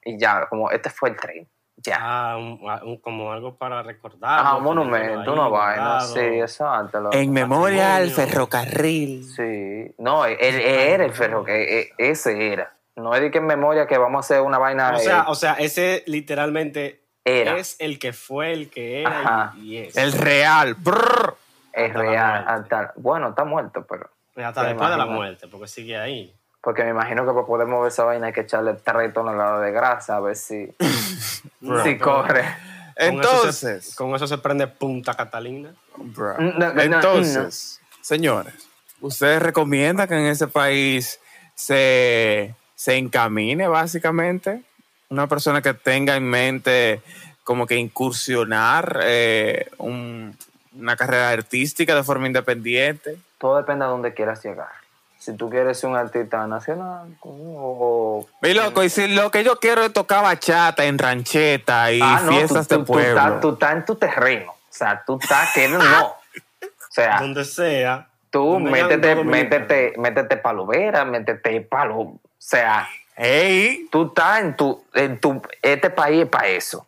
y 0.05 0.19
ya, 0.19 0.47
como 0.49 0.71
este 0.71 0.89
fue 0.91 1.11
el 1.11 1.17
tren, 1.17 1.49
ya. 1.77 1.99
Ah, 2.01 2.37
un- 2.39 2.61
un- 2.83 3.01
como 3.01 3.31
algo 3.33 3.57
para 3.57 3.83
recordar. 3.83 4.41
Ajá, 4.41 4.57
un 4.57 4.65
monumento, 4.65 5.33
una 5.35 5.49
vaina, 5.49 6.01
sí, 6.01 6.21
exacto. 6.21 7.01
lo- 7.01 7.13
En 7.13 7.31
memoria 7.33 7.97
al 7.97 8.11
ferrocarril. 8.11 9.25
Sí, 9.25 9.95
no, 9.99 10.25
él, 10.27 10.37
él 10.41 10.61
era 10.65 11.05
el 11.05 11.13
ferro, 11.13 11.45
que 11.45 11.81
e- 11.81 11.93
ese 11.99 12.53
era. 12.53 12.75
No 12.97 13.15
es 13.15 13.21
de 13.23 13.31
que 13.31 13.39
en 13.39 13.47
memoria 13.47 13.87
que 13.87 13.99
vamos 13.99 14.19
a 14.19 14.21
hacer 14.35 14.41
una 14.43 14.59
vaina. 14.59 14.95
O 14.95 14.99
sea, 14.99 15.25
o 15.29 15.35
sea, 15.35 15.55
ese 15.55 16.05
literalmente 16.07 17.04
Era. 17.25 17.57
es 17.57 17.77
el 17.79 17.99
que 17.99 18.13
fue, 18.13 18.53
el 18.53 18.69
que 18.71 19.01
era 19.03 19.21
Ajá. 19.21 19.55
y, 19.57 19.79
es. 19.79 19.97
El 19.97 20.13
real. 20.13 20.75
Brrr. 20.75 21.37
es 21.73 21.89
hasta 21.91 22.03
la 22.03 22.11
real. 22.11 22.45
hasta- 22.47 22.93
bueno, 22.97 23.31
está 23.31 23.45
muerto, 23.45 23.87
pero. 23.89 24.11
Hasta 24.37 24.65
después 24.65 24.91
de 24.91 24.97
la 24.97 25.07
muerte, 25.07 25.49
porque 25.49 25.69
sigue 25.69 25.97
ahí. 25.97 26.35
Porque 26.61 26.83
me 26.83 26.91
imagino 26.91 27.25
que 27.27 27.33
para 27.33 27.47
poder 27.47 27.67
mover 27.67 27.89
esa 27.93 28.05
vaina 28.05 28.27
hay 28.29 28.33
que 28.33 28.41
echarle 28.41 28.75
tres 28.75 29.13
toneladas 29.13 29.63
de 29.65 29.71
grasa 29.73 30.17
a 30.17 30.21
ver 30.21 30.35
si, 30.37 30.69
si 31.85 31.99
corre. 31.99 32.43
con 32.43 32.43
eso 32.43 32.53
Entonces, 32.97 33.87
se- 33.87 33.97
con 33.97 34.15
eso 34.15 34.27
se 34.27 34.39
prende 34.39 34.67
Punta 34.67 35.15
Catalina. 35.15 35.75
Bruh. 35.97 36.35
No, 36.39 36.53
no, 36.53 36.73
no, 36.75 36.83
Entonces, 36.83 37.81
señores, 38.01 38.55
¿ustedes 39.01 39.41
recomiendan 39.43 40.09
que 40.09 40.15
en 40.15 40.27
ese 40.27 40.47
país 40.49 41.21
se, 41.55 42.55
se 42.75 42.97
encamine 42.97 43.69
básicamente 43.69 44.63
una 45.15 45.27
persona 45.29 45.63
que 45.63 45.75
tenga 45.75 46.17
en 46.17 46.25
mente 46.25 47.01
como 47.43 47.67
que 47.67 47.77
incursionar 47.77 49.01
eh, 49.05 49.69
un- 49.79 50.37
una 50.77 50.97
carrera 50.97 51.31
artística 51.31 51.95
de 51.95 52.03
forma 52.03 52.27
independiente? 52.27 53.17
Todo 53.39 53.57
depende 53.59 53.85
de 53.85 53.91
dónde 53.91 54.15
quieras 54.15 54.43
llegar. 54.45 54.69
Si 55.19 55.35
tú 55.37 55.49
quieres 55.49 55.79
ser 55.79 55.89
un 55.91 55.97
artista 55.97 56.47
nacional 56.47 57.17
o. 57.23 58.27
Mi 58.43 58.53
loco, 58.53 58.83
y 58.85 58.91
si 58.91 59.09
lo 59.09 59.31
que 59.31 59.43
yo 59.45 59.59
quiero 59.59 59.83
es 59.85 59.93
tocar 59.93 60.23
bachata 60.23 60.85
en 60.85 60.99
rancheta 60.99 61.91
y 61.93 62.01
Ah, 62.03 62.21
no, 62.25 62.33
fiestas 62.33 62.69
tú, 62.69 62.75
de 62.75 62.79
tú- 62.81 62.85
tú 62.87 62.93
pueblo. 62.93 63.21
estás, 63.21 63.41
tú 63.41 63.53
estás 63.55 63.73
en 63.73 63.85
tu 63.87 63.95
terreno. 63.97 64.53
O 64.53 64.57
sea, 64.77 65.03
tú 65.07 65.19
estás 65.23 65.53
que 65.55 65.69
no. 65.69 65.79
O 65.79 66.17
sea, 66.91 67.21
Donde 67.21 67.45
sea. 67.45 68.09
Tú 68.31 68.53
donde 68.55 68.71
métete, 68.71 69.15
dos 69.15 69.25
métete, 69.25 69.93
métete 69.97 70.37
palovera, 70.37 71.05
métete 71.05 71.61
palo. 71.63 71.97
O 72.01 72.21
sea, 72.39 72.89
¡Ey! 73.17 73.89
tú 73.91 74.07
estás 74.09 74.41
en 74.41 74.57
tu, 74.57 74.85
en 74.95 75.21
tu, 75.21 75.41
este 75.63 75.91
país 75.91 76.25
es 76.25 76.29
para 76.29 76.49
eso. 76.49 76.87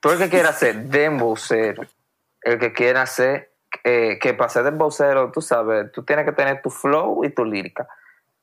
Tú 0.00 0.10
el 0.10 0.18
que 0.18 0.28
quieras 0.30 0.58
ser 0.58 0.76
dembocero, 0.84 1.82
el 2.42 2.58
que 2.58 2.72
quiera 2.72 3.06
ser, 3.06 3.50
eh, 3.84 4.18
que 4.20 4.34
para 4.34 4.50
ser 4.50 4.64
dembocero, 4.64 5.30
tú 5.32 5.40
sabes, 5.40 5.90
tú 5.92 6.02
tienes 6.04 6.24
que 6.24 6.32
tener 6.32 6.62
tu 6.62 6.70
flow 6.70 7.24
y 7.24 7.30
tu 7.30 7.44
lírica. 7.44 7.88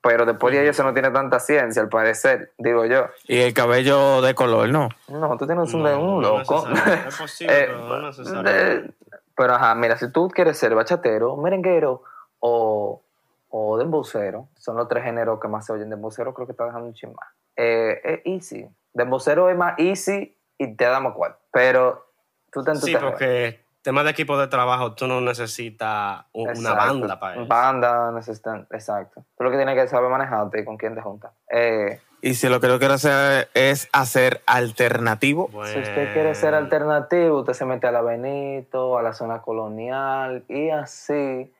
Pero 0.01 0.25
después 0.25 0.53
de 0.53 0.61
ello 0.61 0.71
eso 0.71 0.83
no 0.83 0.93
tiene 0.93 1.11
tanta 1.11 1.41
ciencia, 1.41 1.81
al 1.81 1.89
parecer, 1.89 2.53
digo 2.57 2.85
yo. 2.85 3.07
Y 3.25 3.39
el 3.39 3.53
cabello 3.53 4.21
de 4.21 4.33
color, 4.33 4.69
¿no? 4.69 4.87
No, 5.09 5.37
tú 5.37 5.45
tienes 5.45 5.73
un, 5.73 5.83
No, 5.83 5.99
un 5.99 6.21
no 6.21 6.37
loco. 6.37 6.65
necesariamente. 6.65 7.09
Es 7.09 7.17
posible, 7.17 7.53
Eh, 7.59 7.65
pero 7.67 7.79
no 7.79 8.07
necesariamente. 8.07 8.63
de- 8.81 8.93
pero 9.35 9.53
ajá, 9.55 9.75
mira, 9.75 9.97
si 9.97 10.09
tú 10.11 10.29
quieres 10.29 10.57
ser 10.57 10.73
bachatero, 10.75 11.35
merenguero 11.37 12.03
o, 12.39 13.01
o 13.49 13.77
dembocero, 13.77 14.47
son 14.57 14.77
los 14.77 14.87
tres 14.87 15.03
géneros 15.03 15.39
que 15.39 15.47
más 15.47 15.65
se 15.65 15.73
oyen. 15.73 15.89
Dembocero 15.89 16.33
creo 16.33 16.45
que 16.47 16.53
está 16.53 16.65
dejando 16.65 16.87
un 16.87 16.93
chin 16.93 17.13
más. 17.13 17.27
Eh, 17.55 17.99
es 18.03 18.21
easy. 18.25 18.67
Dembocero 18.93 19.49
es 19.49 19.57
más 19.57 19.73
easy 19.77 20.37
y 20.57 20.75
te 20.75 20.85
damos 20.85 21.13
cuál. 21.13 21.35
Pero 21.51 22.05
tú 22.51 22.63
te 22.63 22.75
Sí, 22.75 22.95
porque 22.99 23.59
tema 23.81 24.03
de 24.03 24.11
equipo 24.11 24.37
de 24.37 24.47
trabajo, 24.47 24.93
tú 24.93 25.07
no 25.07 25.19
necesitas 25.21 26.25
una 26.33 26.51
Exacto. 26.51 26.75
banda 26.75 27.19
para 27.19 27.33
eso. 27.35 27.45
Banda 27.47 28.11
necesitan, 28.11 28.67
exacto. 28.71 29.23
Tú 29.37 29.43
lo 29.43 29.51
que 29.51 29.57
tienes 29.57 29.75
que 29.75 29.87
saber 29.87 30.09
manejarte 30.09 30.61
y 30.61 30.65
con 30.65 30.77
quién 30.77 30.95
te 30.95 31.01
juntas. 31.01 31.31
Eh, 31.51 31.99
Y 32.21 32.33
si 32.33 32.49
lo 32.49 32.59
que 32.59 32.67
yo 32.67 32.79
quiero 32.79 32.95
hacer 32.95 33.47
es 33.53 33.87
hacer 33.93 34.41
alternativo, 34.45 35.49
Si 35.63 35.79
usted 35.79 36.11
quiere 36.11 36.35
ser 36.35 36.51
Bueno. 36.51 36.65
alternativo, 36.65 37.39
usted 37.39 37.53
se 37.53 37.65
mete 37.65 37.87
a 37.87 37.91
la 37.91 38.01
Benito, 38.01 38.97
a 38.97 39.01
la 39.01 39.13
zona 39.13 39.41
colonial 39.41 40.43
y 40.49 40.69
así. 40.69 41.51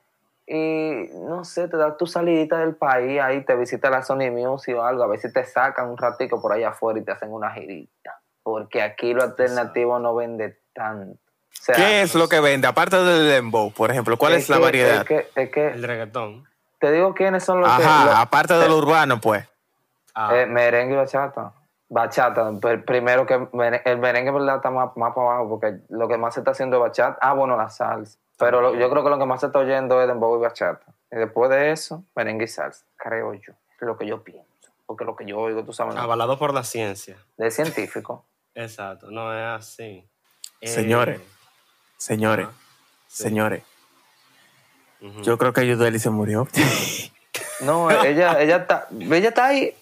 Y 0.52 1.10
no 1.14 1.46
sé, 1.46 1.68
te 1.68 1.78
das 1.78 1.96
tu 1.98 2.08
salidita 2.08 2.58
del 2.58 2.76
país, 2.76 3.22
ahí 3.22 3.46
te 3.46 3.56
visita 3.56 3.92
la 3.92 4.02
Sony 4.02 4.32
Music 4.32 4.76
o 4.76 4.82
algo, 4.84 5.04
a 5.04 5.08
ver 5.08 5.20
si 5.20 5.32
te 5.32 5.46
sacan 5.46 5.90
un 5.90 5.98
ratico 5.98 6.42
por 6.42 6.52
allá 6.54 6.70
afuera 6.70 7.00
y 7.00 7.04
te 7.04 7.12
hacen 7.12 7.32
una 7.32 7.52
girita. 7.52 8.20
Porque 8.42 8.82
aquí 8.82 9.14
lo 9.14 9.22
alternativo 9.22 10.00
no 10.00 10.16
vende 10.16 10.60
tanto. 10.74 11.20
O 11.22 11.62
sea, 11.62 11.76
¿qué 11.76 12.02
es 12.02 12.16
lo 12.16 12.28
que 12.28 12.40
vende? 12.40 12.68
Aparte 12.68 12.96
del 12.98 13.28
dembow, 13.30 13.72
por 13.72 13.92
ejemplo, 13.92 14.18
¿cuál 14.18 14.34
es, 14.34 14.50
la 14.50 14.58
que- 14.58 14.62
variedad? 14.64 15.02
Es 15.02 15.04
que, 15.08 15.28
es 15.36 15.50
que- 15.52 15.68
El 15.68 15.84
reggaetón. 15.84 16.46
te 16.80 16.92
digo 16.92 17.14
quiénes 17.14 17.44
son 17.44 17.62
los 17.62 17.70
que. 17.78 17.84
Ajá, 17.84 18.06
los- 18.06 18.16
aparte 18.16 18.56
de 18.56 18.68
lo 18.68 18.78
urbano, 18.78 19.22
pues. 19.22 19.46
Ah, 20.16 20.36
eh, 20.36 20.46
merengue 20.48 20.96
y 20.96 20.98
bachata. 20.98 21.54
Bachata, 21.90 22.52
pero 22.62 22.84
primero 22.86 23.26
que 23.28 23.34
el 23.86 23.98
merengue 24.00 24.32
verdad 24.32 24.58
está 24.58 24.70
más, 24.72 24.96
más 24.96 25.14
para 25.14 25.28
abajo 25.28 25.50
porque 25.50 25.80
lo 25.90 26.08
que 26.08 26.18
más 26.18 26.34
se 26.34 26.40
está 26.40 26.52
haciendo 26.52 26.78
es 26.78 26.82
bachata. 26.82 27.18
Ah, 27.22 27.34
bueno, 27.34 27.56
la 27.58 27.70
salsa. 27.70 28.18
Pero 28.40 28.62
lo- 28.62 28.76
yo 28.76 28.90
creo 28.90 29.04
que 29.04 29.10
lo 29.10 29.20
que 29.20 29.26
más 29.26 29.42
se 29.42 29.48
está 29.48 29.60
oyendo 29.60 30.02
es 30.02 30.08
dembow 30.08 30.38
y 30.38 30.42
bachata. 30.42 30.86
Y 31.12 31.18
después 31.18 31.50
de 31.52 31.72
eso, 31.72 32.04
merengue 32.16 32.46
y 32.46 32.48
salsa, 32.48 32.86
creo 32.98 33.34
yo. 33.34 33.54
Es 33.76 33.82
lo 33.82 33.98
que 33.98 34.08
yo 34.08 34.24
pienso. 34.24 34.48
Porque 34.86 35.06
lo 35.06 35.16
que 35.16 35.26
yo 35.26 35.38
oigo, 35.40 35.64
tú 35.64 35.74
sabes, 35.74 35.94
¿no? 35.96 36.02
Avalado 36.02 36.40
por 36.40 36.54
la 36.54 36.64
ciencia. 36.64 37.18
de 37.38 37.52
científico. 37.52 38.26
Exacto, 38.56 39.12
no 39.12 39.32
es 39.34 39.62
así. 39.62 40.04
Eh, 40.62 40.68
Señores. 40.68 41.22
Señores, 41.98 42.48
señores, 43.08 43.64
yo 45.22 45.38
creo 45.38 45.52
que 45.54 45.68
Yudeli 45.68 46.00
se 46.00 46.10
murió. 46.10 46.48
No, 47.62 47.92
ella, 47.92 48.40
ella 48.42 48.56
está, 48.56 48.88
ella 48.90 49.28
está 49.30 49.46
ahí. 49.48 49.76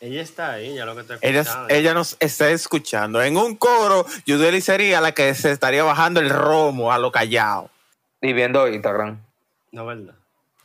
Ella 0.00 0.22
está 0.22 0.52
ahí, 0.52 0.74
ya 0.74 0.86
lo 0.86 0.96
que 0.96 1.02
te 1.02 1.18
ella, 1.20 1.66
ella 1.68 1.92
nos 1.92 2.16
está 2.20 2.48
escuchando. 2.48 3.20
En 3.22 3.36
un 3.36 3.54
coro, 3.54 4.06
Yudeli 4.24 4.62
sería 4.62 4.98
la 5.02 5.12
que 5.12 5.34
se 5.34 5.50
estaría 5.50 5.84
bajando 5.84 6.20
el 6.20 6.30
romo 6.30 6.90
a 6.90 6.98
lo 6.98 7.12
callado. 7.12 7.68
Y 8.22 8.32
viendo 8.32 8.66
Instagram. 8.68 9.20
No, 9.72 9.84
¿verdad? 9.86 10.14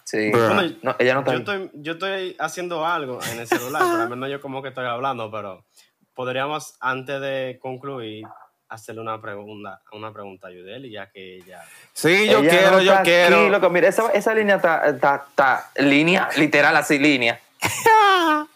Sí. 0.05 0.29
Bueno, 0.31 0.61
No, 0.83 0.95
ella 0.99 1.13
no 1.15 1.19
está 1.19 1.33
yo 1.33 1.39
estoy, 1.39 1.69
yo 1.73 1.93
estoy 1.93 2.35
haciendo 2.39 2.85
algo 2.85 3.19
en 3.31 3.39
el 3.39 3.47
celular, 3.47 3.81
pero 3.83 4.03
al 4.03 4.09
menos 4.09 4.29
yo 4.29 4.39
como 4.39 4.61
que 4.61 4.69
estoy 4.69 4.85
hablando, 4.85 5.29
pero 5.29 5.65
podríamos, 6.13 6.75
antes 6.79 7.19
de 7.19 7.57
concluir, 7.61 8.25
hacerle 8.69 9.01
una 9.01 9.19
pregunta, 9.21 9.81
una 9.91 10.11
pregunta 10.13 10.47
a 10.47 10.51
Yudeli, 10.51 10.91
ya 10.91 11.09
que 11.09 11.37
ella... 11.37 11.61
Sí, 11.93 12.27
yo 12.29 12.39
Ella 12.39 12.49
quiero, 12.49 12.71
no 12.71 12.81
yo 12.81 12.91
está 12.91 13.03
quiero. 13.03 13.35
aquí, 13.41 13.49
loco. 13.49 13.69
Mira, 13.69 13.87
esa, 13.89 14.09
esa 14.11 14.33
línea 14.33 14.55
está, 14.57 14.85
está, 14.87 15.25
está 15.29 15.71
línea, 15.77 16.29
literal 16.37 16.75
así, 16.77 16.99
línea. 16.99 17.39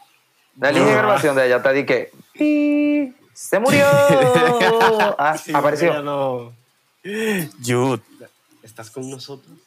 La 0.59 0.71
línea 0.71 0.87
de 0.89 0.95
grabación 0.97 1.35
de 1.35 1.45
ella 1.47 1.57
está 1.57 1.71
de 1.73 1.85
que 1.85 2.11
"Pi, 2.33 3.13
se 3.33 3.59
murió. 3.59 3.85
Ah, 5.17 5.37
Sí, 5.37 5.51
apareció. 5.53 5.91
ella 5.91 6.01
no... 6.01 6.53
Yud, 7.61 7.99
¿Estás 8.63 8.89
con 8.91 9.09
nosotros? 9.09 9.57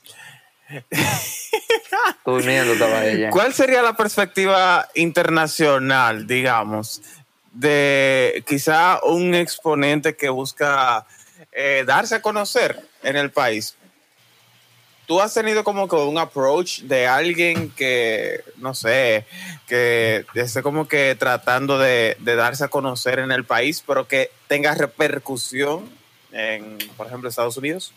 Durmiendo 2.25 2.73
estaba 2.73 3.05
ella. 3.07 3.31
¿Cuál 3.31 3.53
sería 3.53 3.83
la 3.83 3.97
perspectiva 3.97 4.89
internacional, 4.95 6.27
digamos, 6.27 7.03
de 7.53 8.43
quizá 8.47 9.01
un 9.05 9.35
exponente 9.35 10.17
que 10.17 10.29
busca 10.29 11.07
eh, 11.53 11.85
darse 11.87 12.17
a 12.17 12.23
conocer 12.23 12.81
en 13.03 13.17
el 13.17 13.31
país? 13.31 13.77
¿Tú 15.07 15.21
has 15.21 15.35
tenido 15.35 15.65
como 15.65 15.87
que 15.87 15.97
un 15.97 16.17
approach 16.17 16.81
de 16.81 17.07
alguien 17.07 17.71
que, 17.71 18.43
no 18.57 18.75
sé, 18.75 19.27
que 19.69 20.25
esté 20.35 20.63
como 20.63 20.89
que 20.89 21.15
tratando 21.15 21.79
de, 21.79 22.17
de 22.21 22.37
darse 22.37 22.65
a 22.65 22.69
conocer 22.69 23.19
en 23.19 23.31
el 23.31 23.45
país, 23.45 23.85
pero 23.87 24.09
que 24.09 24.31
tenga 24.49 24.75
repercusión 24.75 25.91
en, 26.33 26.79
por 26.97 27.07
ejemplo, 27.07 27.29
Estados 27.29 27.59
Unidos? 27.59 27.93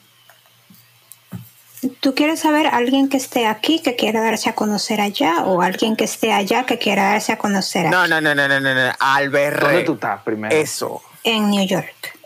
¿Tú 2.00 2.14
quieres 2.14 2.40
saber 2.42 2.68
alguien 2.68 3.10
que 3.10 3.18
esté 3.18 3.48
aquí 3.48 3.82
que 3.82 3.96
quiera 3.96 4.22
darse 4.22 4.50
a 4.50 4.56
conocer 4.56 5.02
allá 5.02 5.44
o 5.46 5.62
alguien 5.62 5.96
que 5.96 6.04
esté 6.04 6.32
allá 6.32 6.66
que 6.66 6.78
quiera 6.78 7.12
darse 7.12 7.34
a 7.34 7.38
conocer 7.38 7.88
aquí? 7.88 7.96
No, 7.96 8.08
no, 8.08 8.22
no, 8.22 8.36
no, 8.36 8.48
no, 8.48 8.60
no, 8.60 8.74
no. 8.74 8.92
Albert 9.00 9.60
¿Dónde 9.62 9.84
tú 9.84 9.94
estás 9.94 10.22
primero? 10.22 10.56
Eso. 10.56 11.02
En 11.24 11.50
New 11.50 11.66
York. 11.66 12.18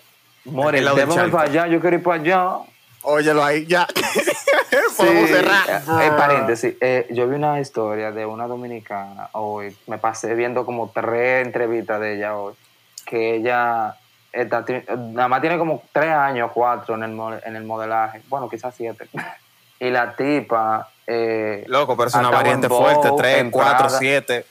More, 0.45 0.83
charco. 0.83 1.31
para 1.31 1.49
allá, 1.49 1.67
yo 1.67 1.79
quiero 1.79 1.97
ir 1.97 2.03
para 2.03 2.21
allá. 2.21 2.57
Óyelo 3.03 3.43
ahí, 3.43 3.65
ya. 3.65 3.87
Sí, 4.71 4.97
Podemos 4.97 5.29
cerrar. 5.29 5.69
eh, 5.69 6.07
eh, 6.07 6.11
paréntesis, 6.17 6.75
eh, 6.79 7.07
yo 7.11 7.27
vi 7.27 7.35
una 7.35 7.59
historia 7.59 8.11
de 8.11 8.25
una 8.25 8.47
dominicana 8.47 9.29
hoy, 9.33 9.75
me 9.87 9.97
pasé 9.97 10.33
viendo 10.33 10.65
como 10.65 10.89
tres 10.89 11.45
entrevistas 11.45 11.99
de 11.99 12.15
ella 12.15 12.37
hoy, 12.37 12.53
que 13.05 13.35
ella 13.35 13.95
está, 14.31 14.63
nada 14.97 15.27
más 15.27 15.41
tiene 15.41 15.57
como 15.57 15.83
tres 15.91 16.11
años, 16.11 16.51
cuatro 16.53 16.95
en 16.95 17.03
el, 17.03 17.41
en 17.45 17.55
el 17.55 17.63
modelaje, 17.63 18.21
bueno, 18.29 18.49
quizás 18.49 18.73
siete. 18.75 19.07
Y 19.81 19.89
la 19.89 20.15
tipa... 20.15 20.89
Eh, 21.07 21.65
Loco, 21.67 21.97
pero 21.97 22.07
es 22.07 22.13
una 22.13 22.29
variante 22.29 22.67
Vogue, 22.67 22.93
fuerte. 22.93 23.09
3, 23.17 23.37
en 23.39 23.51
4, 23.51 23.77
Prada. 23.77 23.89
7. 23.97 24.45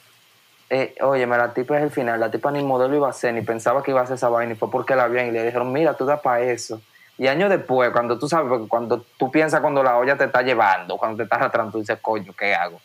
Eh, 0.70 0.94
oye, 1.02 1.24
la 1.24 1.54
tipa 1.54 1.78
es 1.78 1.84
el 1.84 1.92
final. 1.92 2.18
La 2.18 2.32
tipa 2.32 2.50
ni 2.50 2.64
modelo 2.64 2.96
iba 2.96 3.08
a 3.08 3.12
ser, 3.12 3.32
ni 3.32 3.42
pensaba 3.42 3.80
que 3.80 3.92
iba 3.92 4.00
a 4.00 4.02
hacer 4.02 4.16
esa 4.16 4.28
vaina, 4.28 4.54
y 4.54 4.56
fue 4.56 4.68
porque 4.68 4.96
la 4.96 5.06
vieron 5.06 5.28
y 5.28 5.30
le 5.30 5.44
dijeron, 5.44 5.72
mira, 5.72 5.94
tú 5.94 6.04
das 6.04 6.20
para 6.20 6.40
eso. 6.40 6.82
Y 7.16 7.28
años 7.28 7.48
después, 7.48 7.90
cuando 7.90 8.18
tú 8.18 8.28
sabes, 8.28 8.48
porque 8.48 8.66
cuando 8.66 9.04
tú 9.16 9.30
piensas 9.30 9.60
cuando 9.60 9.84
la 9.84 9.98
olla 9.98 10.16
te 10.16 10.24
está 10.24 10.42
llevando, 10.42 10.96
cuando 10.96 11.18
te 11.18 11.22
está 11.22 11.36
arrastrando, 11.36 11.70
tú 11.70 11.78
dices, 11.78 11.98
coño, 12.02 12.32
¿qué 12.36 12.52
hago? 12.52 12.80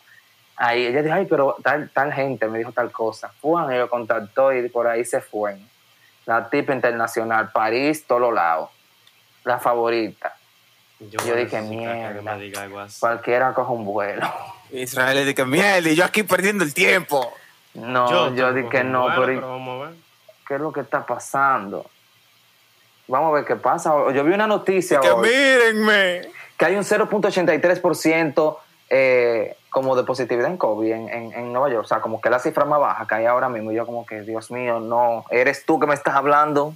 Ahí 0.55 0.85
ella 0.85 1.01
dijo, 1.01 1.15
ay, 1.15 1.25
pero 1.25 1.55
tal, 1.63 1.89
tal 1.89 2.13
gente 2.13 2.47
me 2.47 2.59
dijo 2.59 2.71
tal 2.71 2.91
cosa. 2.91 3.31
Juan, 3.41 3.73
y 3.73 3.77
lo 3.79 3.89
contactó 3.89 4.53
y 4.53 4.69
por 4.69 4.85
ahí 4.85 5.03
se 5.03 5.19
fue. 5.19 5.57
La 6.27 6.47
tipa 6.47 6.73
internacional, 6.73 7.51
París, 7.51 8.05
todos 8.05 8.21
los 8.21 8.33
lados. 8.35 8.69
La 9.43 9.57
favorita. 9.57 10.35
Yo 10.99 11.19
a 11.33 11.35
dije, 11.35 11.61
mierda. 11.61 12.37
Cualquiera 12.99 13.53
coge 13.53 13.71
un 13.71 13.85
vuelo. 13.85 14.25
Israel 14.71 15.15
le 15.17 15.25
dije, 15.25 15.45
mierda, 15.45 15.89
y 15.89 15.95
yo 15.95 16.05
aquí 16.05 16.23
perdiendo 16.23 16.63
el 16.63 16.73
tiempo. 16.73 17.33
No, 17.73 18.33
yo, 18.33 18.53
dije, 18.53 18.83
no, 18.83 19.07
pero, 19.07 19.25
pero 19.25 19.49
vamos 19.49 19.81
a 19.81 19.89
ver. 19.89 19.95
¿qué 20.47 20.55
es 20.55 20.61
lo 20.61 20.71
que 20.71 20.79
está 20.81 21.05
pasando? 21.05 21.85
Vamos 23.07 23.31
a 23.31 23.35
ver 23.35 23.45
qué 23.45 23.55
pasa. 23.55 23.93
Yo 24.13 24.23
vi 24.23 24.33
una 24.33 24.47
noticia 24.47 24.99
Que 24.99 25.11
hoy 25.11 25.27
mírenme. 25.29 26.21
que 26.57 26.65
hay 26.65 26.75
un 26.75 26.83
0.83% 26.83 28.57
eh, 28.89 29.55
como 29.69 29.95
de 29.95 30.03
positividad 30.03 30.49
en 30.49 30.57
COVID 30.57 30.91
en, 30.91 31.09
en- 31.09 31.33
en 31.33 31.51
Nueva 31.53 31.69
York. 31.69 31.83
O 31.85 31.87
sea, 31.87 31.99
como 32.01 32.21
que 32.21 32.29
la 32.29 32.39
cifra 32.39 32.65
más 32.65 32.79
baja 32.79 33.05
que 33.07 33.15
hay 33.15 33.25
ahora 33.25 33.49
mismo. 33.49 33.71
Yo 33.71 33.85
como 33.85 34.05
que, 34.05 34.21
Dios 34.21 34.49
mío, 34.51 34.79
no, 34.79 35.25
eres 35.29 35.65
tú 35.65 35.79
que 35.79 35.85
me 35.87 35.93
estás 35.93 36.15
hablando. 36.15 36.73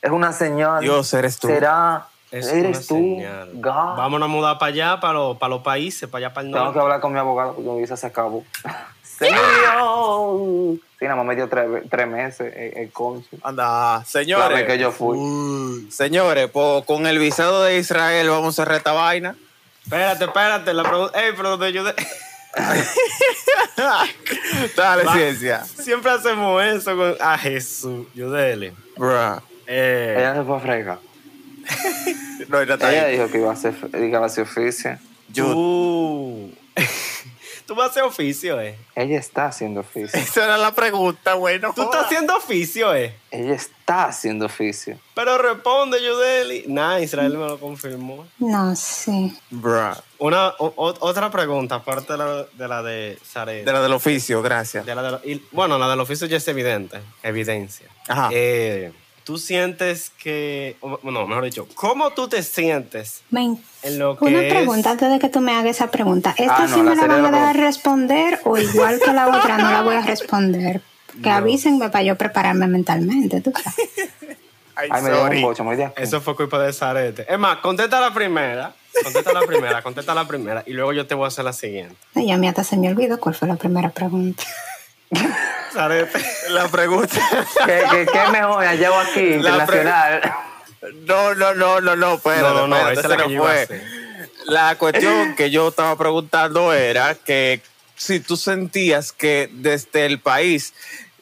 Es 0.00 0.10
una 0.10 0.32
señal. 0.32 0.80
Dios, 0.80 1.12
eres 1.14 1.38
tú. 1.38 1.48
¿Será? 1.48 2.06
Es 2.30 2.46
¿Eres 2.48 2.86
tú? 2.86 2.94
señal. 2.96 3.50
Vámonos 3.54 4.26
a 4.26 4.30
mudar 4.30 4.58
para 4.58 4.70
allá, 4.72 5.00
para 5.00 5.14
los, 5.14 5.36
para 5.38 5.50
los 5.50 5.62
países, 5.62 6.08
para 6.08 6.26
allá, 6.26 6.34
para 6.34 6.46
el 6.46 6.52
Tengo 6.52 6.64
que 6.64 6.66
norte. 6.66 6.80
hablar 6.80 7.00
con 7.00 7.12
mi 7.12 7.18
abogado 7.18 7.54
porque 7.54 7.70
mi 7.70 7.80
visa 7.80 7.96
se 7.96 8.06
acabó. 8.06 8.44
¡Se 9.02 9.30
murió! 9.30 10.76
Sí, 10.98 11.04
nada 11.04 11.16
más 11.16 11.24
me 11.26 11.36
dio 11.36 11.48
tres, 11.48 11.66
tres 11.90 12.06
meses 12.08 12.52
el, 12.54 12.76
el 12.76 12.92
cónsul. 12.92 13.38
Anda, 13.42 13.98
La 13.98 14.04
señores. 14.04 14.58
vez 14.58 14.66
que 14.66 14.78
yo 14.78 14.90
fui. 14.92 15.16
Uy. 15.16 15.90
Señores, 15.90 16.50
pues 16.50 16.84
con 16.84 17.06
el 17.06 17.18
visado 17.18 17.62
de 17.64 17.78
Israel 17.78 18.28
vamos 18.30 18.54
a 18.58 18.62
cerrar 18.62 18.76
esta 18.78 18.92
vaina. 18.92 19.34
Espérate, 19.84 20.24
espérate. 20.24 20.74
La 20.74 20.82
pregunta. 20.82 21.18
Ey, 21.24 21.32
pero 21.36 21.58
te 21.58 21.64
ayudé. 21.66 21.94
Dale, 24.76 25.04
Va. 25.04 25.12
ciencia. 25.14 25.64
Siempre 25.64 26.10
hacemos 26.10 26.62
eso 26.62 26.96
con. 26.96 27.14
A 27.20 27.38
Jesús. 27.38 28.06
Yudeli. 28.14 28.72
Bruh. 28.96 29.40
Eh, 29.66 30.16
Ella 30.18 30.34
se 30.34 30.42
fue 30.44 30.56
a 30.56 30.60
fregar. 30.60 30.98
No, 32.48 32.60
Ella 32.60 33.06
dijo 33.08 33.28
que 33.30 33.38
iba 33.38 33.50
a 33.50 33.52
hacer, 33.52 33.74
iba 34.00 34.18
a 34.20 34.26
hacer 34.26 34.44
oficio. 34.44 34.98
Yo- 35.28 35.52
tú. 35.52 36.54
tú 37.66 37.74
vas 37.74 37.88
a 37.88 37.90
hacer 37.90 38.02
oficio, 38.04 38.58
eh. 38.60 38.78
Ella 38.94 39.18
está 39.18 39.46
haciendo 39.46 39.80
oficio. 39.80 40.18
Esa 40.18 40.44
era 40.44 40.56
la 40.56 40.72
pregunta, 40.72 41.34
bueno. 41.34 41.72
Tú 41.74 41.82
estás 41.82 42.06
haciendo 42.06 42.34
oficio, 42.36 42.94
eh. 42.94 43.14
Ella 43.30 43.54
está 43.54 44.04
haciendo 44.06 44.46
oficio. 44.46 44.98
Pero 45.14 45.36
responde, 45.36 46.02
Yudeli. 46.02 46.64
Nah, 46.68 47.00
Israel 47.00 47.36
me 47.36 47.46
lo 47.46 47.60
confirmó. 47.60 48.26
No 48.38 48.74
sé. 48.74 49.32
Bruh. 49.50 49.92
Una, 50.18 50.48
o- 50.58 50.72
otra 51.00 51.30
pregunta, 51.30 51.74
aparte 51.74 52.12
de 52.14 52.18
la 52.18 52.26
de, 52.44 52.68
la 52.68 52.82
de 52.82 53.72
la 53.72 53.82
del 53.82 53.92
oficio, 53.92 54.40
gracias. 54.40 54.86
De 54.86 54.94
la 54.94 55.02
de 55.02 55.10
lo- 55.10 55.20
y- 55.24 55.42
bueno, 55.52 55.76
la 55.78 55.90
del 55.90 56.00
oficio 56.00 56.26
ya 56.26 56.38
es 56.38 56.48
evidente, 56.48 56.98
evidencia. 57.22 57.86
Ajá. 58.08 58.30
Eh, 58.32 58.90
tú 59.28 59.36
sientes 59.36 60.10
que, 60.22 60.78
o- 60.80 60.98
no, 61.02 61.26
mejor 61.26 61.44
dicho, 61.44 61.68
¿cómo 61.74 62.14
tú 62.14 62.28
te 62.28 62.42
sientes 62.42 63.20
Men, 63.28 63.62
en 63.82 63.98
lo 63.98 64.16
que 64.16 64.24
una 64.24 64.40
es- 64.40 64.48
pregunta 64.54 64.92
antes 64.92 65.10
de 65.10 65.18
que 65.18 65.28
tú 65.28 65.40
me 65.42 65.52
hagas 65.52 65.76
esa 65.76 65.90
pregunta. 65.90 66.34
¿Esta 66.38 66.56
Ah, 66.62 66.66
no, 66.66 66.74
sí 66.76 66.76
la 66.82 66.82
me 66.90 66.96
la 66.96 67.02
serie 67.02 67.16
van 67.16 67.26
a 67.26 67.30
la 67.30 67.30
dar 67.38 67.48
a 67.48 67.52
pregunta. 67.52 67.66
responder 67.66 68.40
o 68.44 68.56
igual 68.56 68.98
que 69.04 69.12
la 69.12 69.28
otra 69.28 69.58
no 69.58 69.70
la 69.70 69.82
voy 69.82 69.96
a 69.96 70.00
responder? 70.14 70.80
Que 71.22 71.28
avísenme 71.28 71.90
para 71.90 72.04
yo 72.04 72.16
prepararme 72.16 72.66
mentalmente, 72.68 73.42
tú 73.42 73.52
sabes. 73.62 73.76
Ay, 74.74 74.88
Ay, 74.90 75.02
me 75.02 75.10
dio 75.10 75.18
un 75.20 75.26
sorry. 75.26 75.42
bocho. 75.42 75.92
Eso 75.96 76.20
fue 76.22 76.34
culpa 76.34 76.58
de 76.60 76.72
Zarete. 76.72 77.26
Es 77.30 77.38
más, 77.38 77.58
contesta 77.58 78.00
la 78.00 78.14
primera, 78.14 78.72
contesta 79.04 79.30
la 79.34 79.42
primera, 79.42 79.82
contesta 79.82 80.14
la 80.14 80.26
primera 80.26 80.62
y 80.66 80.72
luego 80.72 80.94
yo 80.94 81.06
te 81.06 81.14
voy 81.14 81.26
a 81.26 81.28
hacer 81.28 81.44
la 81.44 81.52
siguiente. 81.52 81.96
Ay, 82.14 82.30
a 82.30 82.38
mí 82.38 82.48
hasta 82.48 82.64
se 82.64 82.78
me 82.78 82.88
olvidó 82.88 83.20
cuál 83.20 83.34
fue 83.34 83.46
la 83.46 83.56
primera 83.56 83.90
pregunta. 83.90 84.42
Zarete. 85.72 86.20
La 86.50 86.68
pregunta. 86.68 87.16
¿Qué, 87.66 87.82
qué, 87.90 88.06
qué 88.12 88.30
mejor? 88.32 88.64
La 88.64 88.74
llevo 88.74 88.96
aquí, 88.98 89.12
pre- 89.14 89.34
internacional. 89.36 90.34
No, 91.06 91.34
no, 91.34 91.54
no, 91.54 91.80
no, 91.80 91.96
no, 91.96 92.14
espérate, 92.14 92.42
No, 92.42 92.54
no, 92.54 92.68
no, 92.68 92.88
esa 92.90 93.00
es 93.00 93.08
la 93.08 93.16
que 93.16 93.32
yo 93.32 93.42
fue. 93.42 93.82
La 94.46 94.76
cuestión 94.76 95.34
que 95.34 95.50
yo 95.50 95.68
estaba 95.68 95.96
preguntando 95.96 96.72
era 96.72 97.14
que 97.14 97.60
si 97.96 98.20
tú 98.20 98.36
sentías 98.36 99.12
que 99.12 99.50
desde 99.52 100.06
el 100.06 100.20
país 100.20 100.72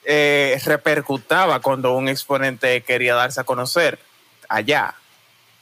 eh, 0.04 0.60
repercutaba 0.64 1.60
cuando 1.60 1.94
un 1.96 2.08
exponente 2.08 2.82
quería 2.82 3.14
darse 3.14 3.40
a 3.40 3.44
conocer 3.44 3.98
allá. 4.48 4.94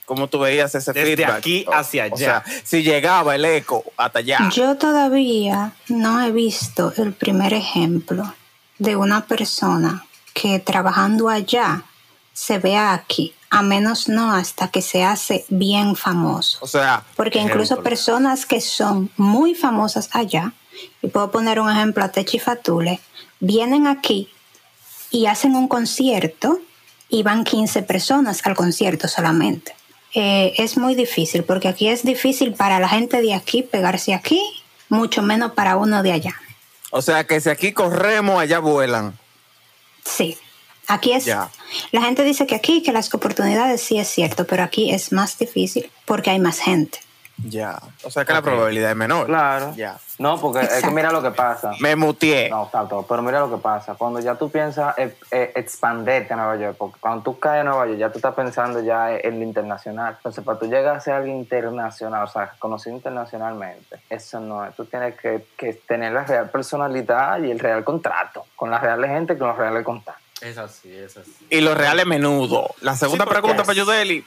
¿Cómo 0.05 0.27
tú 0.27 0.37
veías 0.37 0.75
ese 0.75 0.93
Desde 0.93 1.15
feedback? 1.15 1.37
aquí 1.37 1.65
hacia 1.73 2.05
O 2.11 2.17
sea, 2.17 2.43
allá. 2.45 2.61
si 2.63 2.83
llegaba 2.83 3.33
el 3.33 3.43
eco 3.45 3.83
hasta 3.97 4.19
allá. 4.19 4.37
Yo 4.53 4.75
todavía 4.75 5.71
no 5.87 6.21
he 6.23 6.31
visto 6.31 6.93
el 6.97 7.13
primer 7.13 7.53
ejemplo 7.55 8.31
de 8.77 8.95
una 8.95 9.25
persona 9.25 10.05
que 10.33 10.59
trabajando 10.59 11.29
allá 11.29 11.83
se 12.33 12.59
vea 12.59 12.93
aquí, 12.93 13.33
a 13.49 13.61
menos 13.61 14.09
no 14.09 14.33
hasta 14.33 14.67
que 14.67 14.81
se 14.81 15.03
hace 15.03 15.45
bien 15.49 15.95
famoso. 15.95 16.57
O 16.61 16.67
sea, 16.67 17.03
Porque 17.15 17.39
incluso 17.39 17.75
Ejemplo. 17.75 17.83
personas 17.89 18.45
que 18.45 18.59
son 18.59 19.09
muy 19.15 19.55
famosas 19.55 20.09
allá, 20.11 20.53
y 21.01 21.07
puedo 21.07 21.31
poner 21.31 21.59
un 21.59 21.69
ejemplo 21.69 22.03
a 22.03 22.09
Techi 22.09 22.39
Fatule, 22.39 22.99
vienen 23.39 23.87
aquí 23.87 24.29
y 25.11 25.27
hacen 25.27 25.55
un 25.55 25.67
concierto 25.67 26.59
y 27.07 27.23
van 27.23 27.43
15 27.43 27.83
personas 27.83 28.45
al 28.45 28.55
concierto 28.55 29.07
solamente. 29.07 29.75
Eh, 30.13 30.53
es 30.57 30.77
muy 30.77 30.95
difícil, 30.95 31.43
porque 31.43 31.67
aquí 31.67 31.87
es 31.87 32.03
difícil 32.03 32.53
para 32.53 32.79
la 32.79 32.89
gente 32.89 33.21
de 33.21 33.33
aquí 33.33 33.63
pegarse 33.63 34.13
aquí, 34.13 34.41
mucho 34.89 35.21
menos 35.21 35.53
para 35.53 35.77
uno 35.77 36.03
de 36.03 36.11
allá. 36.13 36.35
O 36.91 37.01
sea 37.01 37.25
que 37.25 37.39
si 37.41 37.49
aquí 37.49 37.73
corremos, 37.73 38.39
allá 38.39 38.59
vuelan. 38.59 39.17
Sí, 40.03 40.37
aquí 40.87 41.13
es... 41.13 41.25
Ya. 41.25 41.49
La 41.91 42.01
gente 42.01 42.23
dice 42.23 42.45
que 42.45 42.55
aquí, 42.55 42.81
que 42.83 42.91
las 42.91 43.13
oportunidades 43.13 43.81
sí 43.81 43.97
es 43.97 44.07
cierto, 44.07 44.45
pero 44.45 44.63
aquí 44.63 44.91
es 44.91 45.11
más 45.11 45.37
difícil 45.37 45.91
porque 46.05 46.29
hay 46.29 46.39
más 46.39 46.59
gente. 46.59 46.99
Ya. 47.37 47.79
O 48.03 48.09
sea 48.09 48.23
que 48.25 48.33
la 48.33 48.41
probabilidad 48.41 48.91
es 48.91 48.95
menor. 48.95 49.25
Claro. 49.27 49.73
Ya. 49.75 49.97
No, 50.17 50.39
porque 50.39 50.61
es 50.61 50.81
que 50.81 50.89
mira 50.91 51.11
lo 51.11 51.21
que 51.21 51.31
pasa. 51.31 51.71
Me 51.81 51.95
mutié. 51.95 52.49
No, 52.49 52.63
exacto, 52.65 53.05
pero 53.07 53.21
mira 53.21 53.39
lo 53.41 53.49
que 53.51 53.57
pasa. 53.61 53.95
Cuando 53.95 54.19
ya 54.21 54.35
tú 54.35 54.49
piensas 54.49 54.97
eh, 54.97 55.13
eh, 55.31 55.51
expanderte 55.55 56.33
a 56.33 56.37
Nueva 56.37 56.55
York, 56.55 56.75
porque 56.77 56.97
cuando 56.99 57.23
tú 57.23 57.37
caes 57.37 57.61
a 57.61 57.63
Nueva 57.65 57.85
York, 57.87 57.97
ya 57.99 58.09
tú 58.09 58.19
estás 58.19 58.33
pensando 58.35 58.81
ya 58.81 59.13
en 59.15 59.39
lo 59.39 59.43
internacional. 59.45 60.13
Entonces, 60.17 60.43
para 60.45 60.57
tú 60.57 60.65
llegar 60.67 60.95
a 60.95 60.99
ser 61.01 61.15
alguien 61.15 61.35
internacional, 61.37 62.23
o 62.23 62.27
sea, 62.27 62.53
conocido 62.57 62.95
internacionalmente, 62.95 63.99
eso 64.09 64.39
no 64.39 64.65
es. 64.65 64.73
Tú 64.75 64.85
tienes 64.85 65.15
que, 65.19 65.45
que 65.57 65.73
tener 65.73 66.13
la 66.13 66.23
real 66.23 66.49
personalidad 66.49 67.39
y 67.43 67.51
el 67.51 67.59
real 67.59 67.83
contrato, 67.83 68.45
con 68.55 68.71
la 68.71 68.79
real 68.79 69.05
gente, 69.05 69.37
con 69.37 69.49
los 69.49 69.57
reales 69.57 69.83
contactos. 69.83 70.23
Es 70.41 70.57
así, 70.57 70.93
es 70.95 71.15
así. 71.17 71.31
Y 71.49 71.61
los 71.61 71.77
reales 71.77 72.05
menudo. 72.05 72.75
La 72.81 72.95
segunda 72.95 73.23
Sí, 73.25 73.29
pregunta 73.31 73.61
es- 73.61 73.65
para 73.67 73.77
Yudeli. 73.77 74.25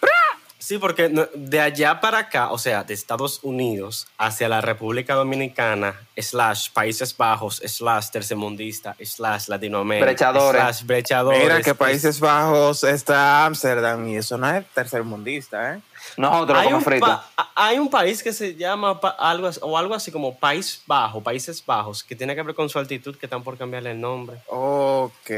Sí, 0.60 0.78
porque 0.78 1.08
de 1.34 1.60
allá 1.60 2.00
para 2.00 2.18
acá, 2.18 2.50
o 2.50 2.58
sea, 2.58 2.82
de 2.82 2.92
Estados 2.92 3.38
Unidos 3.42 4.08
hacia 4.18 4.48
la 4.48 4.60
República 4.60 5.14
Dominicana, 5.14 5.94
slash 6.16 6.70
Países 6.72 7.16
Bajos, 7.16 7.62
slash 7.64 8.08
tercermundista, 8.10 8.96
slash 9.00 9.46
Latinoamérica, 9.48 10.04
Brechadores. 10.06 10.60
slash 10.60 10.82
brechadores. 10.84 11.42
Mira 11.42 11.62
que 11.62 11.70
es- 11.70 11.76
Países 11.76 12.18
Bajos 12.18 12.82
está 12.82 13.46
Ámsterdam 13.46 14.08
y 14.08 14.16
eso 14.16 14.36
no 14.36 14.50
es 14.50 14.66
tercermundista, 14.74 15.74
¿eh? 15.74 15.80
Nosotros 16.16 16.58
hay 16.58 16.70
como 16.70 16.78
un, 16.78 17.18
hay 17.54 17.78
un 17.78 17.90
país 17.90 18.22
que 18.22 18.32
se 18.32 18.54
llama 18.54 18.98
algo 19.18 19.50
o 19.62 19.78
algo 19.78 19.94
así 19.94 20.10
como 20.10 20.36
País 20.36 20.82
Bajo, 20.86 21.22
Países 21.22 21.64
Bajos, 21.64 22.02
que 22.02 22.16
tiene 22.16 22.34
que 22.34 22.42
ver 22.42 22.54
con 22.54 22.68
su 22.68 22.78
altitud, 22.78 23.16
que 23.16 23.26
están 23.26 23.42
por 23.42 23.56
cambiarle 23.56 23.92
el 23.92 24.00
nombre. 24.00 24.38
Ok. 24.46 25.30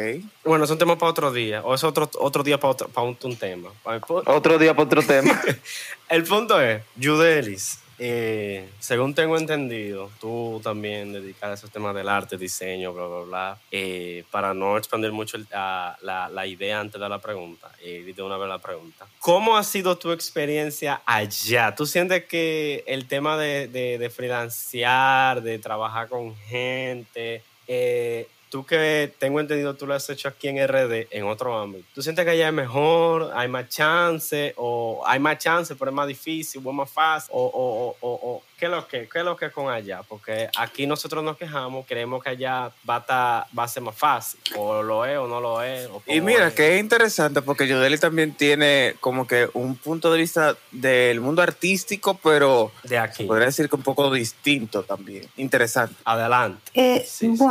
Bueno, 0.44 0.64
es 0.64 0.70
un 0.70 0.78
tema 0.78 0.96
para 0.96 1.10
otro 1.10 1.32
día, 1.32 1.62
o 1.62 1.74
es 1.74 1.84
otro, 1.84 2.08
otro 2.18 2.42
día 2.42 2.58
para, 2.58 2.72
otro, 2.72 2.88
para 2.88 3.06
un, 3.06 3.16
un 3.22 3.36
tema. 3.36 3.70
Otro 4.26 4.58
día 4.58 4.74
para 4.74 4.84
otro 4.84 5.02
tema. 5.02 5.40
El 6.08 6.24
punto 6.24 6.60
es, 6.60 6.82
Judelis, 7.00 7.78
eh, 8.02 8.66
según 8.80 9.14
tengo 9.14 9.36
entendido, 9.36 10.10
tú 10.20 10.58
también 10.64 11.12
dedicas 11.12 11.50
a 11.50 11.52
esos 11.54 11.70
temas 11.70 11.94
del 11.94 12.08
arte, 12.08 12.38
diseño, 12.38 12.94
bla, 12.94 13.06
bla, 13.06 13.20
bla. 13.20 13.58
Eh, 13.70 14.24
para 14.30 14.54
no 14.54 14.78
expandir 14.78 15.12
mucho 15.12 15.36
el- 15.36 15.46
a- 15.52 15.96
la, 16.00 16.28
la 16.30 16.46
idea 16.46 16.80
antes 16.80 16.98
de 16.98 17.08
la 17.08 17.18
pregunta, 17.18 17.70
eh, 17.82 18.10
de 18.16 18.22
una 18.22 18.38
vez 18.38 18.48
la 18.48 18.58
pregunta. 18.58 19.06
¿Cómo 19.18 19.56
ha 19.56 19.62
sido 19.62 19.98
tu 19.98 20.12
experiencia 20.12 21.02
allá? 21.04 21.74
¿Tú 21.74 21.84
sientes 21.84 22.24
que 22.24 22.82
el 22.86 23.06
tema 23.06 23.36
de, 23.36 23.68
de, 23.68 23.98
de 23.98 24.08
freelancear, 24.10 25.42
de 25.42 25.58
trabajar 25.58 26.08
con 26.08 26.34
gente, 26.36 27.42
eh, 27.68 28.26
tú 28.50 28.66
que 28.66 29.12
tengo 29.18 29.40
entendido 29.40 29.74
tú 29.74 29.86
lo 29.86 29.94
has 29.94 30.10
hecho 30.10 30.28
aquí 30.28 30.48
en 30.48 30.58
RD, 30.66 31.06
en 31.10 31.24
otro 31.24 31.56
ámbito, 31.58 31.86
¿tú 31.94 32.02
sientes 32.02 32.24
que 32.24 32.32
allá 32.32 32.48
es 32.48 32.52
mejor, 32.54 33.30
hay 33.34 33.48
más 33.48 33.68
chance, 33.68 34.52
o 34.56 35.02
hay 35.06 35.18
más 35.20 35.38
chance, 35.38 35.74
pero 35.76 35.90
es 35.90 35.94
más 35.94 36.08
difícil, 36.08 36.60
o 36.64 36.70
es 36.70 36.76
más 36.76 36.90
fácil, 36.90 37.30
o, 37.32 37.42
o, 37.44 37.88
o, 37.90 37.96
o- 38.00 38.20
o- 38.34 38.42
¿qué 38.58 38.66
es 38.66 38.70
lo 38.72 38.86
que, 38.86 39.08
qué 39.08 39.20
es 39.20 39.24
lo 39.24 39.36
que 39.36 39.46
es 39.46 39.52
con 39.52 39.70
allá? 39.72 40.02
Porque 40.06 40.48
aquí 40.56 40.86
nosotros 40.86 41.22
nos 41.24 41.36
quejamos, 41.38 41.86
creemos 41.86 42.22
que 42.22 42.30
allá 42.30 42.70
va 42.88 42.96
a, 42.96 43.00
estar- 43.00 43.46
va 43.58 43.62
a 43.64 43.68
ser 43.68 43.82
más 43.82 43.94
fácil, 43.96 44.40
o 44.56 44.82
lo 44.82 45.04
es 45.06 45.16
o 45.16 45.26
no 45.28 45.40
lo 45.40 45.62
es. 45.62 45.86
o 45.88 46.02
Y 46.06 46.20
mira 46.20 46.48
es. 46.48 46.54
que 46.54 46.74
es 46.74 46.80
interesante 46.80 47.40
porque 47.42 47.66
Yudeli 47.68 47.98
también 47.98 48.34
tiene 48.34 48.96
como 49.00 49.26
que 49.26 49.48
un 49.54 49.76
punto 49.76 50.10
de 50.12 50.18
vista 50.18 50.56
del 50.72 51.20
mundo 51.20 51.40
artístico, 51.40 52.18
pero 52.22 52.72
de 52.82 52.98
aquí. 52.98 53.24
podría 53.24 53.46
decir 53.46 53.68
que 53.68 53.76
un 53.76 53.82
poco 53.82 54.10
distinto 54.12 54.82
también. 54.82 55.26
Interesante. 55.36 55.94
Adelante. 56.04 56.70
Eh, 56.74 57.04
Sí, 57.06 57.36
sí. 57.36 57.44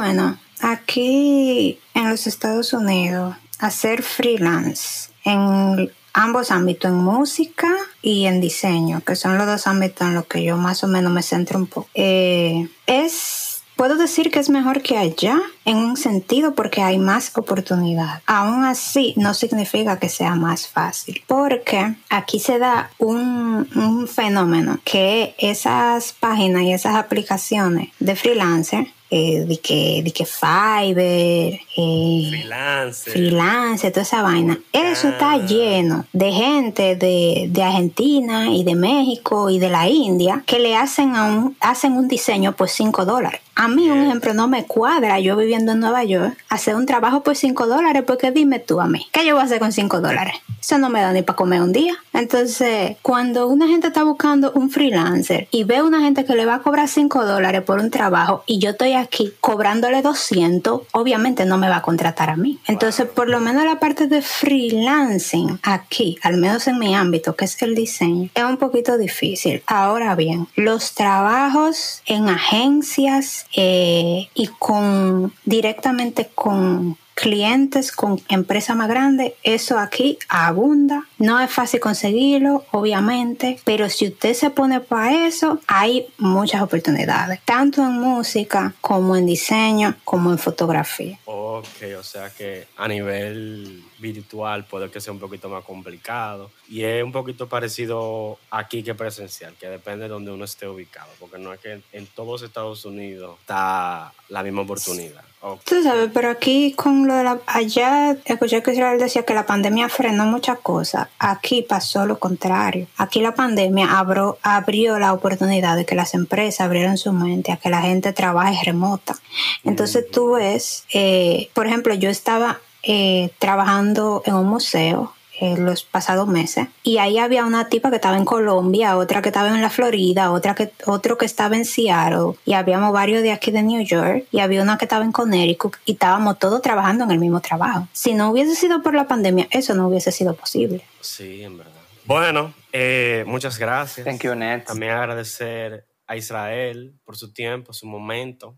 Aquí 0.61 1.79
en 1.93 2.09
los 2.09 2.27
Estados 2.27 2.73
Unidos, 2.73 3.35
hacer 3.59 4.03
freelance 4.03 5.09
en 5.25 5.91
ambos 6.13 6.51
ámbitos, 6.51 6.91
en 6.91 6.97
música 6.97 7.69
y 8.01 8.25
en 8.25 8.41
diseño, 8.41 9.01
que 9.05 9.15
son 9.15 9.37
los 9.37 9.47
dos 9.47 9.67
ámbitos 9.67 10.07
en 10.07 10.15
los 10.15 10.25
que 10.25 10.43
yo 10.43 10.57
más 10.57 10.83
o 10.83 10.87
menos 10.87 11.11
me 11.11 11.23
centro 11.23 11.59
un 11.59 11.67
poco, 11.67 11.89
eh, 11.93 12.69
es... 12.85 13.45
Puedo 13.75 13.95
decir 13.95 14.29
que 14.29 14.39
es 14.39 14.49
mejor 14.49 14.81
que 14.81 14.97
allá 14.97 15.39
en 15.63 15.77
un 15.77 15.95
sentido 15.95 16.53
porque 16.53 16.81
hay 16.81 16.97
más 16.97 17.31
oportunidad. 17.37 18.21
Aún 18.25 18.65
así, 18.65 19.13
no 19.15 19.33
significa 19.33 19.97
que 19.99 20.09
sea 20.09 20.35
más 20.35 20.67
fácil, 20.67 21.23
porque 21.27 21.95
aquí 22.09 22.41
se 22.41 22.59
da 22.59 22.91
un, 22.97 23.69
un 23.73 24.07
fenómeno 24.09 24.81
que 24.83 25.33
esas 25.37 26.11
páginas 26.11 26.63
y 26.63 26.73
esas 26.73 26.95
aplicaciones 26.95 27.87
de 27.99 28.17
freelancer, 28.17 28.87
eh, 29.11 29.45
de 29.45 29.59
que, 29.59 30.01
de 30.03 30.11
que 30.11 30.25
Fiverr, 30.25 31.59
eh, 31.77 32.27
Freelance. 32.29 33.09
freelance, 33.09 33.89
toda 33.89 34.03
esa 34.03 34.21
vaina. 34.21 34.59
Eso 34.71 35.09
está 35.09 35.37
lleno 35.37 36.05
de 36.13 36.31
gente 36.31 36.95
de, 36.95 37.47
de 37.49 37.63
Argentina 37.63 38.49
y 38.49 38.63
de 38.63 38.75
México 38.75 39.49
y 39.49 39.57
de 39.57 39.69
la 39.69 39.87
India 39.89 40.43
que 40.45 40.59
le 40.59 40.75
hacen, 40.75 41.15
a 41.15 41.25
un, 41.25 41.57
hacen 41.59 41.93
un 41.93 42.07
diseño 42.07 42.55
por 42.55 42.69
5 42.69 43.05
dólares. 43.05 43.41
A 43.59 43.67
mí, 43.67 43.89
un 43.89 43.99
ejemplo, 43.99 44.33
no 44.33 44.47
me 44.47 44.63
cuadra 44.63 45.19
yo 45.19 45.35
viviendo 45.35 45.73
en 45.73 45.81
Nueva 45.81 46.05
York 46.05 46.37
hacer 46.47 46.77
un 46.77 46.85
trabajo 46.85 47.23
por 47.23 47.35
5 47.35 47.67
dólares 47.67 48.03
porque 48.07 48.31
dime 48.31 48.59
tú 48.59 48.79
a 48.79 48.87
mí, 48.87 49.07
¿qué 49.11 49.25
yo 49.25 49.33
voy 49.33 49.41
a 49.41 49.47
hacer 49.47 49.59
con 49.59 49.73
5 49.73 49.99
dólares? 49.99 50.35
Eso 50.61 50.77
no 50.77 50.89
me 50.89 51.01
da 51.01 51.11
ni 51.11 51.23
para 51.23 51.35
comer 51.35 51.61
un 51.61 51.73
día. 51.73 51.93
Entonces, 52.13 52.95
cuando 53.01 53.47
una 53.47 53.67
gente 53.67 53.87
está 53.87 54.03
buscando 54.03 54.51
un 54.53 54.69
freelancer 54.69 55.49
y 55.51 55.65
ve 55.65 55.81
una 55.81 56.01
gente 56.01 56.23
que 56.23 56.35
le 56.35 56.45
va 56.45 56.55
a 56.55 56.59
cobrar 56.59 56.87
5 56.87 57.25
dólares 57.25 57.61
por 57.63 57.79
un 57.79 57.91
trabajo 57.91 58.43
y 58.45 58.59
yo 58.59 58.71
estoy 58.71 58.93
aquí 58.93 59.33
cobrándole 59.41 60.01
200, 60.01 60.81
obviamente 60.93 61.43
no 61.43 61.57
me 61.57 61.67
va 61.67 61.77
a 61.77 61.81
contratar 61.81 62.29
a 62.29 62.37
mí. 62.37 62.59
Entonces, 62.65 63.07
por 63.07 63.29
lo 63.29 63.41
menos 63.41 63.65
la 63.65 63.79
parte 63.79 64.07
de 64.07 64.21
freelancing 64.21 65.59
aquí, 65.63 66.17
al 66.23 66.37
menos 66.37 66.67
en 66.67 66.79
mi 66.79 66.95
ámbito, 66.95 67.35
que 67.35 67.43
es 67.45 67.61
el 67.61 67.75
diseño, 67.75 68.29
es 68.33 68.43
un 68.43 68.55
poquito 68.55 68.97
difícil. 68.97 69.63
Ahora 69.65 70.15
bien, 70.15 70.47
los 70.55 70.93
trabajos 70.93 72.01
en 72.05 72.29
agencias 72.29 73.47
eh, 73.55 74.29
y 74.33 74.47
con 74.59 75.33
directamente 75.45 76.29
con 76.33 76.97
clientes 77.19 77.91
con 77.91 78.21
empresas 78.29 78.75
más 78.75 78.87
grandes, 78.87 79.33
eso 79.43 79.77
aquí 79.77 80.17
abunda. 80.29 81.05
No 81.17 81.39
es 81.39 81.51
fácil 81.51 81.79
conseguirlo, 81.79 82.65
obviamente, 82.71 83.59
pero 83.65 83.89
si 83.89 84.07
usted 84.07 84.33
se 84.33 84.49
pone 84.49 84.79
para 84.79 85.27
eso, 85.27 85.59
hay 85.67 86.07
muchas 86.17 86.61
oportunidades, 86.61 87.41
tanto 87.43 87.81
en 87.81 87.99
música 87.99 88.73
como 88.79 89.15
en 89.15 89.25
diseño, 89.25 89.95
como 90.03 90.31
en 90.31 90.37
fotografía. 90.37 91.19
Ok, 91.25 91.67
o 91.99 92.03
sea 92.03 92.29
que 92.29 92.67
a 92.77 92.87
nivel 92.87 93.83
virtual 93.99 94.65
puede 94.65 94.89
que 94.89 95.01
sea 95.01 95.11
un 95.11 95.19
poquito 95.19 95.49
más 95.49 95.65
complicado 95.65 96.51
y 96.69 96.83
es 96.83 97.03
un 97.03 97.11
poquito 97.11 97.49
parecido 97.49 98.37
aquí 98.49 98.81
que 98.81 98.95
presencial, 98.95 99.53
que 99.59 99.67
depende 99.67 100.03
de 100.03 100.09
donde 100.09 100.31
uno 100.31 100.45
esté 100.45 100.67
ubicado, 100.67 101.09
porque 101.19 101.37
no 101.37 101.53
es 101.53 101.59
que 101.59 101.81
en 101.91 102.07
todos 102.07 102.43
Estados 102.43 102.85
Unidos 102.85 103.37
está 103.41 104.13
la 104.29 104.43
misma 104.43 104.61
oportunidad. 104.61 105.23
Tú 105.65 105.81
sabes, 105.81 106.09
pero 106.13 106.29
aquí 106.29 106.73
con 106.73 107.07
de 107.15 107.23
la... 107.23 107.39
Allá 107.45 108.17
escuché 108.25 108.61
que 108.63 108.73
Israel 108.73 108.99
decía 108.99 109.23
que 109.23 109.33
la 109.33 109.45
pandemia 109.45 109.89
frenó 109.89 110.25
muchas 110.25 110.59
cosas. 110.59 111.07
Aquí 111.19 111.61
pasó 111.61 112.05
lo 112.05 112.19
contrario. 112.19 112.87
Aquí 112.97 113.21
la 113.21 113.35
pandemia 113.35 113.97
abrió, 113.97 114.37
abrió 114.41 114.99
la 114.99 115.13
oportunidad 115.13 115.75
de 115.75 115.85
que 115.85 115.95
las 115.95 116.13
empresas 116.13 116.61
abrieran 116.61 116.97
su 116.97 117.13
mente 117.13 117.51
a 117.51 117.57
que 117.57 117.69
la 117.69 117.81
gente 117.81 118.13
trabaje 118.13 118.63
remota. 118.65 119.15
Entonces 119.63 120.09
tú 120.11 120.33
ves, 120.33 120.85
eh, 120.93 121.49
por 121.53 121.67
ejemplo, 121.67 121.93
yo 121.93 122.09
estaba 122.09 122.59
eh, 122.83 123.31
trabajando 123.39 124.23
en 124.25 124.35
un 124.35 124.47
museo 124.47 125.13
eh, 125.39 125.55
los 125.57 125.83
pasados 125.83 126.27
meses 126.27 126.67
y 126.83 126.97
ahí 126.97 127.17
había 127.17 127.45
una 127.45 127.69
tipa 127.69 127.89
que 127.89 127.95
estaba 127.95 128.17
en 128.17 128.25
Colombia, 128.25 128.97
otra 128.97 129.21
que 129.21 129.29
estaba 129.29 129.49
en 129.49 129.61
la 129.61 129.69
Florida, 129.69 130.31
otra 130.31 130.55
que 130.55 130.71
otro 130.85 131.17
que 131.17 131.25
estaba 131.25 131.55
en 131.55 131.65
Seattle 131.65 132.33
y 132.45 132.53
habíamos 132.53 132.91
varios 132.93 133.23
de 133.23 133.31
aquí 133.31 133.51
de 133.51 133.63
New 133.63 133.83
York 133.83 134.25
y 134.31 134.39
había 134.39 134.61
una 134.61 134.77
que 134.77 134.85
estaba 134.85 135.05
en 135.05 135.11
Connecticut 135.11 135.77
y 135.85 135.93
estábamos 135.93 136.39
todos 136.39 136.61
trabajando 136.61 137.03
en 137.03 137.11
el 137.11 137.19
mismo 137.19 137.39
trabajo. 137.39 137.87
Si 137.93 138.13
no 138.13 138.29
hubiese 138.29 138.55
sido 138.55 138.81
por 138.81 138.93
la 138.93 139.07
pandemia, 139.07 139.47
eso 139.51 139.73
no 139.75 139.87
hubiese 139.87 140.11
sido 140.11 140.35
posible. 140.35 140.83
Sí, 141.01 141.43
en 141.43 141.57
verdad. 141.57 141.73
Bueno, 142.05 142.53
eh, 142.71 143.23
muchas 143.27 143.59
gracias. 143.59 144.05
Thank 144.05 144.23
you, 144.23 144.35
Ned. 144.35 144.63
También 144.63 144.93
agradecer 144.93 145.85
a 146.07 146.15
Israel 146.15 146.95
por 147.05 147.15
su 147.15 147.31
tiempo, 147.31 147.71
su 147.71 147.85
momento. 147.85 148.55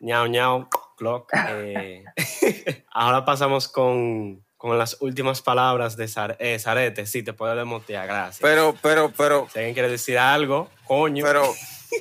Ñao, 0.00 0.26
ñao, 0.26 0.68
clock. 0.96 1.32
Eh, 1.50 2.04
Ahora 2.90 3.24
pasamos 3.24 3.68
con, 3.68 4.44
con 4.58 4.76
las 4.76 4.96
últimas 5.00 5.40
palabras 5.40 5.96
de 5.96 6.06
Zar- 6.08 6.36
eh, 6.40 6.58
Zarete. 6.58 7.06
Sí, 7.06 7.22
te 7.22 7.32
puedo 7.32 7.54
demotear, 7.56 8.06
gracias. 8.06 8.38
Pero, 8.42 8.74
pero, 8.82 9.10
pero, 9.16 9.48
si 9.52 9.60
alguien 9.60 9.72
quiere 9.74 9.88
decir 9.88 10.18
algo, 10.18 10.68
coño. 10.84 11.24
pero, 11.24 11.54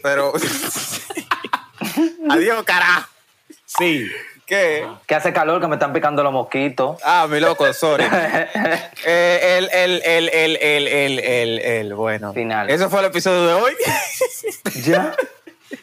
pero. 0.03 0.33
Adiós, 2.29 2.63
carajo. 2.65 3.07
sí. 3.65 4.09
¿Qué? 4.45 4.87
Que 5.05 5.13
hace 5.13 5.33
calor, 5.33 5.59
que 5.59 5.67
me 5.67 5.75
están 5.75 5.91
picando 5.91 6.23
los 6.23 6.31
mosquitos. 6.31 7.01
Ah, 7.03 7.27
mi 7.29 7.37
loco, 7.41 7.71
sorry. 7.73 8.05
Eh, 9.05 9.57
el, 9.57 9.69
el, 9.71 10.01
el, 10.05 10.29
el, 10.29 10.57
el, 10.57 10.87
el, 10.87 11.19
el, 11.19 11.59
el, 11.59 11.93
bueno. 11.93 12.33
Final. 12.33 12.69
Eso 12.69 12.89
fue 12.89 12.99
el 13.01 13.05
episodio 13.07 13.45
de 13.45 13.53
hoy. 13.53 13.73
ya. 14.83 15.13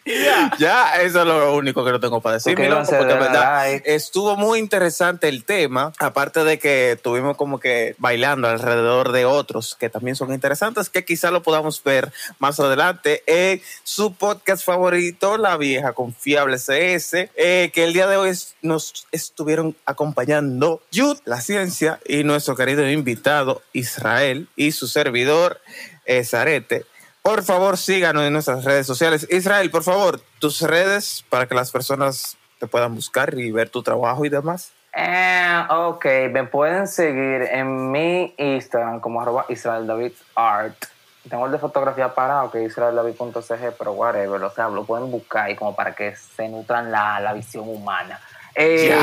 ya, 0.59 1.01
eso 1.03 1.21
es 1.23 1.27
lo 1.27 1.55
único 1.55 1.85
que 1.85 1.91
no 1.91 2.01
tengo 2.01 2.21
para 2.21 2.35
decir, 2.35 2.53
Suscríbanse, 2.53 2.97
porque 2.97 3.15
verdad 3.15 3.65
like. 3.67 3.95
estuvo 3.95 4.37
muy 4.37 4.59
interesante 4.59 5.29
el 5.29 5.45
tema, 5.45 5.93
aparte 5.99 6.45
de 6.45 6.59
que 6.59 6.93
estuvimos 6.93 7.37
como 7.37 7.59
que 7.59 7.95
bailando 7.99 8.49
alrededor 8.49 9.13
de 9.13 9.25
otros 9.25 9.75
que 9.79 9.89
también 9.89 10.17
son 10.17 10.33
interesantes, 10.33 10.91
que 10.91 11.05
quizá 11.05 11.31
lo 11.31 11.43
podamos 11.43 11.83
ver 11.83 12.13
más 12.39 12.61
adelante 12.61 13.23
en 13.27 13.63
su 13.83 14.15
podcast 14.15 14.65
favorito, 14.65 15.39
La 15.39 15.57
Vieja 15.57 15.93
Confiable 15.93 16.57
CS, 16.59 17.31
eh, 17.37 17.71
que 17.73 17.85
el 17.85 17.93
día 17.93 18.07
de 18.07 18.17
hoy 18.17 18.31
es- 18.31 18.55
nos 18.63 19.07
estuvieron 19.13 19.75
acompañando 19.87 20.83
Yud, 20.91 21.19
la 21.25 21.41
ciencia, 21.41 21.99
y 22.07 22.25
nuestro 22.25 22.57
querido 22.57 22.89
invitado 22.91 23.63
Israel 23.73 24.49
y 24.57 24.73
su 24.73 24.87
servidor 24.87 25.61
eh, 26.07 26.25
Zarete. 26.25 26.85
Por 27.25 27.43
favor, 27.43 27.79
síganos 27.79 28.23
en 28.25 28.35
nuestras 28.35 28.65
redes 28.65 28.87
sociales. 28.87 29.27
Israel, 29.31 29.71
por 29.71 29.83
favor, 29.83 30.21
tus 30.41 30.61
redes 30.61 31.25
para 31.31 31.47
que 31.49 31.55
las 31.55 31.71
personas 31.71 32.37
te 32.59 32.67
puedan 32.67 32.95
buscar 32.95 33.33
y 33.33 33.51
ver 33.51 33.71
tu 33.71 33.83
trabajo 33.83 34.27
y 34.27 34.29
demás. 34.29 34.73
Eh, 34.95 35.65
ok, 35.71 36.05
me 36.31 36.45
pueden 36.45 36.87
seguir 36.87 37.49
en 37.51 37.91
mi 37.91 38.35
Instagram 38.37 39.01
como 39.01 39.23
arroba 39.23 39.47
Israel 39.49 39.87
David 39.87 40.13
Art. 40.37 40.77
Tengo 41.27 41.47
el 41.47 41.53
de 41.53 41.59
fotografía 41.59 42.15
parado, 42.15 42.51
que 42.51 42.63
es 42.63 42.73
israeldavid.cg, 42.73 43.73
pero 43.79 43.93
whatever, 43.93 44.43
o 44.43 44.51
sea, 44.51 44.69
lo 44.69 44.85
pueden 44.85 45.11
buscar 45.11 45.51
y 45.51 45.57
como 45.57 45.75
para 45.75 45.95
que 45.95 46.15
se 46.15 46.47
nutran 46.51 46.93
la, 46.93 47.21
la 47.21 47.33
visión 47.33 47.67
humana. 47.67 48.21
Eh, 48.55 48.95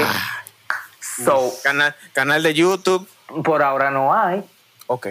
So, 1.25 1.51
Canal, 1.63 1.95
canal 2.13 2.43
de 2.43 2.53
YouTube. 2.53 3.09
por 3.43 3.63
ahora 3.63 3.89
no 3.89 4.13
hay. 4.13 4.47
Ok. 4.85 5.07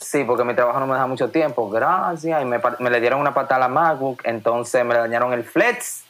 Sí, 0.00 0.24
porque 0.24 0.44
mi 0.44 0.54
trabajo 0.54 0.80
no 0.80 0.86
me 0.86 0.94
da 0.96 1.06
mucho 1.06 1.28
tiempo, 1.30 1.68
gracias. 1.68 2.40
Y 2.42 2.44
me, 2.44 2.58
me 2.78 2.90
le 2.90 3.00
dieron 3.00 3.20
una 3.20 3.34
patada 3.34 3.56
a 3.56 3.58
la 3.60 3.68
MacBook, 3.68 4.22
entonces 4.24 4.84
me 4.84 4.94
le 4.94 5.00
dañaron 5.00 5.32
el 5.34 5.44
Flex. 5.44 6.04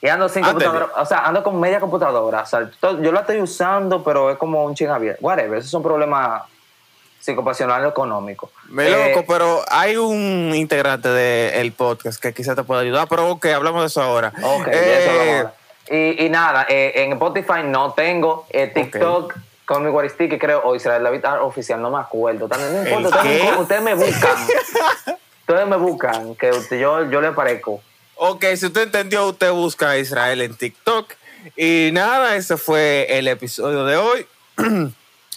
Y 0.00 0.08
ando 0.08 0.28
sin 0.28 0.42
computadora, 0.44 0.88
o 0.96 1.06
sea, 1.06 1.20
ando 1.26 1.42
con 1.42 1.58
media 1.58 1.80
computadora. 1.80 2.42
O 2.42 2.46
sea, 2.46 2.70
yo 2.82 3.10
la 3.10 3.20
estoy 3.20 3.40
usando, 3.40 4.04
pero 4.04 4.30
es 4.30 4.36
como 4.36 4.62
un 4.64 4.74
ching 4.74 4.88
abierto. 4.90 5.18
Whatever, 5.24 5.58
esos 5.58 5.70
son 5.70 5.82
problemas 5.82 6.42
psicopasionales 7.20 7.88
económicos. 7.88 8.50
Me 8.68 8.86
Eh, 8.86 9.14
loco, 9.14 9.24
pero 9.26 9.62
hay 9.70 9.96
un 9.96 10.52
integrante 10.54 11.08
del 11.08 11.72
podcast 11.72 12.20
que 12.20 12.34
quizá 12.34 12.54
te 12.54 12.62
pueda 12.64 12.82
ayudar, 12.82 13.08
pero 13.08 13.30
ok, 13.30 13.46
hablamos 13.46 13.80
de 13.80 13.86
eso 13.86 14.02
ahora. 14.02 14.30
Ok, 14.42 14.66
Eh, 14.68 14.70
de 14.76 14.98
eso 15.02 15.10
hablamos 15.10 15.36
ahora. 15.38 15.54
y, 15.88 16.26
y 16.26 16.28
nada, 16.28 16.66
eh, 16.68 16.92
en 16.96 17.12
Spotify 17.14 17.62
no 17.64 17.92
tengo 17.94 18.46
eh, 18.50 18.66
TikTok. 18.66 19.34
Con 19.66 19.82
mi 19.84 19.90
Guaristique, 19.90 20.38
creo, 20.38 20.60
o 20.64 20.74
Israel 20.76 21.02
David 21.02 21.24
Art 21.24 21.42
oficial, 21.42 21.80
no 21.80 21.90
me 21.90 21.98
acuerdo. 21.98 22.48
También 22.48 22.74
no 22.74 22.80
¿El 22.82 22.88
importa, 22.88 23.18
ustedes, 23.18 23.42
me- 23.44 23.56
ustedes 23.58 23.82
me 23.82 23.94
buscan. 23.94 24.36
ustedes 25.40 25.66
me 25.66 25.76
buscan, 25.76 26.34
que 26.36 26.50
usted- 26.50 26.78
yo, 26.80 27.10
yo 27.10 27.20
le 27.20 27.32
parezco. 27.32 27.82
Ok, 28.16 28.44
si 28.56 28.66
usted 28.66 28.82
entendió, 28.82 29.26
usted 29.26 29.50
busca 29.52 29.90
a 29.90 29.98
Israel 29.98 30.40
en 30.42 30.54
TikTok. 30.54 31.12
Y 31.56 31.90
nada, 31.92 32.36
ese 32.36 32.56
fue 32.56 33.06
el 33.18 33.26
episodio 33.28 33.84
de 33.84 33.96
hoy. 33.96 34.26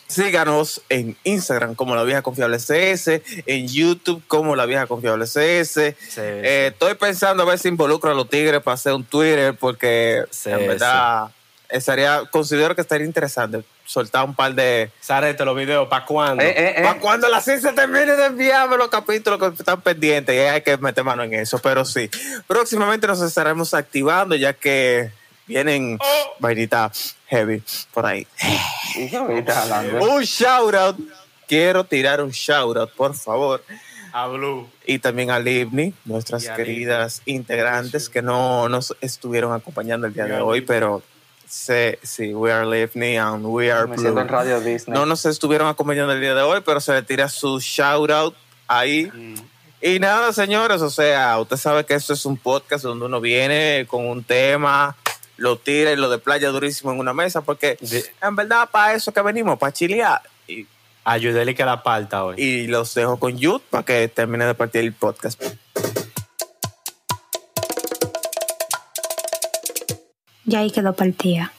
Síganos 0.08 0.82
en 0.88 1.18
Instagram 1.26 1.76
como 1.76 1.94
La 1.94 2.04
Vieja 2.04 2.22
Confiable 2.22 2.60
CS, 2.60 3.22
en 3.46 3.68
YouTube 3.68 4.24
como 4.28 4.56
La 4.56 4.66
Vieja 4.66 4.88
Confiable 4.88 5.26
CS. 5.26 5.78
Eh, 6.18 6.68
estoy 6.72 6.94
pensando 6.96 7.44
a 7.44 7.46
ver 7.46 7.60
si 7.60 7.68
involucro 7.68 8.10
a 8.12 8.14
los 8.14 8.30
tigres 8.30 8.62
para 8.62 8.76
hacer 8.76 8.94
un 8.94 9.04
Twitter, 9.04 9.54
porque 9.60 10.24
Sí, 10.30 10.50
en 10.50 10.66
verdad 10.66 11.28
estaría, 11.70 12.24
considero 12.32 12.76
que 12.76 12.82
estaría 12.82 13.06
interesante 13.06 13.64
soltar 13.86 14.26
un 14.26 14.36
par 14.36 14.54
de... 14.54 14.92
Zarete, 15.02 15.46
los 15.46 15.56
videos, 15.56 15.88
¿para 15.88 16.06
cuándo? 16.06 16.44
Eh, 16.44 16.50
eh, 16.50 16.76
eh. 16.78 16.84
Para 16.84 17.00
cuando 17.00 17.30
la 17.30 17.42
ciencia 17.42 17.74
termine 17.74 18.16
de 18.16 18.26
enviarme 18.26 18.78
los 18.78 18.90
capítulos 18.90 19.40
que 19.40 19.48
están 19.48 19.82
pendientes, 19.82 20.36
y 20.36 20.40
hay 20.40 20.62
que 20.62 20.78
meter 20.78 21.04
mano 21.04 21.24
en 21.24 21.34
eso, 21.34 21.60
pero 21.60 21.86
sí. 21.86 22.10
Próximamente 22.48 23.08
nos 23.08 23.22
estaremos 23.22 23.74
activando 23.74 24.36
ya 24.36 24.54
que 24.54 25.12
vienen 25.46 25.98
vainitas 26.40 27.16
heavy 27.28 27.64
por 27.94 28.06
ahí. 28.06 28.28
Un 30.00 30.22
shout 30.24 30.76
out. 30.76 30.98
Quiero 31.48 31.86
tirar 31.86 32.22
un 32.22 32.32
shout 32.32 32.76
out, 32.76 32.92
por 32.94 33.16
favor. 33.16 33.64
A 34.12 34.28
Blue. 34.28 34.70
Y 34.86 35.00
también 35.00 35.32
a 35.32 35.40
Livni, 35.40 35.94
nuestras 36.04 36.48
a 36.50 36.56
queridas 36.56 37.22
integrantes 37.26 38.10
que 38.10 38.22
no 38.22 38.68
nos 38.68 38.96
estuvieron 39.00 39.54
acompañando 39.54 40.08
el 40.08 40.14
día 40.14 40.26
Y 40.26 40.30
de 40.32 40.42
hoy, 40.42 40.62
pero 40.62 41.04
sí, 41.50 41.96
sí, 42.04 42.34
we 42.34 42.52
are 42.52 42.66
Livni 42.66 43.18
and 43.18 43.46
we 43.46 43.72
are 43.72 43.88
Me 43.88 43.96
Blue. 43.96 44.02
siento 44.02 44.22
en 44.22 44.28
Radio 44.28 44.60
Disney. 44.60 44.98
No 44.98 45.06
nos 45.06 45.26
estuvieron 45.26 45.68
acompañando 45.68 46.14
el 46.14 46.22
día 46.22 46.36
de 46.36 46.42
hoy, 46.42 46.62
pero 46.66 46.80
se 46.80 46.94
le 46.94 47.02
tira 47.04 47.30
su 47.30 47.60
shout 47.60 48.10
out 48.12 48.36
ahí. 48.68 49.12
Y 49.82 50.00
nada, 50.00 50.34
señores, 50.34 50.82
o 50.82 50.90
sea, 50.90 51.38
usted 51.40 51.58
sabe 51.58 51.86
que 51.86 51.94
esto 51.94 52.14
es 52.14 52.26
un 52.26 52.38
podcast 52.38 52.84
donde 52.84 53.06
uno 53.06 53.22
viene 53.22 53.86
con 53.88 54.06
un 54.08 54.24
tema, 54.24 54.96
lo 55.38 55.58
tira 55.58 55.92
y 55.92 55.96
lo 55.96 56.10
de 56.10 56.18
playa 56.18 56.50
durísimo 56.50 56.92
en 56.92 57.00
una 57.00 57.14
mesa, 57.14 57.42
porque 57.42 57.78
en 58.22 58.36
verdad 58.36 58.70
para 58.72 58.94
eso 58.94 59.12
que 59.12 59.22
venimos, 59.22 59.58
para 59.60 59.72
chilear. 59.72 60.22
Y, 60.48 60.66
Ayúdele 61.04 61.56
que 61.56 61.64
la 61.64 61.84
parta 61.84 62.26
hoy. 62.26 62.36
y 62.38 62.68
los 62.68 62.94
dejo 62.94 63.18
con 63.18 63.38
Yud 63.38 63.62
para 63.70 63.86
que 63.86 64.10
termine 64.10 64.46
de 64.46 64.56
partir 64.56 64.82
el 64.82 64.94
podcast. 64.94 65.42
Y 70.48 70.56
ahí 70.56 70.72
quedó 70.72 70.94
para 70.94 71.10
el 71.10 71.16
tía. 71.16 71.52